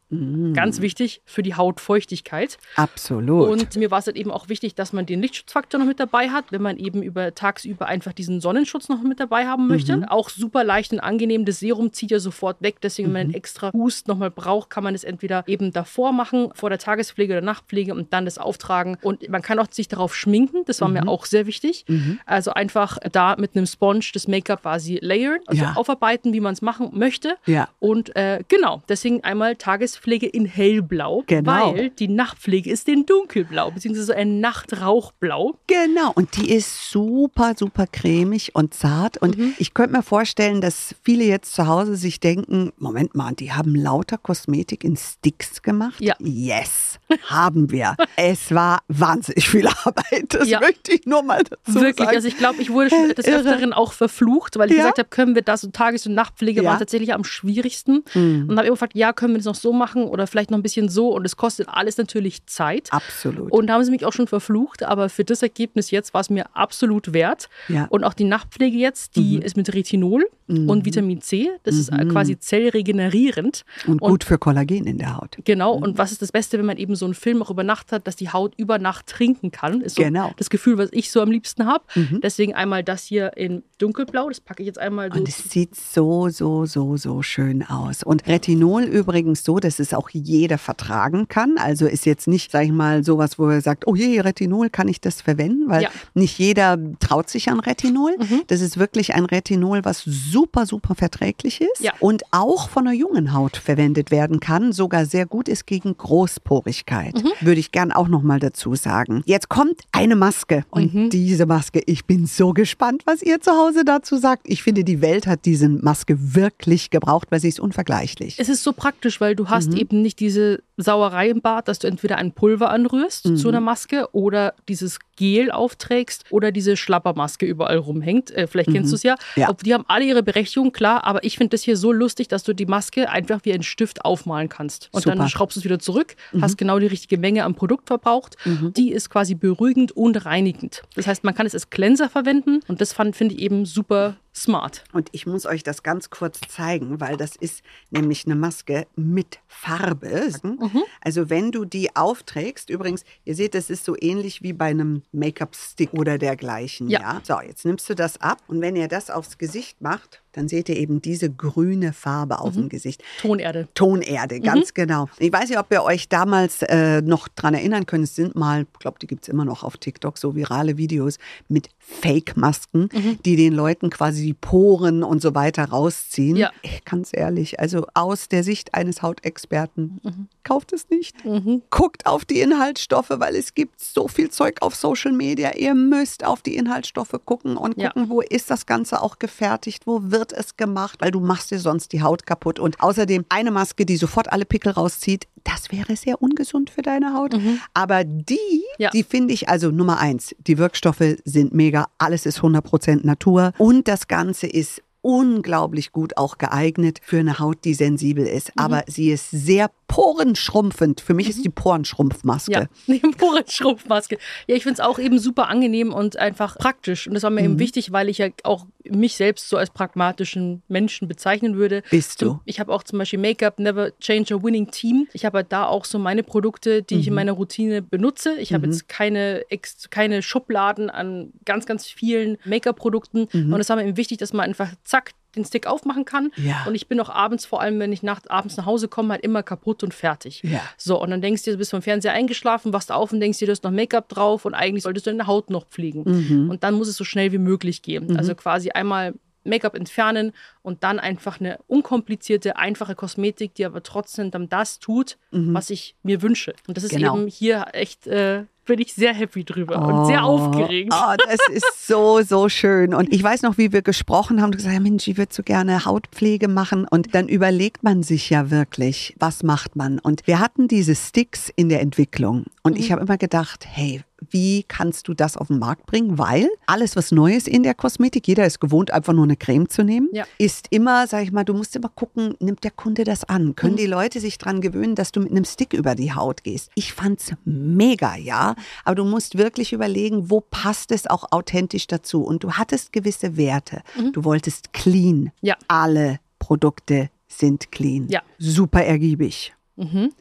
Ganz 0.54 0.80
wichtig 0.80 1.20
für 1.24 1.42
die 1.42 1.54
Hautfeuchtigkeit. 1.54 2.58
Absolut. 2.76 3.48
Und 3.50 3.76
mir 3.76 3.90
war 3.90 3.98
es 3.98 4.06
halt 4.06 4.16
eben 4.16 4.30
auch 4.30 4.48
wichtig, 4.48 4.74
dass 4.74 4.92
man 4.92 5.06
den 5.06 5.20
Lichtschutzfaktor 5.20 5.78
noch 5.80 5.86
mit 5.86 6.00
dabei 6.00 6.30
hat, 6.30 6.46
wenn 6.50 6.62
man 6.62 6.76
eben 6.78 7.02
über 7.02 7.34
tagsüber 7.34 7.86
einfach 7.86 8.12
diesen 8.12 8.40
Sonnenschutz 8.40 8.88
noch 8.88 9.02
mit 9.02 9.20
dabei 9.20 9.46
haben 9.46 9.68
möchte. 9.68 9.96
Mhm. 9.96 10.04
Auch 10.04 10.28
super 10.30 10.64
leicht 10.64 10.92
und 10.92 11.00
angenehm. 11.00 11.44
Das 11.44 11.60
Serum 11.60 11.92
zieht 11.92 12.10
ja 12.10 12.18
sofort 12.20 12.60
weg. 12.62 12.76
Deswegen, 12.82 13.08
wenn 13.08 13.12
man 13.12 13.22
Mhm. 13.24 13.28
einen 13.30 13.34
extra 13.34 13.70
Boost 13.70 14.08
nochmal 14.08 14.30
braucht, 14.30 14.70
kann 14.70 14.84
man 14.84 14.94
es 14.94 15.04
entweder 15.04 15.44
eben 15.46 15.72
davor 15.72 16.12
machen, 16.12 16.50
vor 16.54 16.70
der 16.70 16.78
Tagespflege 16.78 17.34
oder 17.34 17.40
Nachtpflege 17.42 17.94
und 17.94 18.12
dann 18.12 18.24
das 18.24 18.38
auftragen. 18.38 18.96
Und 19.02 19.28
man 19.28 19.42
kann 19.42 19.58
auch 19.58 19.66
sich 19.70 19.88
darauf 19.88 20.14
schminken. 20.14 20.62
Das 20.66 20.80
war 20.80 20.88
Mhm. 20.88 20.94
mir 20.94 21.08
auch 21.08 21.24
sehr 21.26 21.46
wichtig. 21.46 21.84
Also 22.26 22.52
einfach 22.52 22.98
da 23.12 23.36
mit 23.38 23.56
einem 23.56 23.66
Sponge 23.66 24.00
das 24.12 24.28
Make-up 24.28 24.62
quasi 24.62 24.98
layern, 25.02 25.38
also 25.46 25.62
Ja. 25.62 25.72
aufarbeiten, 25.76 26.32
wie 26.32 26.40
man 26.40 26.52
es 26.54 26.62
machen 26.62 26.90
möchte. 26.92 27.36
Ja. 27.46 27.68
Und 27.80 28.14
äh, 28.16 28.42
genau, 28.48 28.82
deswegen 28.88 29.22
einmal 29.24 29.56
Tagespflege 29.56 30.03
in 30.06 30.44
hellblau, 30.46 31.22
Genau. 31.26 31.50
weil 31.74 31.90
die 31.90 32.08
Nachtpflege 32.08 32.70
ist 32.70 32.88
in 32.88 33.06
dunkelblau, 33.06 33.70
beziehungsweise 33.70 34.14
ein 34.16 34.40
Nachtrauchblau. 34.40 35.54
Genau, 35.66 36.12
und 36.14 36.36
die 36.36 36.50
ist 36.50 36.90
super, 36.90 37.54
super 37.56 37.86
cremig 37.86 38.54
und 38.54 38.74
zart. 38.74 39.16
Und 39.18 39.38
Mhm. 39.38 39.54
ich 39.58 39.74
könnte 39.74 39.96
mir 39.96 40.02
vorstellen, 40.02 40.60
dass 40.60 40.94
viele 41.02 41.24
jetzt 41.24 41.54
zu 41.54 41.66
Hause 41.66 41.96
sich 41.96 42.20
denken, 42.20 42.72
Moment 42.78 43.14
mal, 43.14 43.32
die 43.34 43.52
haben 43.52 43.74
lauter 43.74 44.18
Kosmetik 44.18 44.84
in 44.84 44.96
Sticks 44.96 45.62
gemacht. 45.62 46.00
Ja. 46.00 46.14
Yes, 46.20 46.98
haben 47.28 47.70
wir. 47.70 47.96
es 48.16 48.52
war 48.54 48.80
wahnsinnig 48.88 49.48
viel 49.48 49.66
Arbeit. 49.66 50.26
Das 50.34 50.48
Ja. 50.48 50.60
möchte 50.60 50.92
ich 50.92 51.06
nur 51.06 51.22
mal 51.22 51.42
dazu 51.44 51.80
Wirklich, 51.80 51.96
sagen. 52.06 52.16
also 52.16 52.28
ich 52.28 52.36
glaube, 52.36 52.60
ich 52.60 52.70
wurde 52.70 52.90
schon 52.90 53.08
des. 53.08 53.24
Öfteren 53.26 53.72
auch 53.72 53.92
verflucht, 53.92 54.58
weil 54.58 54.70
ich 54.70 54.76
Ja. 54.76 54.82
gesagt 54.84 54.98
habe, 54.98 55.08
können 55.08 55.34
wir 55.34 55.42
das 55.42 55.64
und 55.64 55.74
Tages- 55.74 56.06
und 56.06 56.14
Nachtpflege 56.14 56.62
Ja. 56.62 56.70
waren 56.70 56.78
tatsächlich 56.78 57.12
am 57.14 57.24
schwierigsten. 57.24 58.04
Mhm. 58.14 58.46
Und 58.48 58.56
habe 58.56 58.66
immer 58.66 58.74
gefragt, 58.74 58.94
ja, 58.94 59.12
können 59.12 59.34
wir 59.34 59.38
das 59.38 59.46
noch 59.46 59.54
so 59.54 59.72
machen 59.72 59.93
oder 60.02 60.26
vielleicht 60.26 60.50
noch 60.50 60.58
ein 60.58 60.62
bisschen 60.62 60.88
so. 60.88 61.08
Und 61.14 61.24
es 61.24 61.36
kostet 61.36 61.68
alles 61.68 61.96
natürlich 61.96 62.44
Zeit. 62.46 62.88
Absolut. 62.90 63.52
Und 63.52 63.68
da 63.68 63.74
haben 63.74 63.84
sie 63.84 63.90
mich 63.92 64.04
auch 64.04 64.12
schon 64.12 64.26
verflucht, 64.26 64.82
aber 64.82 65.08
für 65.08 65.24
das 65.24 65.42
Ergebnis 65.42 65.90
jetzt 65.92 66.12
war 66.14 66.20
es 66.22 66.30
mir 66.30 66.46
absolut 66.56 67.12
wert. 67.12 67.48
Ja. 67.68 67.86
Und 67.90 68.02
auch 68.04 68.14
die 68.14 68.24
Nachtpflege 68.24 68.76
jetzt, 68.76 69.16
die 69.16 69.38
ist 69.38 69.56
mit 69.56 69.72
Retinol 69.72 70.26
Mhm. 70.46 70.68
und 70.68 70.84
Vitamin 70.84 71.22
C. 71.22 71.48
Das 71.62 71.74
ist 71.74 71.88
äh, 71.88 72.04
quasi 72.04 72.38
zellregenerierend. 72.38 73.64
und 73.86 74.00
gut 74.00 74.24
für 74.24 74.38
Kollagen 74.38 74.86
in 74.86 74.98
der 74.98 75.16
Haut. 75.16 75.36
Genau, 75.44 75.76
Mhm. 75.76 75.82
und 75.82 75.98
was 75.98 76.12
ist 76.12 76.22
das 76.22 76.32
Beste, 76.32 76.58
wenn 76.58 76.66
man 76.66 76.76
eben 76.76 76.94
so 76.96 77.04
einen 77.06 77.14
Film 77.14 77.42
auch 77.42 77.50
über 77.50 77.64
Nacht 77.64 77.92
hat, 77.92 78.06
dass 78.06 78.16
die 78.16 78.28
Haut 78.30 78.52
über 78.56 78.78
Nacht 78.78 79.06
trinken 79.06 79.50
kann? 79.50 79.80
Ist 79.80 79.96
so 79.96 80.02
Genau. 80.02 80.32
das 80.36 80.50
Gefühl, 80.50 80.78
was 80.78 80.88
ich 80.92 81.10
so 81.10 81.20
am 81.20 81.30
liebsten 81.30 81.66
habe. 81.66 81.84
Deswegen 82.22 82.54
einmal 82.54 82.82
das 82.84 83.04
hier 83.04 83.36
in 83.36 83.62
dunkelblau, 83.78 84.28
das 84.28 84.40
packe 84.40 84.62
ich 84.62 84.66
jetzt 84.66 84.78
einmal 84.78 85.10
so. 85.12 85.18
Und 85.18 85.28
es 85.28 85.50
sieht 85.50 85.74
so, 85.74 86.28
so, 86.28 86.66
so, 86.66 86.96
so 86.96 87.22
schön 87.22 87.62
aus. 87.62 88.02
Und 88.02 88.26
Retinol 88.26 88.82
übrigens 88.84 89.44
so, 89.44 89.58
dass 89.74 89.80
es 89.88 89.94
auch 89.94 90.08
jeder 90.10 90.56
vertragen 90.58 91.26
kann. 91.28 91.56
Also 91.58 91.86
ist 91.86 92.06
jetzt 92.06 92.28
nicht, 92.28 92.52
sag 92.52 92.64
ich 92.64 92.70
mal, 92.72 93.02
sowas, 93.02 93.38
wo 93.38 93.48
er 93.48 93.60
sagt, 93.60 93.86
oh 93.88 93.96
je, 93.96 94.20
Retinol, 94.20 94.70
kann 94.70 94.86
ich 94.88 95.00
das 95.00 95.20
verwenden? 95.20 95.68
Weil 95.68 95.82
Ja. 95.84 95.88
nicht 96.14 96.38
jeder 96.38 96.78
traut 97.00 97.28
sich 97.28 97.48
an 97.50 97.58
Retinol. 97.60 98.14
Das 98.46 98.60
ist 98.60 98.78
wirklich 98.78 99.14
ein 99.14 99.24
Retinol, 99.24 99.84
was 99.84 100.02
super, 100.04 100.66
super 100.66 100.94
verträglich 100.94 101.60
ist 101.60 101.80
Ja. 101.80 101.92
und 102.00 102.22
auch 102.30 102.68
von 102.68 102.84
der 102.84 102.94
jungen 102.94 103.32
Haut 103.32 103.56
verwendet 103.56 104.10
werden 104.12 104.38
kann, 104.40 104.72
sogar 104.72 105.06
sehr 105.06 105.26
gut 105.26 105.48
ist 105.48 105.66
gegen 105.66 105.96
Großporigkeit. 105.96 107.14
Würde 107.40 107.60
ich 107.60 107.72
gern 107.72 107.90
auch 107.92 108.08
nochmal 108.08 108.38
dazu 108.38 108.74
sagen. 108.74 109.22
Jetzt 109.26 109.48
kommt 109.48 109.80
eine 109.92 110.14
Maske 110.16 110.64
und 110.70 111.10
diese 111.10 111.46
Maske, 111.46 111.80
ich 111.86 112.04
bin 112.04 112.26
so 112.26 112.52
gespannt, 112.52 113.02
was 113.06 113.22
ihr 113.22 113.40
zu 113.40 113.50
Hause 113.52 113.84
dazu 113.84 114.16
sagt. 114.18 114.42
Ich 114.46 114.62
finde, 114.62 114.84
die 114.84 115.00
Welt 115.00 115.26
hat 115.26 115.44
diese 115.44 115.68
Maske 115.68 116.16
wirklich 116.34 116.90
gebraucht, 116.90 117.28
weil 117.30 117.40
sie 117.40 117.48
ist 117.48 117.60
unvergleichlich. 117.60 118.38
es 118.38 118.48
ist 118.48 118.62
so 118.62 118.72
praktisch, 118.72 119.20
weil 119.20 119.34
du 119.34 119.44
Mhm. 119.44 119.48
Hast 119.66 119.78
eben 119.78 120.02
nicht 120.02 120.20
diese 120.20 120.62
Sauerei 120.76 121.28
im 121.30 121.40
Bad, 121.40 121.68
dass 121.68 121.78
du 121.78 121.86
entweder 121.86 122.16
ein 122.16 122.32
Pulver 122.32 122.70
anrührst 122.70 123.26
Mhm. 123.26 123.36
zu 123.36 123.48
einer 123.48 123.60
Maske 123.60 124.08
oder 124.12 124.54
dieses 124.68 124.98
Gel 125.16 125.50
aufträgst 125.52 126.24
oder 126.30 126.50
diese 126.50 126.76
Schlappermaske 126.76 127.46
überall 127.46 127.76
rumhängt. 127.78 128.32
Äh, 128.32 128.46
vielleicht 128.48 128.72
kennst 128.72 128.90
du 128.90 128.96
es 128.96 129.04
ja. 129.04 129.14
Mhm. 129.36 129.42
Ja. 129.42 129.48
Ob, 129.50 129.62
die 129.62 129.72
haben 129.72 129.84
alle 129.86 130.04
ihre 130.04 130.22
Berechtigung, 130.24 130.72
klar, 130.72 131.04
aber 131.04 131.22
ich 131.22 131.36
finde 131.36 131.50
das 131.50 131.62
hier 131.62 131.76
so 131.76 131.92
lustig, 131.92 132.26
dass 132.28 132.42
du 132.42 132.52
die 132.54 132.66
Maske 132.66 133.08
einfach 133.08 133.40
wie 133.44 133.52
ein 133.52 133.62
Stift 133.62 134.04
aufmalen 134.04 134.48
kannst. 134.48 134.88
Und 134.92 135.02
Super. 135.02 135.14
Mhm. 135.14 135.18
dann 135.20 135.28
schraubst 135.28 135.56
du 135.56 135.60
es 135.60 135.64
wieder 135.64 135.78
zurück, 135.78 136.16
hast 136.40 136.58
genau 136.58 136.78
die 136.80 136.86
richtige 136.86 137.18
Menge 137.18 137.44
am 137.44 137.54
Produkt 137.54 137.86
verbraucht. 137.86 138.36
Die 138.76 138.90
ist 138.90 139.10
quasi 139.10 139.34
beruhigend 139.36 139.92
und 139.92 140.24
reinigend. 140.26 140.82
Das 140.96 141.06
heißt, 141.06 141.22
man 141.22 141.34
kann 141.34 141.46
es 141.46 141.54
als 141.54 141.70
Cleanser 141.70 142.08
verwenden 142.08 142.60
und 142.66 142.80
das 142.80 142.92
fand- 142.92 143.14
finde 143.14 143.34
ich 143.36 143.40
eben 143.42 143.64
super 143.66 144.16
smart. 144.34 144.82
Und 144.92 145.08
ich 145.12 145.26
muss 145.26 145.46
euch 145.46 145.62
das 145.62 145.84
ganz 145.84 146.10
kurz 146.10 146.40
zeigen, 146.48 147.00
weil 147.00 147.16
das 147.16 147.36
ist 147.36 147.62
nämlich 147.92 148.24
eine 148.26 148.34
Maske 148.34 148.86
mit 148.96 149.38
Farbe. 149.46 150.32
Mhm. 150.64 150.82
Also 151.00 151.30
wenn 151.30 151.52
du 151.52 151.64
die 151.64 151.94
aufträgst, 151.94 152.70
übrigens, 152.70 153.04
ihr 153.24 153.34
seht, 153.34 153.54
das 153.54 153.70
ist 153.70 153.84
so 153.84 153.96
ähnlich 154.00 154.42
wie 154.42 154.52
bei 154.52 154.66
einem 154.66 155.02
Make-up-Stick 155.12 155.92
oder 155.92 156.18
dergleichen. 156.18 156.88
Ja. 156.88 157.00
Ja. 157.00 157.20
So, 157.22 157.40
jetzt 157.40 157.64
nimmst 157.64 157.88
du 157.88 157.94
das 157.94 158.20
ab 158.20 158.42
und 158.46 158.60
wenn 158.60 158.76
ihr 158.76 158.88
das 158.88 159.10
aufs 159.10 159.38
Gesicht 159.38 159.80
macht, 159.80 160.23
dann 160.34 160.48
seht 160.48 160.68
ihr 160.68 160.76
eben 160.76 161.00
diese 161.00 161.30
grüne 161.30 161.92
Farbe 161.92 162.40
auf 162.40 162.54
Mhm. 162.54 162.62
dem 162.62 162.68
Gesicht. 162.68 163.02
Tonerde. 163.20 163.68
Tonerde, 163.74 164.40
ganz 164.40 164.74
genau. 164.74 165.08
Ich 165.18 165.32
weiß 165.32 165.48
nicht, 165.48 165.58
ob 165.58 165.70
ihr 165.72 165.82
euch 165.82 166.08
damals 166.08 166.62
äh, 166.62 167.00
noch 167.02 167.28
dran 167.28 167.54
erinnern 167.54 167.86
könnt. 167.86 168.04
Es 168.04 168.14
sind 168.14 168.34
mal, 168.36 168.66
ich 168.72 168.78
glaube, 168.78 168.98
die 169.00 169.06
gibt 169.06 169.22
es 169.22 169.28
immer 169.28 169.44
noch 169.44 169.62
auf 169.64 169.76
TikTok, 169.78 170.18
so 170.18 170.34
virale 170.36 170.76
Videos 170.76 171.18
mit 171.48 171.68
Fake-Masken, 171.78 172.88
die 173.24 173.36
den 173.36 173.52
Leuten 173.54 173.90
quasi 173.90 174.22
die 174.22 174.34
Poren 174.34 175.02
und 175.02 175.20
so 175.22 175.34
weiter 175.34 175.64
rausziehen. 175.64 176.36
Ja. 176.36 176.50
Ganz 176.84 177.10
ehrlich, 177.12 177.60
also 177.60 177.86
aus 177.94 178.28
der 178.28 178.44
Sicht 178.44 178.74
eines 178.74 179.02
Hautexperten, 179.02 180.00
kauft 180.44 180.72
es 180.72 180.88
nicht. 180.90 181.24
Mhm. 181.24 181.62
Guckt 181.70 182.06
auf 182.06 182.24
die 182.24 182.40
Inhaltsstoffe, 182.40 183.10
weil 183.10 183.36
es 183.36 183.54
gibt 183.54 183.80
so 183.80 184.08
viel 184.08 184.30
Zeug 184.30 184.62
auf 184.62 184.74
Social 184.74 185.12
Media. 185.12 185.54
Ihr 185.56 185.74
müsst 185.74 186.24
auf 186.24 186.42
die 186.42 186.56
Inhaltsstoffe 186.56 187.14
gucken 187.24 187.56
und 187.56 187.76
Ja. 187.78 187.88
gucken, 187.90 188.08
wo 188.10 188.20
ist 188.20 188.50
das 188.50 188.66
Ganze 188.66 189.02
auch 189.02 189.18
gefertigt, 189.18 189.86
wo 189.86 190.00
wird 190.10 190.23
es 190.32 190.56
gemacht, 190.56 191.00
weil 191.00 191.10
du 191.10 191.20
machst 191.20 191.50
dir 191.50 191.58
sonst 191.58 191.92
die 191.92 192.02
Haut 192.02 192.26
kaputt. 192.26 192.58
Und 192.58 192.80
außerdem 192.80 193.24
eine 193.28 193.50
Maske, 193.50 193.84
die 193.86 193.96
sofort 193.96 194.32
alle 194.32 194.44
Pickel 194.44 194.72
rauszieht, 194.72 195.26
das 195.44 195.70
wäre 195.70 195.94
sehr 195.96 196.22
ungesund 196.22 196.70
für 196.70 196.82
deine 196.82 197.12
Haut. 197.14 197.34
Aber 197.74 198.04
die, 198.04 198.34
Mhm. 198.34 198.60
Ja. 198.78 198.90
die 198.90 199.02
finde 199.04 199.34
ich, 199.34 199.48
also 199.48 199.70
Nummer 199.70 199.98
eins, 199.98 200.34
die 200.38 200.58
Wirkstoffe 200.58 201.02
sind 201.24 201.52
mega, 201.54 201.86
alles 201.98 202.26
ist 202.26 202.40
100% 202.42 203.04
Natur 203.06 203.52
und 203.58 203.86
das 203.88 204.08
Ganze 204.08 204.46
ist 204.46 204.82
unglaublich 205.04 205.92
gut 205.92 206.16
auch 206.16 206.38
geeignet 206.38 206.98
für 207.02 207.18
eine 207.18 207.38
Haut, 207.38 207.58
die 207.64 207.74
sensibel 207.74 208.26
ist. 208.26 208.48
Mhm. 208.56 208.62
Aber 208.64 208.84
sie 208.86 209.10
ist 209.10 209.30
sehr 209.30 209.70
porenschrumpfend. 209.86 211.00
Für 211.02 211.14
mich 211.14 211.28
ist 211.28 211.44
die 211.44 211.50
Porenschrumpfmaske. 211.50 212.52
Ja, 212.52 212.66
die 212.86 213.00
Schrumpfmaske. 213.48 214.18
Ja, 214.46 214.56
ich 214.56 214.62
finde 214.62 214.74
es 214.74 214.80
auch 214.80 214.98
eben 214.98 215.18
super 215.18 215.48
angenehm 215.48 215.92
und 215.92 216.16
einfach 216.16 216.56
praktisch. 216.58 217.06
Und 217.06 217.14
das 217.14 217.22
war 217.22 217.30
mir 217.30 217.40
Mhm. 217.42 217.46
eben 217.46 217.58
wichtig, 217.58 217.92
weil 217.92 218.08
ich 218.08 218.18
ja 218.18 218.28
auch 218.44 218.66
mich 218.90 219.14
selbst 219.16 219.48
so 219.48 219.56
als 219.56 219.70
pragmatischen 219.70 220.62
Menschen 220.68 221.06
bezeichnen 221.08 221.56
würde. 221.56 221.82
Bist 221.90 222.20
du. 222.22 222.40
Ich 222.44 222.60
habe 222.60 222.72
auch 222.72 222.82
zum 222.82 222.98
Beispiel 222.98 223.18
Make-up 223.18 223.58
Never 223.58 223.96
Change 223.98 224.34
a 224.34 224.42
Winning 224.42 224.70
Team. 224.70 225.06
Ich 225.12 225.24
habe 225.24 225.38
halt 225.38 225.52
da 225.52 225.66
auch 225.66 225.84
so 225.84 225.98
meine 225.98 226.22
Produkte, 226.22 226.82
die 226.82 226.94
Mhm. 226.94 227.00
ich 227.00 227.08
in 227.08 227.14
meiner 227.14 227.32
Routine 227.32 227.82
benutze. 227.82 228.34
Ich 228.38 228.52
habe 228.52 228.66
jetzt 228.66 228.88
keine, 228.88 229.42
keine 229.90 230.22
Schubladen 230.22 230.90
an 230.90 231.32
ganz, 231.44 231.66
ganz 231.66 231.86
vielen 231.86 232.36
Make-up-Produkten. 232.44 233.28
Mhm. 233.32 233.52
Und 233.52 233.60
es 233.60 233.68
war 233.68 233.76
mir 233.76 233.84
eben 233.86 233.96
wichtig, 233.96 234.18
dass 234.18 234.32
man 234.32 234.44
einfach 234.44 234.70
zack 234.94 235.12
den 235.36 235.44
Stick 235.44 235.66
aufmachen 235.66 236.04
kann. 236.04 236.30
Ja. 236.36 236.64
Und 236.68 236.76
ich 236.76 236.86
bin 236.86 237.00
auch 237.00 237.08
abends, 237.10 237.44
vor 237.44 237.60
allem 237.60 237.80
wenn 237.80 237.92
ich 237.92 238.04
nacht, 238.04 238.30
abends 238.30 238.56
nach 238.56 238.66
Hause 238.66 238.86
komme, 238.86 239.14
halt 239.14 239.24
immer 239.24 239.42
kaputt 239.42 239.82
und 239.82 239.92
fertig. 239.92 240.42
Ja. 240.44 240.60
So, 240.76 241.00
und 241.02 241.10
dann 241.10 241.20
denkst 241.20 241.42
du, 241.42 241.50
du 241.50 241.56
bist 241.58 241.72
vom 241.72 241.82
Fernseher 241.82 242.12
eingeschlafen, 242.12 242.72
wachst 242.72 242.92
auf 242.92 243.12
und 243.12 243.18
denkst 243.18 243.38
dir, 243.38 243.46
du 243.46 243.50
hast 243.52 243.64
noch 243.64 243.72
Make-up 243.72 244.08
drauf 244.08 244.44
und 244.44 244.54
eigentlich 244.54 244.84
solltest 244.84 245.06
du 245.06 245.10
deine 245.10 245.26
Haut 245.26 245.50
noch 245.50 245.66
pflegen. 245.66 246.04
Mhm. 246.06 246.50
Und 246.50 246.62
dann 246.62 246.74
muss 246.74 246.86
es 246.86 246.96
so 246.96 247.02
schnell 247.04 247.32
wie 247.32 247.38
möglich 247.38 247.82
gehen. 247.82 248.16
Also 248.16 248.36
quasi 248.36 248.70
einmal 248.70 249.14
Make-up 249.42 249.74
entfernen 249.74 250.32
und 250.62 250.84
dann 250.84 250.98
einfach 251.00 251.40
eine 251.40 251.58
unkomplizierte, 251.66 252.56
einfache 252.56 252.94
Kosmetik, 252.94 253.54
die 253.54 253.66
aber 253.66 253.82
trotzdem 253.82 254.30
dann 254.30 254.48
das 254.48 254.78
tut, 254.78 255.18
was 255.32 255.68
ich 255.68 255.96
mir 256.02 256.22
wünsche. 256.22 256.54
Und 256.68 256.76
das 256.76 256.84
ist 256.84 256.92
Genau. 256.92 257.16
eben 257.18 257.26
hier 257.26 257.66
echt 257.72 258.06
äh, 258.06 258.44
bin 258.64 258.78
ich 258.80 258.94
sehr 258.94 259.14
happy 259.14 259.44
drüber 259.44 259.76
und 259.76 260.06
sehr 260.06 260.24
aufgeregt. 260.24 260.92
Oh, 260.94 261.14
das 261.28 261.48
ist 261.48 261.86
so, 261.86 262.22
so 262.22 262.48
schön. 262.48 262.94
Und 262.94 263.12
ich 263.12 263.22
weiß 263.22 263.42
noch, 263.42 263.58
wie 263.58 263.72
wir 263.72 263.82
gesprochen 263.82 264.40
haben. 264.40 264.52
Du 264.52 264.58
gesagt, 264.58 264.80
Mensch, 264.80 265.06
ich 265.08 265.16
würde 265.16 265.34
so 265.34 265.42
gerne 265.42 265.84
Hautpflege 265.84 266.48
machen. 266.48 266.86
Und 266.88 267.14
dann 267.14 267.28
überlegt 267.28 267.82
man 267.82 268.02
sich 268.02 268.30
ja 268.30 268.50
wirklich, 268.50 269.14
was 269.18 269.42
macht 269.42 269.76
man? 269.76 269.98
Und 269.98 270.26
wir 270.26 270.38
hatten 270.38 270.68
diese 270.68 270.94
Sticks 270.94 271.50
in 271.54 271.68
der 271.68 271.80
Entwicklung. 271.80 272.44
Und 272.62 272.78
ich 272.78 272.92
habe 272.92 273.02
immer 273.02 273.18
gedacht, 273.18 273.66
hey, 273.68 274.02
wie 274.30 274.62
kannst 274.62 275.08
du 275.08 275.14
das 275.14 275.36
auf 275.36 275.48
den 275.48 275.58
Markt 275.58 275.86
bringen? 275.86 276.18
Weil 276.18 276.48
alles, 276.66 276.96
was 276.96 277.12
neu 277.12 277.34
ist 277.34 277.46
in 277.48 277.62
der 277.62 277.74
Kosmetik, 277.74 278.26
jeder 278.28 278.46
ist 278.46 278.60
gewohnt, 278.60 278.90
einfach 278.90 279.12
nur 279.12 279.24
eine 279.24 279.36
Creme 279.36 279.68
zu 279.68 279.82
nehmen, 279.84 280.08
Ja. 280.12 280.24
ist 280.38 280.68
immer, 280.70 281.06
sag 281.06 281.24
ich 281.24 281.32
mal, 281.32 281.44
du 281.44 281.52
musst 281.52 281.76
immer 281.76 281.90
gucken, 281.90 282.34
nimmt 282.40 282.64
der 282.64 282.70
Kunde 282.70 283.04
das 283.04 283.24
an? 283.24 283.54
Können 283.54 283.76
die 283.76 283.86
Leute 283.86 284.20
sich 284.20 284.38
dran 284.38 284.60
gewöhnen, 284.60 284.94
dass 284.94 285.12
du 285.12 285.20
mit 285.20 285.30
einem 285.30 285.44
Stick 285.44 285.72
über 285.74 285.94
die 285.94 286.12
Haut 286.14 286.42
gehst? 286.44 286.70
Ich 286.74 286.92
fand's 286.92 287.32
mega, 287.44 288.16
ja. 288.16 288.54
Aber 288.84 288.94
du 288.94 289.04
musst 289.04 289.36
wirklich 289.36 289.72
überlegen, 289.72 290.30
wo 290.30 290.40
passt 290.40 290.90
es 290.92 291.06
auch 291.06 291.30
authentisch 291.32 291.86
dazu? 291.86 292.22
Und 292.22 292.44
du 292.44 292.52
hattest 292.52 292.92
gewisse 292.92 293.36
Werte. 293.36 293.82
Du 294.12 294.24
wolltest 294.24 294.72
clean. 294.72 295.32
Ja. 295.42 295.56
Alle 295.68 296.20
Produkte 296.38 297.10
sind 297.28 297.72
clean. 297.72 298.06
Ja. 298.08 298.22
Super 298.38 298.84
ergiebig. 298.84 299.54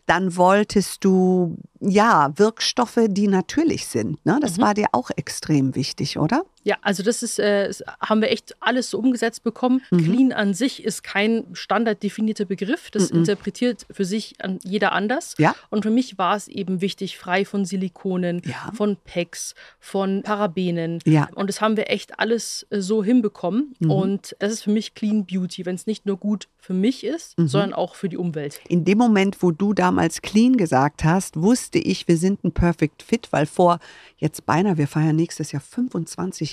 Dann 0.07 0.35
wolltest 0.35 1.05
du, 1.05 1.57
ja, 1.89 2.31
Wirkstoffe, 2.35 2.99
die 3.07 3.27
natürlich 3.27 3.87
sind. 3.87 4.25
Ne? 4.25 4.39
Das 4.41 4.59
war 4.59 4.73
dir 4.73 4.87
auch 4.91 5.09
extrem 5.15 5.75
wichtig, 5.75 6.17
oder? 6.17 6.43
Ja, 6.63 6.77
also 6.81 7.03
das 7.03 7.23
ist, 7.23 7.39
äh, 7.39 7.71
haben 7.99 8.21
wir 8.21 8.31
echt 8.31 8.55
alles 8.59 8.89
so 8.89 8.97
umgesetzt 8.99 9.43
bekommen. 9.43 9.81
Mhm. 9.91 9.97
Clean 10.03 10.31
an 10.33 10.53
sich 10.53 10.83
ist 10.83 11.03
kein 11.03 11.45
standard 11.53 12.01
definierter 12.03 12.45
Begriff. 12.45 12.89
Das 12.91 13.11
interpretiert 13.11 13.85
für 13.91 14.05
sich 14.05 14.35
jeder 14.63 14.91
anders. 14.93 15.35
Ja. 15.37 15.55
Und 15.69 15.83
für 15.83 15.89
mich 15.91 16.17
war 16.17 16.35
es 16.35 16.47
eben 16.47 16.81
wichtig, 16.81 17.17
frei 17.17 17.45
von 17.45 17.65
Silikonen, 17.65 18.41
Ja. 18.45 18.71
von 18.73 18.97
PEX, 19.03 19.55
von 19.79 20.23
Parabenen. 20.23 20.99
Ja. 21.05 21.27
Mhm. 21.31 21.37
Und 21.37 21.47
das 21.47 21.61
haben 21.61 21.77
wir 21.77 21.89
echt 21.89 22.19
alles 22.19 22.65
äh, 22.69 22.79
so 22.81 23.03
hinbekommen. 23.03 23.75
Und 23.85 24.35
das 24.39 24.53
ist 24.53 24.63
für 24.63 24.71
mich 24.71 24.93
Clean 24.95 25.25
Beauty, 25.25 25.65
wenn 25.65 25.75
es 25.75 25.85
nicht 25.87 26.05
nur 26.05 26.17
gut 26.17 26.47
für 26.57 26.73
mich 26.73 27.03
ist, 27.03 27.37
Mhm. 27.37 27.47
sondern 27.47 27.73
auch 27.73 27.95
für 27.95 28.07
die 28.09 28.17
Umwelt. 28.17 28.61
In 28.69 28.85
dem 28.85 28.97
Moment, 28.97 29.41
wo 29.43 29.51
du 29.51 29.73
damals 29.73 30.21
clean 30.21 30.55
gesagt 30.55 31.03
hast, 31.03 31.35
wusste 31.41 31.77
ich, 31.79 32.07
wir 32.07 32.17
sind 32.17 32.43
ein 32.45 32.53
Perfect 32.53 33.03
Fit, 33.03 33.27
weil 33.31 33.45
vor 33.45 33.79
jetzt 34.17 34.45
beinahe, 34.45 34.77
wir 34.77 34.87
feiern 34.87 35.15
nächstes 35.17 35.51
Jahr 35.51 35.61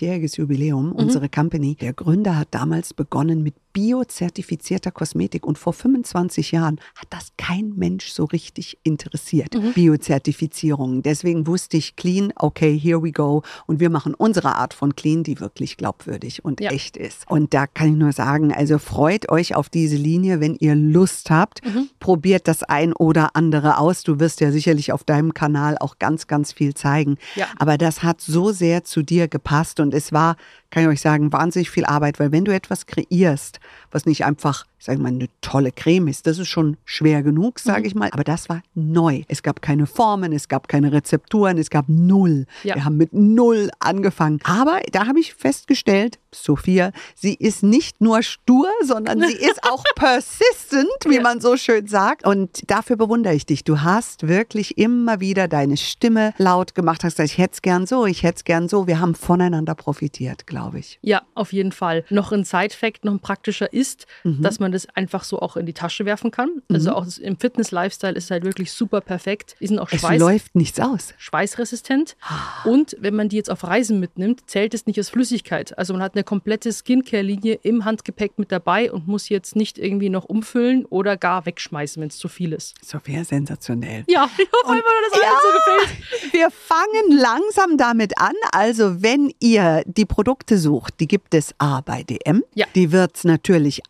25-jähriges 0.01 0.37
Jubiläum, 0.37 0.93
unsere 0.93 1.29
Company. 1.29 1.77
Der 1.77 1.93
Gründer 1.93 2.39
hat 2.39 2.49
damals 2.53 2.95
begonnen 2.95 3.43
mit 3.43 3.55
biozertifizierter 3.73 4.91
Kosmetik 4.91 5.47
und 5.47 5.59
vor 5.59 5.73
25 5.73 6.53
Jahren 6.53 6.81
hat 6.97 7.09
das 7.11 7.29
kein 7.37 7.75
Mensch 7.77 8.11
so 8.11 8.25
richtig 8.25 8.79
interessiert, 8.83 9.55
Biozertifizierung. 9.75 11.03
Deswegen 11.03 11.47
wusste 11.47 11.77
ich, 11.77 11.97
clean, 11.97 12.33
okay, 12.37 12.79
here 12.79 13.03
we 13.03 13.13
go. 13.13 13.43
Und 13.67 13.81
wir 13.81 13.91
machen 13.91 14.15
unsere 14.15 14.57
Art 14.57 14.75
von 14.75 14.97
clean, 14.97 15.23
die 15.23 15.41
wirklich 15.41 15.77
glaubwürdig 15.77 16.45
und 16.45 16.61
Ja. 16.61 16.71
echt 16.71 16.97
ist. 16.97 17.31
Und 17.31 17.55
da 17.55 17.67
kann 17.67 17.89
ich 17.93 17.97
nur 17.97 18.13
sagen, 18.13 18.53
also 18.53 18.79
freut 18.79 19.29
euch 19.31 19.55
auf 19.55 19.69
diese 19.69 19.97
Linie, 19.97 20.41
wenn 20.41 20.57
ihr 20.57 20.75
Lust 20.75 21.31
habt. 21.31 21.61
Probiert 22.01 22.49
das 22.49 22.63
ein 22.63 22.93
oder 22.93 23.37
andere 23.37 23.79
aus. 23.79 24.03
Du 24.03 24.19
wirst 24.21 24.41
ja 24.41 24.51
sicherlich 24.51 24.93
auf 24.93 25.05
deinem 25.05 25.35
Kanal 25.35 25.77
auch 25.79 25.99
ganz, 25.99 26.27
ganz 26.27 26.53
viel 26.53 26.75
zeigen. 26.75 27.17
Ja. 27.37 27.47
Aber 27.59 27.79
das 27.79 28.03
hat 28.03 28.21
so 28.21 28.51
sehr 28.53 28.85
zu 28.85 29.03
dir 29.03 29.29
gepasst 29.29 29.81
und 29.81 29.95
es 29.95 30.13
war, 30.13 30.37
kann 30.71 30.83
ich 30.83 30.89
euch 30.89 31.01
sagen, 31.01 31.33
wahnsinnig 31.33 31.71
viel 31.71 31.85
Arbeit, 31.85 32.19
weil 32.19 32.33
wenn 32.33 32.45
du 32.45 32.53
etwas 32.55 32.87
kreierst, 32.87 33.60
was 33.91 34.07
nicht 34.07 34.25
einfach, 34.25 34.65
ich 34.79 34.87
sage 34.87 34.99
mal, 35.01 35.09
eine 35.09 35.29
tolle 35.41 35.73
Creme 35.73 36.09
ist, 36.09 36.27
das 36.27 36.39
ist 36.39 36.49
schon 36.49 36.77
schwer 36.85 37.23
genug, 37.23 37.59
sage 37.59 37.87
ich 37.87 37.95
mal, 37.95 38.11
aber 38.13 38.25
das 38.25 38.49
war 38.49 38.63
neu. 38.75 39.23
Es 39.29 39.43
gab 39.43 39.63
keine 39.63 39.87
Formen, 39.87 40.33
es 40.33 40.49
gab 40.49 40.69
keine 40.69 40.93
Rezepturen, 40.93 41.59
es 41.59 41.71
gab 41.71 41.87
null. 41.89 42.47
Ja. 42.63 42.75
Wir 42.77 42.85
haben 42.85 42.97
mit 42.97 43.13
null 43.13 43.71
angefangen. 43.81 44.41
Aber 44.45 44.81
da 44.93 45.07
habe 45.07 45.21
ich 45.21 45.35
festgestellt, 45.35 46.19
Sophia, 46.33 46.93
sie 47.15 47.35
ist 47.35 47.63
nicht 47.63 48.01
nur 48.01 48.23
stur, 48.23 48.69
sondern 48.85 49.21
sie 49.21 49.35
ist 49.35 49.65
auch 49.65 49.85
persistent, 49.97 50.89
wie 51.07 51.17
Ja. 51.17 51.23
man 51.23 51.41
so 51.41 51.57
schön 51.57 51.87
sagt. 51.87 52.27
Und 52.27 52.71
dafür 52.71 52.97
bewundere 52.97 53.35
ich 53.35 53.47
dich. 53.47 53.65
Du 53.65 53.81
hast 53.83 54.29
wirklich 54.29 54.79
immer 54.79 55.21
wieder 55.21 55.49
deine 55.49 55.77
Stimme 55.77 56.33
laut 56.39 56.75
gemacht, 56.75 57.03
hast 57.05 57.17
gesagt, 57.17 57.31
ich 57.33 57.39
hätte 57.39 57.55
es 57.55 57.63
gern 57.63 57.87
so, 57.87 58.07
ich 58.07 58.23
hätte 58.23 58.37
es 58.37 58.45
gern 58.45 58.69
so. 58.69 58.87
Wir 58.87 59.01
haben 59.01 59.15
voneinander 59.15 59.75
profitiert, 59.75 60.47
glaube 60.47 60.79
ich. 60.79 60.99
Ja, 61.03 61.23
auf 61.35 61.53
jeden 61.53 61.73
Fall. 61.73 62.05
Noch 62.11 62.33
ein 62.33 62.45
Side-Fact, 62.45 63.05
noch 63.05 63.13
ein 63.13 63.21
praktischer 63.51 63.73
ist, 63.73 64.07
Mhm. 64.25 64.43
dass 64.43 64.61
man 64.61 64.73
das 64.73 64.87
einfach 64.95 65.25
so 65.25 65.41
auch 65.41 65.57
in 65.57 65.67
die 65.67 65.73
Tasche 65.73 66.05
werfen 66.05 66.31
kann. 66.31 66.63
Also 66.73 66.93
auch 66.93 67.05
das- 67.05 67.19
im 67.19 67.37
Fitness-Lifestyle 67.39 68.15
ist 68.15 68.25
es 68.25 68.31
halt 68.31 68.45
wirklich 68.45 68.73
super 68.73 69.01
perfekt. 69.01 69.57
Die 69.61 69.67
sind 69.67 69.79
auch 69.79 69.91
Es 69.91 70.01
Schweiß, 70.01 70.21
läuft 70.21 70.55
nichts 70.55 70.79
aus. 70.81 71.15
schweißresistent. 71.19 72.17
Und 72.65 72.97
wenn 73.01 73.15
man 73.15 73.29
die 73.29 73.37
jetzt 73.37 73.51
auf 73.51 73.65
Reisen 73.65 73.99
mitnimmt, 74.01 74.49
zählt 74.49 74.75
es 74.75 74.87
nicht 74.87 74.99
als 74.99 75.09
Flüssigkeit. 75.11 75.77
Also 75.79 75.93
man 75.95 76.03
hat 76.03 76.15
eine 76.15 76.25
komplette 76.25 76.73
Skincare-Linie 76.73 77.59
im 77.63 77.85
Handgepäck 77.85 78.39
mit 78.39 78.53
dabei 78.53 78.93
und 78.93 79.09
muss 79.09 79.29
jetzt 79.29 79.57
nicht 79.57 79.79
irgendwie 79.79 80.11
noch 80.11 80.25
umfüllen 80.27 80.85
oder 80.87 81.17
gar 81.17 81.47
wegschmeißen, 81.47 82.01
wenn 82.01 82.09
es 82.09 82.19
zu 82.19 82.29
viel 82.29 82.53
ist. 82.53 82.75
Sophia, 82.85 83.25
sensationell. 83.25 84.05
Ja, 84.09 84.29
ich 84.39 84.49
hoffe 84.53 84.73
einfach, 84.73 84.91
dass 85.11 85.21
allen 85.21 85.39
so 85.43 85.59
gefällt. 85.89 86.33
Wir 86.33 86.51
fangen 86.51 87.19
langsam 87.19 87.77
damit 87.77 88.19
an. 88.19 88.35
Also, 88.53 89.03
wenn 89.03 89.33
ihr 89.41 89.83
die 89.87 90.05
Produkte 90.07 90.59
sucht, 90.59 90.95
die 91.01 91.09
gibt 91.09 91.35
es 91.35 91.55
A 91.59 91.81
bei 91.81 92.03
DM. 92.03 92.43
Ja. 92.55 92.67
Die 92.75 92.93
wird 92.93 93.17
es 93.17 93.25
natürlich 93.25 93.40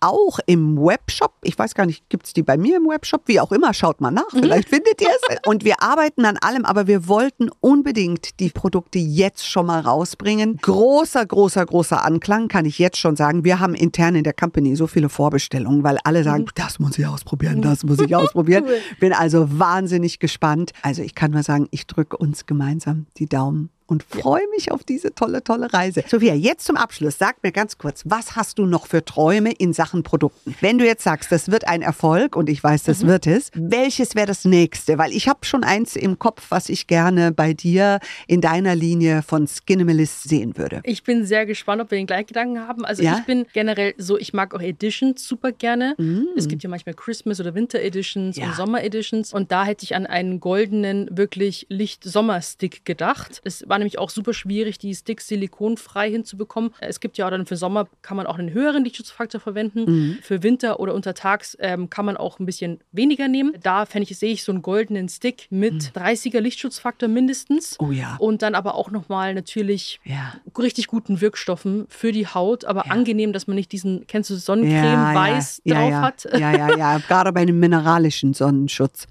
auch 0.01 0.39
im 0.47 0.77
Webshop. 0.77 1.33
Ich 1.43 1.59
weiß 1.59 1.75
gar 1.75 1.87
nicht, 1.87 2.09
gibt 2.09 2.27
es 2.27 2.33
die 2.33 2.43
bei 2.43 2.57
mir 2.57 2.77
im 2.77 2.89
Webshop? 2.89 3.23
Wie 3.27 3.41
auch 3.41 3.53
immer, 3.53 3.75
schaut 3.75 4.01
mal 4.01 4.11
nach. 4.11 4.31
Vielleicht 4.31 4.69
findet 4.69 5.01
ihr 5.01 5.09
es. 5.09 5.39
Und 5.47 5.65
wir 5.65 5.83
arbeiten 5.83 6.25
an 6.25 6.37
allem, 6.39 6.65
aber 6.65 6.87
wir 6.87 7.09
wollten 7.09 7.51
unbedingt 7.61 8.41
die 8.41 8.51
Produkte 8.51 8.99
jetzt 8.99 9.47
schon 9.47 9.67
mal 9.67 9.81
rausbringen. 9.81 10.59
Großer, 10.59 11.25
großer, 11.25 11.67
großer 11.67 12.05
Anklang, 12.05 12.49
kann 12.49 12.65
ich 12.65 12.79
jetzt 12.79 12.99
schon 12.99 13.17
sagen. 13.17 13.45
Wir 13.45 13.61
haben 13.61 13.75
intern 13.75 14.15
in 14.15 14.25
der 14.25 14.33
Company 14.33 14.77
so 14.77 14.87
viele 14.87 15.09
Vorbestellungen, 15.09 15.83
weil 15.83 15.99
alle 16.05 16.25
sagen, 16.25 16.47
das 16.55 16.79
muss 16.79 16.99
ich 16.99 17.07
ausprobieren, 17.07 17.63
das 17.63 17.85
muss 17.85 18.01
ich 18.01 18.15
ausprobieren. 18.15 18.65
Bin 19.01 19.13
also 19.13 19.59
wahnsinnig 19.59 20.19
gespannt. 20.19 20.73
Also 20.83 21.03
ich 21.03 21.15
kann 21.15 21.31
nur 21.33 21.43
sagen, 21.43 21.69
ich 21.71 21.87
drücke 21.87 22.17
uns 22.17 22.47
gemeinsam 22.47 23.07
die 23.17 23.27
Daumen 23.27 23.71
und 23.91 24.05
freue 24.05 24.47
mich 24.55 24.71
auf 24.71 24.85
diese 24.85 25.15
tolle, 25.15 25.43
tolle 25.43 25.73
Reise. 25.73 26.05
Sophia, 26.07 26.33
jetzt 26.35 26.65
zum 26.65 26.77
Abschluss, 26.77 27.19
sag 27.19 27.43
mir 27.43 27.51
ganz 27.51 27.77
kurz, 27.77 28.03
was 28.07 28.37
hast 28.37 28.59
du 28.61 28.65
noch 28.67 28.87
für 28.87 29.05
Träume 29.05 29.51
in 29.51 29.73
Sachen 29.73 30.05
Produkten? 30.05 30.55
Wenn 30.61 30.79
du 30.79 30.87
jetzt 30.87 31.03
sagst, 31.03 31.33
das 31.33 31.51
wird 31.51 31.67
ein 31.67 31.83
Erfolg 31.83 32.37
und 32.37 32.49
ich 32.49 32.63
weiß, 32.63 32.85
das 32.85 33.05
wird 33.05 33.27
es, 33.27 33.51
welches 33.55 34.15
wäre 34.15 34.29
das 34.29 34.45
nächste? 34.45 34.97
Weil 34.97 35.11
ich 35.13 35.29
habe 35.29 35.41
schon 35.45 35.65
eins 35.65 35.97
im 35.97 36.21
Kopf, 36.21 36.47
was 36.51 36.69
ich 36.69 36.87
gerne 36.87 37.33
bei 37.33 37.53
dir 37.53 37.99
in 38.29 38.41
deiner 38.41 38.77
Linie 38.77 39.23
von 39.23 39.49
Skinimalist 39.49 40.23
sehen 40.29 40.57
würde. 40.57 40.81
Ich 40.85 41.03
bin 41.03 41.27
sehr 41.27 41.45
gespannt, 41.45 41.83
ob 41.83 41.91
wir 41.91 41.99
den 41.99 42.07
gleichen 42.07 42.29
Gedanken 42.29 42.61
haben. 42.61 42.85
Also 42.85 43.03
Ja? 43.03 43.19
ich 43.19 43.25
bin 43.27 43.45
generell 43.53 43.95
so, 43.99 44.17
ich 44.17 44.33
mag 44.33 44.55
auch 44.55 44.61
Editions 44.63 45.27
super 45.27 45.51
gerne. 45.51 45.95
Mm. 45.99 46.27
Es 46.37 46.47
gibt 46.47 46.63
ja 46.63 46.71
manchmal 46.71 46.95
Christmas- 46.95 47.41
oder 47.41 47.57
Winter-Editions 47.57 48.37
Ja. 48.37 48.47
und 48.47 48.55
Sommer-Editions. 48.55 49.33
Und 49.33 49.51
da 49.51 49.65
hätte 49.65 49.83
ich 49.85 49.97
an 49.97 50.07
einen 50.07 50.39
goldenen, 50.39 51.09
wirklich 51.11 51.67
Licht-Sommer-Stick 51.69 52.85
gedacht. 52.85 53.41
Es 53.45 53.69
war 53.69 53.80
nämlich 53.81 53.99
auch 53.99 54.11
super 54.11 54.33
schwierig, 54.33 54.79
die 54.79 54.95
Sticks 54.95 55.27
silikonfrei 55.29 56.11
hinzubekommen. 56.11 56.73
Es 56.81 57.01
gibt 57.01 57.19
ja 57.19 57.27
auch 57.27 57.31
dann 57.31 57.47
für 57.47 57.57
Sommer 57.57 57.89
kann 58.03 58.17
man 58.17 58.27
auch 58.27 58.39
einen 58.39 58.53
höheren 58.53 58.85
Lichtschutzfaktor 58.85 59.41
verwenden. 59.41 59.81
Mm. 59.85 60.19
Für 60.23 60.43
Winter 60.43 60.81
oder 60.81 60.95
untertags 60.95 61.57
ähm, 61.61 61.91
kann 61.91 62.05
man 62.05 62.17
auch 62.17 62.39
ein 62.39 62.47
bisschen 62.47 62.81
weniger 62.93 63.29
nehmen. 63.29 63.53
Da 63.63 63.87
fände 63.87 64.09
ich, 64.11 64.19
sehe 64.19 64.33
ich 64.33 64.45
so 64.45 64.53
einen 64.53 64.63
goldenen 64.63 65.09
Stick 65.09 65.47
mit 65.51 65.93
30er 65.95 66.41
Lichtschutzfaktor 66.41 67.09
mindestens. 67.09 67.77
Oh 67.81 67.91
ja. 67.91 68.17
Und 68.19 68.43
dann 68.43 68.55
aber 68.55 68.75
auch 68.75 68.91
nochmal 68.91 69.35
natürlich 69.35 70.01
Ja. 70.05 70.35
richtig 70.59 70.87
guten 70.87 71.21
Wirkstoffen 71.21 71.87
für 71.89 72.13
die 72.13 72.27
Haut, 72.27 72.65
aber 72.65 72.87
Ja. 72.87 72.93
angenehm, 72.93 73.33
dass 73.33 73.47
man 73.47 73.57
nicht 73.57 73.73
diesen, 73.73 74.07
kennst 74.07 74.31
du 74.31 74.37
Sonnencreme 74.37 75.15
weiß 75.15 75.63
ja, 75.65 75.75
drauf 75.75 75.91
ja. 75.91 76.03
hat. 76.03 76.29
Ja, 76.39 76.53
ja, 76.57 76.77
ja. 76.77 76.99
Gerade 77.09 77.33
bei 77.33 77.41
einem 77.41 77.59
mineralischen 77.59 78.35
Sonnenschutz 78.35 79.07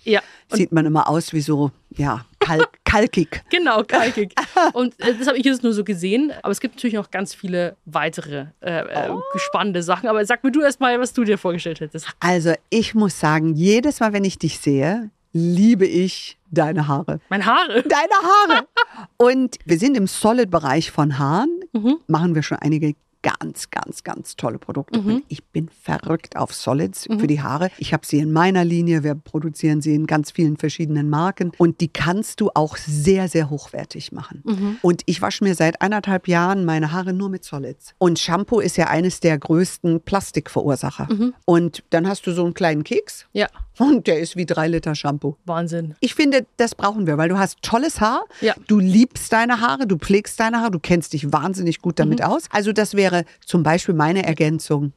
sieht 0.52 0.72
man 0.72 0.86
immer 0.86 1.08
aus 1.10 1.34
wie 1.34 1.42
so, 1.42 1.72
ja, 1.96 2.26
kalk 2.40 2.70
kalkig. 2.86 3.42
Genau, 3.50 3.84
kalkig. 3.84 4.34
Und 4.74 5.00
äh, 5.00 5.16
das 5.18 5.28
habe 5.28 5.38
ich 5.38 5.46
jetzt 5.46 5.64
nur 5.64 5.74
so 5.74 5.84
gesehen. 5.84 6.32
Aber 6.44 6.52
es 6.52 6.60
gibt 6.60 6.76
natürlich 6.76 6.96
noch 6.96 7.12
ganz 7.12 7.34
viele 7.34 7.76
weitere 7.86 8.48
äh, 8.62 8.82
äh, 8.82 9.10
Oh. 9.10 9.22
spannende 9.38 9.84
Sachen. 9.84 10.08
Aber 10.10 10.24
sag 10.26 10.44
mir 10.44 10.52
du 10.52 10.62
erst 10.62 10.80
mal, 10.80 11.00
was 11.00 11.14
du 11.14 11.24
dir 11.24 11.38
vorgestellt 11.38 11.80
hättest. 11.80 12.08
Also 12.20 12.54
ich 12.70 12.96
muss 12.96 13.20
sagen, 13.20 13.54
jedes 13.56 14.00
Mal, 14.00 14.14
wenn 14.14 14.24
ich 14.24 14.38
dich 14.40 14.60
sehe, 14.60 15.10
liebe 15.34 15.86
ich 15.86 16.38
deine 16.52 16.88
Haare. 16.88 17.20
Meine 17.30 17.46
Haare. 17.46 17.84
Deine 17.88 18.16
Haare. 18.24 18.68
Und 19.18 19.58
wir 19.66 19.78
sind 19.78 19.96
im 19.96 20.08
Solid-Bereich 20.08 20.90
von 20.92 21.20
Haaren. 21.20 21.60
Machen 22.08 22.34
wir 22.34 22.42
schon 22.42 22.58
einige 22.58 22.96
ganz, 23.22 23.70
ganz, 23.70 24.04
ganz 24.04 24.36
tolle 24.36 24.60
Produkte. 24.60 25.00
Und 25.00 25.24
ich 25.28 25.44
bin 25.44 25.70
verrückt 25.70 26.38
auf 26.38 26.54
Solids 26.54 27.04
für 27.20 27.28
die 27.28 27.42
Haare. 27.42 27.70
Ich 27.78 27.94
habe 27.94 28.06
sie 28.06 28.20
in 28.20 28.32
meiner 28.32 28.64
Linie. 28.64 29.04
Wir 29.04 29.16
produzieren 29.16 29.82
sie 29.82 29.94
in 29.96 30.08
ganz 30.08 30.32
vielen 30.32 30.58
verschiedenen 30.58 31.10
Marken. 31.10 31.52
Und 31.58 31.82
die 31.82 31.90
kannst 31.90 32.40
du 32.42 32.50
auch 32.54 32.78
sehr, 32.78 33.28
sehr 33.28 33.50
hochwertig 33.50 34.12
machen. 34.12 34.78
Und 34.82 35.02
ich 35.06 35.22
wasche 35.22 35.44
mir 35.44 35.56
seit 35.56 35.82
anderthalb 35.82 36.28
Jahren 36.28 36.66
meine 36.66 36.92
Haare 36.92 37.14
nur 37.14 37.30
mit 37.30 37.44
Solids. 37.44 37.94
Und 37.98 38.20
Shampoo 38.20 38.60
ist 38.60 38.78
ja 38.78 38.88
eines 38.88 39.20
der 39.20 39.38
größten 39.38 40.02
Plastikverursacher. 40.02 41.08
Und 41.46 41.84
dann 41.90 42.08
hast 42.08 42.26
du 42.28 42.32
so 42.32 42.46
einen 42.46 42.54
kleinen 42.54 42.84
Keks 42.84 43.26
Ja. 43.34 43.48
Und 43.80 44.06
der 44.08 44.20
ist 44.20 44.36
wie 44.36 44.46
drei 44.46 44.68
Liter 44.68 44.94
Shampoo. 44.94 45.38
Wahnsinn. 45.46 45.96
Ich 46.02 46.14
finde, 46.14 46.46
das 46.58 46.76
brauchen 46.76 47.08
wir, 47.08 47.18
weil 47.18 47.30
du 47.30 47.40
hast 47.40 47.62
tolles 47.62 48.00
Haar. 48.02 48.26
Ja. 48.42 48.54
Du 48.68 48.78
liebst 48.78 49.34
deine 49.34 49.62
Haare, 49.62 49.88
du 49.88 49.98
pflegst 49.98 50.40
deine 50.40 50.60
Haare, 50.60 50.72
du 50.72 50.80
kennst 50.80 51.14
dich 51.14 51.32
wahnsinnig 51.32 51.80
gut 51.82 51.98
damit 51.98 52.22
aus. 52.24 52.44
Also 52.52 52.74
das 52.74 52.94
wäre 52.94 53.24
zum 53.46 53.64
Beispiel 53.64 53.96
meine 53.96 54.24
Ergänzung. 54.24 54.94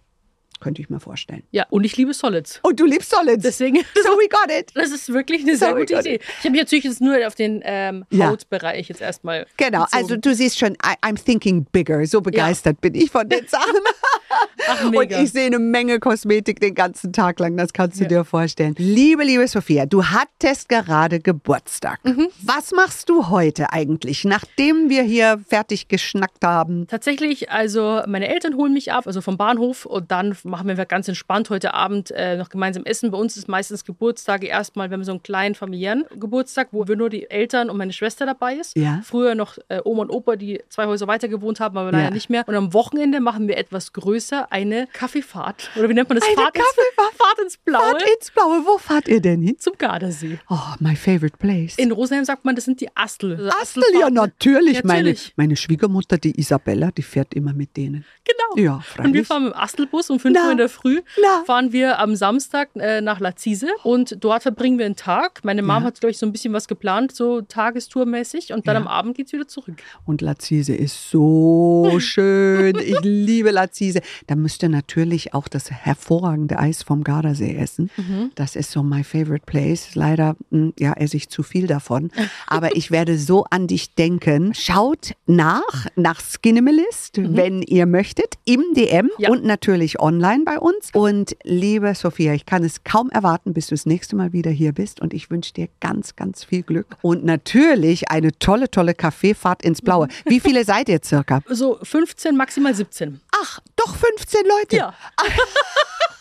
Könnte 0.61 0.81
ich 0.81 0.89
mir 0.91 1.01
vorstellen. 1.01 1.43
Ja, 1.51 1.67
und 1.71 1.83
ich 1.83 1.97
liebe 1.97 2.15
Solids. 2.15 2.61
Und 2.63 2.79
du 2.79 2.85
liebst 2.85 3.11
Solids. 3.11 3.43
Deswegen, 3.43 3.79
so 3.79 4.11
we 4.11 4.29
got 4.29 4.49
it. 4.57 4.71
das 4.75 4.93
ist 4.93 5.13
wirklich 5.13 5.43
eine 5.43 5.57
sehr 5.57 5.71
So 5.71 5.75
gute 5.75 5.95
good. 5.95 6.07
Idee. 6.07 6.21
Ich 6.39 6.45
habe 6.45 6.51
mich 6.51 6.61
natürlich 6.61 6.85
jetzt 6.85 7.01
nur 7.01 7.27
auf 7.27 7.35
den 7.35 7.63
ähm, 7.65 8.05
Ja. 8.11 8.29
Hautbereich 8.29 8.89
jetzt 8.89 9.01
erstmal. 9.01 9.47
Genau, 9.57 9.85
bezogen. 9.85 9.97
also 10.05 10.17
du 10.17 10.33
siehst 10.35 10.59
schon, 10.61 10.75
I, 10.75 10.95
I'm 11.05 11.21
thinking 11.21 11.65
bigger. 11.73 12.07
So 12.07 12.21
begeistert 12.21 12.81
bin 12.81 12.95
ich 12.95 13.11
von 13.11 13.29
den 13.29 13.47
Sachen. 13.49 13.75
Ach, 14.69 14.85
Und 14.85 15.11
ich 15.11 15.33
sehe 15.33 15.47
eine 15.47 15.59
Menge 15.59 15.99
Kosmetik 15.99 16.61
den 16.61 16.75
ganzen 16.75 17.13
Tag 17.13 17.39
lang, 17.41 17.57
das 17.57 17.73
kannst 17.73 17.99
du 17.99 18.05
Ja. 18.05 18.09
dir 18.09 18.25
vorstellen. 18.25 18.75
Liebe, 18.79 19.25
liebe 19.25 19.47
Sophia, 19.49 19.87
du 19.87 20.05
hattest 20.05 20.69
gerade 20.69 21.21
Geburtstag. 21.21 21.99
Mhm. 22.05 22.29
Was 22.43 22.73
machst 22.73 23.09
du 23.09 23.29
heute 23.29 23.73
eigentlich, 23.73 24.25
nachdem 24.25 24.89
wir 24.89 25.03
hier 25.03 25.41
fertig 25.49 25.89
geschnackt 25.89 26.45
haben? 26.45 26.87
Tatsächlich, 26.87 27.51
also 27.51 28.03
meine 28.07 28.29
Eltern 28.29 28.57
holen 28.57 28.73
mich 28.73 28.93
ab, 28.93 29.07
also 29.07 29.21
vom 29.21 29.37
Bahnhof 29.37 29.85
und 29.87 30.11
dann 30.11 30.37
machen 30.45 30.69
wir 30.69 30.77
ganz 30.87 31.09
entspannt 31.09 31.51
heute 31.51 31.75
Abend 31.75 32.11
äh, 32.13 32.37
noch 32.37 32.49
gemeinsam 32.49 32.85
essen. 32.85 33.11
Bei 33.11 33.19
uns 33.19 33.37
ist 33.37 33.49
meistens 33.49 33.85
Geburtstage 33.85 34.47
erstmal, 34.47 34.91
wenn 34.91 35.01
wir 35.01 35.05
so 35.05 35.13
einen 35.13 35.23
kleinen 35.23 35.55
familiären 35.55 36.05
Geburtstag, 36.19 36.69
wo 36.73 36.87
wir 36.89 36.97
nur 36.97 37.11
die 37.11 37.31
Eltern 37.31 37.71
und 37.71 37.77
meine 37.77 37.93
Schwester 37.93 38.27
dabei 38.27 38.55
ist. 38.55 38.77
Ja. 38.77 39.01
Früher 39.05 39.35
noch 39.35 39.59
äh, 39.69 39.81
Oma 39.85 40.03
und 40.03 40.11
Opa, 40.11 40.37
die 40.37 40.61
zwei 40.69 40.87
Häuser 40.87 41.07
weiter 41.07 41.29
gewohnt 41.29 41.61
haben, 41.61 41.77
aber 41.77 41.91
leider 41.93 42.05
Ja. 42.05 42.11
nicht 42.11 42.31
mehr. 42.31 42.45
Und 42.47 42.55
am 42.55 42.73
Wochenende 42.73 43.21
machen 43.21 43.49
wir 43.49 43.57
etwas 43.57 43.93
größer, 43.93 44.22
eine 44.31 44.87
Kaffeefahrt. 44.93 45.71
Oder 45.77 45.89
wie 45.89 45.95
nennt 45.95 46.09
man 46.09 46.19
das? 46.19 46.27
Eine 46.27 46.37
Fahrt, 46.37 46.55
Kaffeefahrt? 46.55 47.09
Ins, 47.11 47.17
Fahrt 47.17 47.39
ins 47.41 47.57
Blaue 47.57 47.83
Fahrt 47.91 48.03
ins 48.17 48.31
Blaue, 48.31 48.63
wo 48.67 48.79
fahrt 48.79 49.09
ihr 49.09 49.21
denn 49.21 49.43
hin? 49.43 49.57
zum 49.59 49.75
Gardasee. 49.79 50.39
Oh, 50.49 50.59
my 50.81 50.95
favorite 50.97 51.37
place. 51.39 51.77
In 51.79 51.93
Rosenheim 51.93 52.25
sagt 52.25 52.45
man, 52.45 52.55
das 52.55 52.65
sind 52.65 52.81
die 52.81 52.89
Astel. 52.97 53.33
Also 53.37 53.49
Astel, 53.49 53.83
ja 53.93 54.07
Astelfahrten. 54.07 54.15
natürlich. 54.15 54.85
Meine, 54.85 55.11
Natürlich. 55.11 55.33
meine 55.37 55.57
Schwiegermutter, 55.57 56.19
die 56.19 56.39
Isabella, 56.39 56.91
die 56.91 57.03
fährt 57.03 57.35
immer 57.35 57.53
mit 57.53 57.77
denen. 57.77 58.05
Genau. 58.25 58.63
Ja, 58.63 58.75
Und 58.75 58.81
wir 58.81 59.25
freilich. 59.25 59.27
fahren 59.27 59.45
mit 59.45 59.53
dem 59.55 59.59
Astelbus 59.59 60.11
um 60.11 60.21
5 60.21 60.35
Na. 60.35 60.45
Uhr 60.47 60.53
in 60.53 60.59
der 60.59 60.69
Früh. 60.69 61.01
Na. 61.21 61.43
Fahren 61.47 61.73
wir 61.73 61.99
am 61.99 62.15
Samstag 62.17 62.71
äh, 62.77 63.01
nach 63.01 63.19
Lazise 63.21 63.69
und 63.83 64.17
dort 64.23 64.43
verbringen 64.43 64.79
wir 64.79 64.87
einen 64.87 64.97
Tag. 64.97 65.41
Meine 65.45 65.63
Mom 65.63 65.83
Ja. 65.83 65.83
hat, 65.85 66.01
glaube 66.01 66.11
ich, 66.11 66.19
so 66.19 66.27
ein 66.27 66.33
bisschen 66.33 66.53
was 66.53 66.69
geplant, 66.69 67.15
so 67.15 67.41
tagestourmäßig. 67.43 68.53
Und 68.53 68.67
dann 68.67 68.75
Ja. 68.77 68.81
am 68.83 68.89
Abend 68.89 69.17
geht's 69.17 69.33
wieder 69.33 69.49
zurück. 69.49 69.77
Und 70.05 70.21
Lazise 70.21 70.75
ist 70.75 71.11
so 71.11 71.97
schön. 72.01 72.77
Ich 72.79 72.99
liebe 73.03 73.51
Lazise. 73.51 74.01
Da 74.27 74.37
müsst 74.37 74.63
ihr 74.63 74.69
natürlich 74.69 75.35
auch 75.35 75.49
das 75.49 75.71
hervorragende 75.71 76.59
Eis 76.59 76.83
vom 76.83 77.05
Gardasee 77.05 77.57
essen. 77.57 77.91
Das 78.35 78.57
ist 78.57 78.71
so 78.71 78.83
my 78.83 79.05
favorite 79.05 79.45
place. 79.47 79.95
Leider 79.95 80.37
hm, 80.51 80.73
ja, 80.79 80.93
esse 80.95 81.17
ich 81.17 81.29
zu 81.29 81.43
viel 81.43 81.67
davon. 81.67 82.11
Aber 82.47 82.77
ich 82.77 82.91
werde 82.91 83.19
so 83.19 83.45
an 83.51 83.67
dich 83.67 83.95
denken. 83.95 84.55
Schaut 84.55 85.13
nach, 85.27 85.87
nach 85.97 86.21
Skinimalist, 86.21 87.19
wenn 87.19 87.63
ihr 87.63 87.87
möchtet, 87.87 88.35
im 88.45 88.63
DM 88.75 89.11
Ja. 89.19 89.31
und 89.31 89.45
natürlich 89.45 90.01
online 90.01 90.45
bei 90.45 90.59
uns. 90.59 90.91
Und 90.93 91.37
liebe 91.45 91.95
Sophia, 91.95 92.35
ich 92.35 92.47
kann 92.47 92.65
es 92.65 92.85
kaum 92.85 93.11
erwarten, 93.11 93.53
bis 93.55 93.69
du 93.69 93.75
das 93.75 93.87
nächste 93.87 94.17
Mal 94.17 94.33
wieder 94.33 94.51
hier 94.51 94.73
bist. 94.73 95.01
Und 95.01 95.15
ich 95.15 95.31
wünsche 95.31 95.53
dir 95.55 95.69
ganz, 95.81 96.17
ganz 96.17 96.45
viel 96.45 96.63
Glück. 96.63 96.87
Und 97.03 97.25
natürlich 97.25 98.11
eine 98.11 98.33
tolle, 98.39 98.71
tolle 98.71 98.95
Kaffeefahrt 98.95 99.63
ins 99.63 99.83
Blaue. 99.83 100.09
Wie 100.27 100.41
viele 100.41 100.65
seid 100.65 100.89
ihr 100.89 101.01
circa? 101.05 101.41
So 101.49 101.79
15, 101.83 102.37
maximal 102.37 102.75
17. 102.75 103.21
Ach, 103.43 103.61
doch 103.77 103.97
15 104.03 104.47
Leute. 104.47 104.77
Ja. 104.77 104.95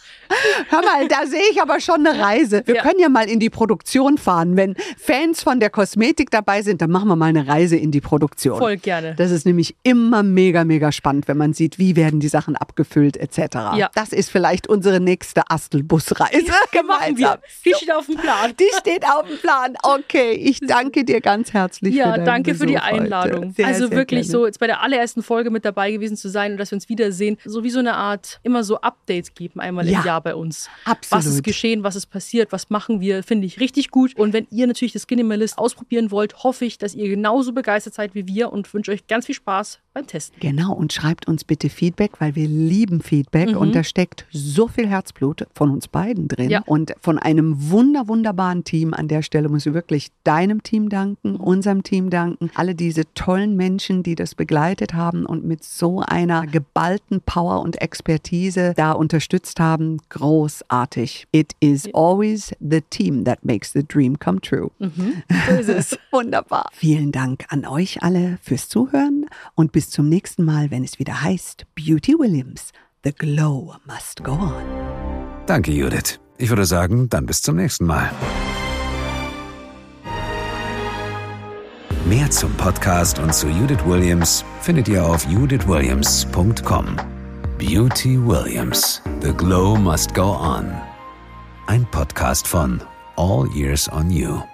Hör 0.70 0.82
mal, 0.82 1.08
da 1.08 1.26
sehe 1.26 1.42
ich 1.52 1.62
aber 1.62 1.80
schon 1.80 2.06
eine 2.06 2.20
Reise. 2.22 2.62
Wir 2.66 2.76
Ja. 2.76 2.82
können 2.84 3.00
ja 3.00 3.10
mal 3.10 3.30
in 3.30 3.40
die 3.40 3.50
Produktion 3.50 4.18
fahren. 4.18 4.56
Wenn 4.56 4.76
Fans 4.98 5.44
von 5.44 5.60
der 5.60 5.70
Kosmetik 5.70 6.30
dabei 6.32 6.62
sind, 6.62 6.82
dann 6.82 6.92
machen 6.92 7.08
wir 7.08 7.16
mal 7.16 7.28
eine 7.28 7.48
Reise 7.48 7.76
in 7.76 7.92
die 7.92 8.02
Produktion. 8.02 8.58
Voll 8.58 8.78
gerne. 8.78 9.16
Das 9.16 9.32
ist 9.32 9.46
nämlich 9.46 9.76
immer 9.84 10.24
mega, 10.24 10.64
mega 10.64 10.92
spannend, 10.92 11.28
wenn 11.28 11.38
man 11.38 11.54
sieht, 11.54 11.78
wie 11.80 11.96
werden 11.96 12.20
die 12.20 12.28
Sachen 12.28 12.56
abgefüllt 12.56 13.18
etc. 13.18 13.38
Ja. 13.76 13.90
Das 13.96 14.10
ist 14.14 14.30
vielleicht 14.30 14.68
unsere 14.68 15.00
nächste 15.00 15.50
Astelbusreise. 15.50 16.32
Machen 16.48 16.58
wir. 16.72 16.82
gemeinsam. 16.82 17.38
Die 17.66 17.74
steht 17.76 17.94
auf 17.94 18.06
dem 18.06 18.16
Plan. 18.18 18.54
Die 18.60 18.70
steht 18.80 19.06
auf 19.06 19.28
dem 19.28 19.38
Plan. 19.40 19.76
Okay, 19.84 20.32
ich 20.34 20.60
danke 20.60 21.04
dir 21.04 21.22
ganz 21.22 21.54
herzlich. 21.54 21.96
Ja, 21.96 22.14
für 22.14 22.22
danke 22.24 22.56
für 22.56 22.66
die 22.66 22.74
Besuch. 22.74 22.86
Einladung. 22.88 23.54
Sehr, 23.54 23.68
also 23.68 23.88
sehr 23.88 23.98
wirklich 23.98 24.28
gerne. 24.28 24.32
so, 24.32 24.46
jetzt 24.46 24.60
bei 24.60 24.68
der 24.68 24.82
allerersten 24.82 25.24
Folge 25.24 25.50
mit 25.50 25.66
dabei 25.66 25.92
gewesen 25.92 26.18
zu 26.18 26.30
sein 26.30 26.54
und 26.54 26.58
dass 26.58 26.72
wir 26.72 26.76
uns 26.78 26.90
wiedersehen, 26.90 27.38
so 27.46 27.64
wie 27.64 27.70
so 27.70 27.80
eine 27.80 27.94
Art, 27.96 28.40
immer 28.44 28.64
so 28.64 28.80
Updates 28.82 29.34
geben, 29.34 29.60
einmal 29.60 29.88
Ja, 29.88 30.00
im 30.00 30.06
Jahr 30.06 30.21
bei 30.22 30.36
uns. 30.36 30.70
absolut. 30.86 31.26
Was 31.26 31.32
ist 31.34 31.44
geschehen, 31.44 31.84
was 31.84 31.96
ist 31.96 32.08
passiert, 32.08 32.52
was 32.52 32.70
machen 32.70 33.02
wir, 33.02 33.24
finde 33.24 33.48
ich 33.48 33.60
richtig 33.60 33.92
gut. 33.92 34.16
Und 34.18 34.34
wenn 34.34 34.48
ihr 34.52 34.68
natürlich 34.68 34.94
das 34.94 35.04
Skinimalist 35.04 35.58
ausprobieren 35.58 36.12
wollt, 36.12 36.44
hoffe 36.44 36.66
ich, 36.66 36.78
dass 36.78 36.96
ihr 36.96 37.08
genauso 37.10 37.52
begeistert 37.54 37.94
seid 37.94 38.16
wie 38.16 38.28
wir 38.28 38.52
und 38.52 38.74
wünsche 38.74 38.92
euch 38.92 39.08
ganz 39.08 39.26
viel 39.26 39.36
Spaß 39.36 39.80
beim 39.94 40.08
Testen. 40.08 40.40
Genau, 40.40 40.74
und 40.74 40.94
schreibt 40.94 41.28
uns 41.28 41.44
bitte 41.44 41.70
Feedback, 41.70 42.12
weil 42.20 42.36
wir 42.36 42.48
lieben 42.48 43.02
Feedback 43.02 43.56
und 43.58 43.76
da 43.76 43.84
steckt 43.84 44.26
so 44.32 44.68
viel 44.68 44.88
Herzblut 44.88 45.46
von 45.54 45.70
uns 45.70 45.88
beiden 45.90 46.28
drin 46.30 46.50
Ja. 46.50 46.64
und 46.66 46.94
von 47.02 47.20
einem 47.20 47.70
wunder, 47.72 48.08
wunderbaren 48.08 48.64
Team. 48.64 48.94
An 48.94 49.08
der 49.10 49.22
Stelle 49.22 49.50
muss 49.50 49.66
ich 49.66 49.74
wirklich 49.74 50.10
deinem 50.24 50.64
Team 50.64 50.88
danken, 50.90 51.36
unserem 51.36 51.84
Team 51.84 52.10
danken, 52.10 52.52
alle 52.56 52.74
diese 52.76 53.04
tollen 53.16 53.56
Menschen, 53.58 54.02
die 54.04 54.16
das 54.16 54.34
begleitet 54.36 54.94
haben 54.94 55.26
und 55.26 55.44
mit 55.44 55.64
so 55.64 56.00
einer 56.00 56.48
geballten 56.48 57.20
Power 57.22 57.62
und 57.62 57.82
Expertise 57.82 58.74
da 58.78 58.94
unterstützt 58.94 59.60
haben. 59.60 59.98
Großartig. 60.12 61.28
It 61.32 61.54
is 61.62 61.88
always 61.94 62.54
the 62.60 62.82
team 62.82 63.24
that 63.24 63.46
makes 63.46 63.72
the 63.72 63.82
dream 63.82 64.20
come 64.20 64.42
true. 64.42 64.72
So 64.80 65.54
ist 65.54 65.70
es. 65.70 65.98
Wunderbar. 66.12 66.70
Vielen 66.74 67.12
Dank 67.12 67.46
an 67.48 67.66
euch 67.66 68.04
alle 68.04 68.38
fürs 68.42 68.68
Zuhören 68.68 69.26
und 69.56 69.72
bis 69.72 69.90
zum 69.90 70.10
nächsten 70.10 70.44
Mal, 70.44 70.70
wenn 70.70 70.84
es 70.84 71.00
wieder 71.00 71.22
heißt 71.22 71.66
Beauty 71.76 72.14
Williams. 72.20 72.72
The 73.04 73.14
glow 73.14 73.76
must 73.86 74.24
go 74.24 74.34
on. 74.34 74.64
Danke, 75.48 75.72
Judith. 75.72 76.20
Ich 76.38 76.50
würde 76.50 76.66
sagen, 76.66 77.08
dann 77.10 77.26
bis 77.26 77.42
zum 77.42 77.56
nächsten 77.56 77.86
Mal. 77.86 78.12
Mehr 82.06 82.30
zum 82.30 82.52
Podcast 82.56 83.20
und 83.20 83.34
zu 83.34 83.48
Judith 83.48 83.86
Williams 83.86 84.44
findet 84.60 84.90
ihr 84.90 85.06
auf 85.06 85.26
judithwilliams.com. 85.28 87.21
Beauty 87.62 88.18
Williams. 88.18 89.02
The 89.20 89.34
Glow 89.34 89.76
Must 89.76 90.16
Go 90.16 90.30
On. 90.30 90.76
Ein 91.68 91.86
Podcast 91.92 92.48
von 92.48 92.82
All 93.18 93.48
Years 93.56 93.88
on 93.88 94.10
You. 94.10 94.51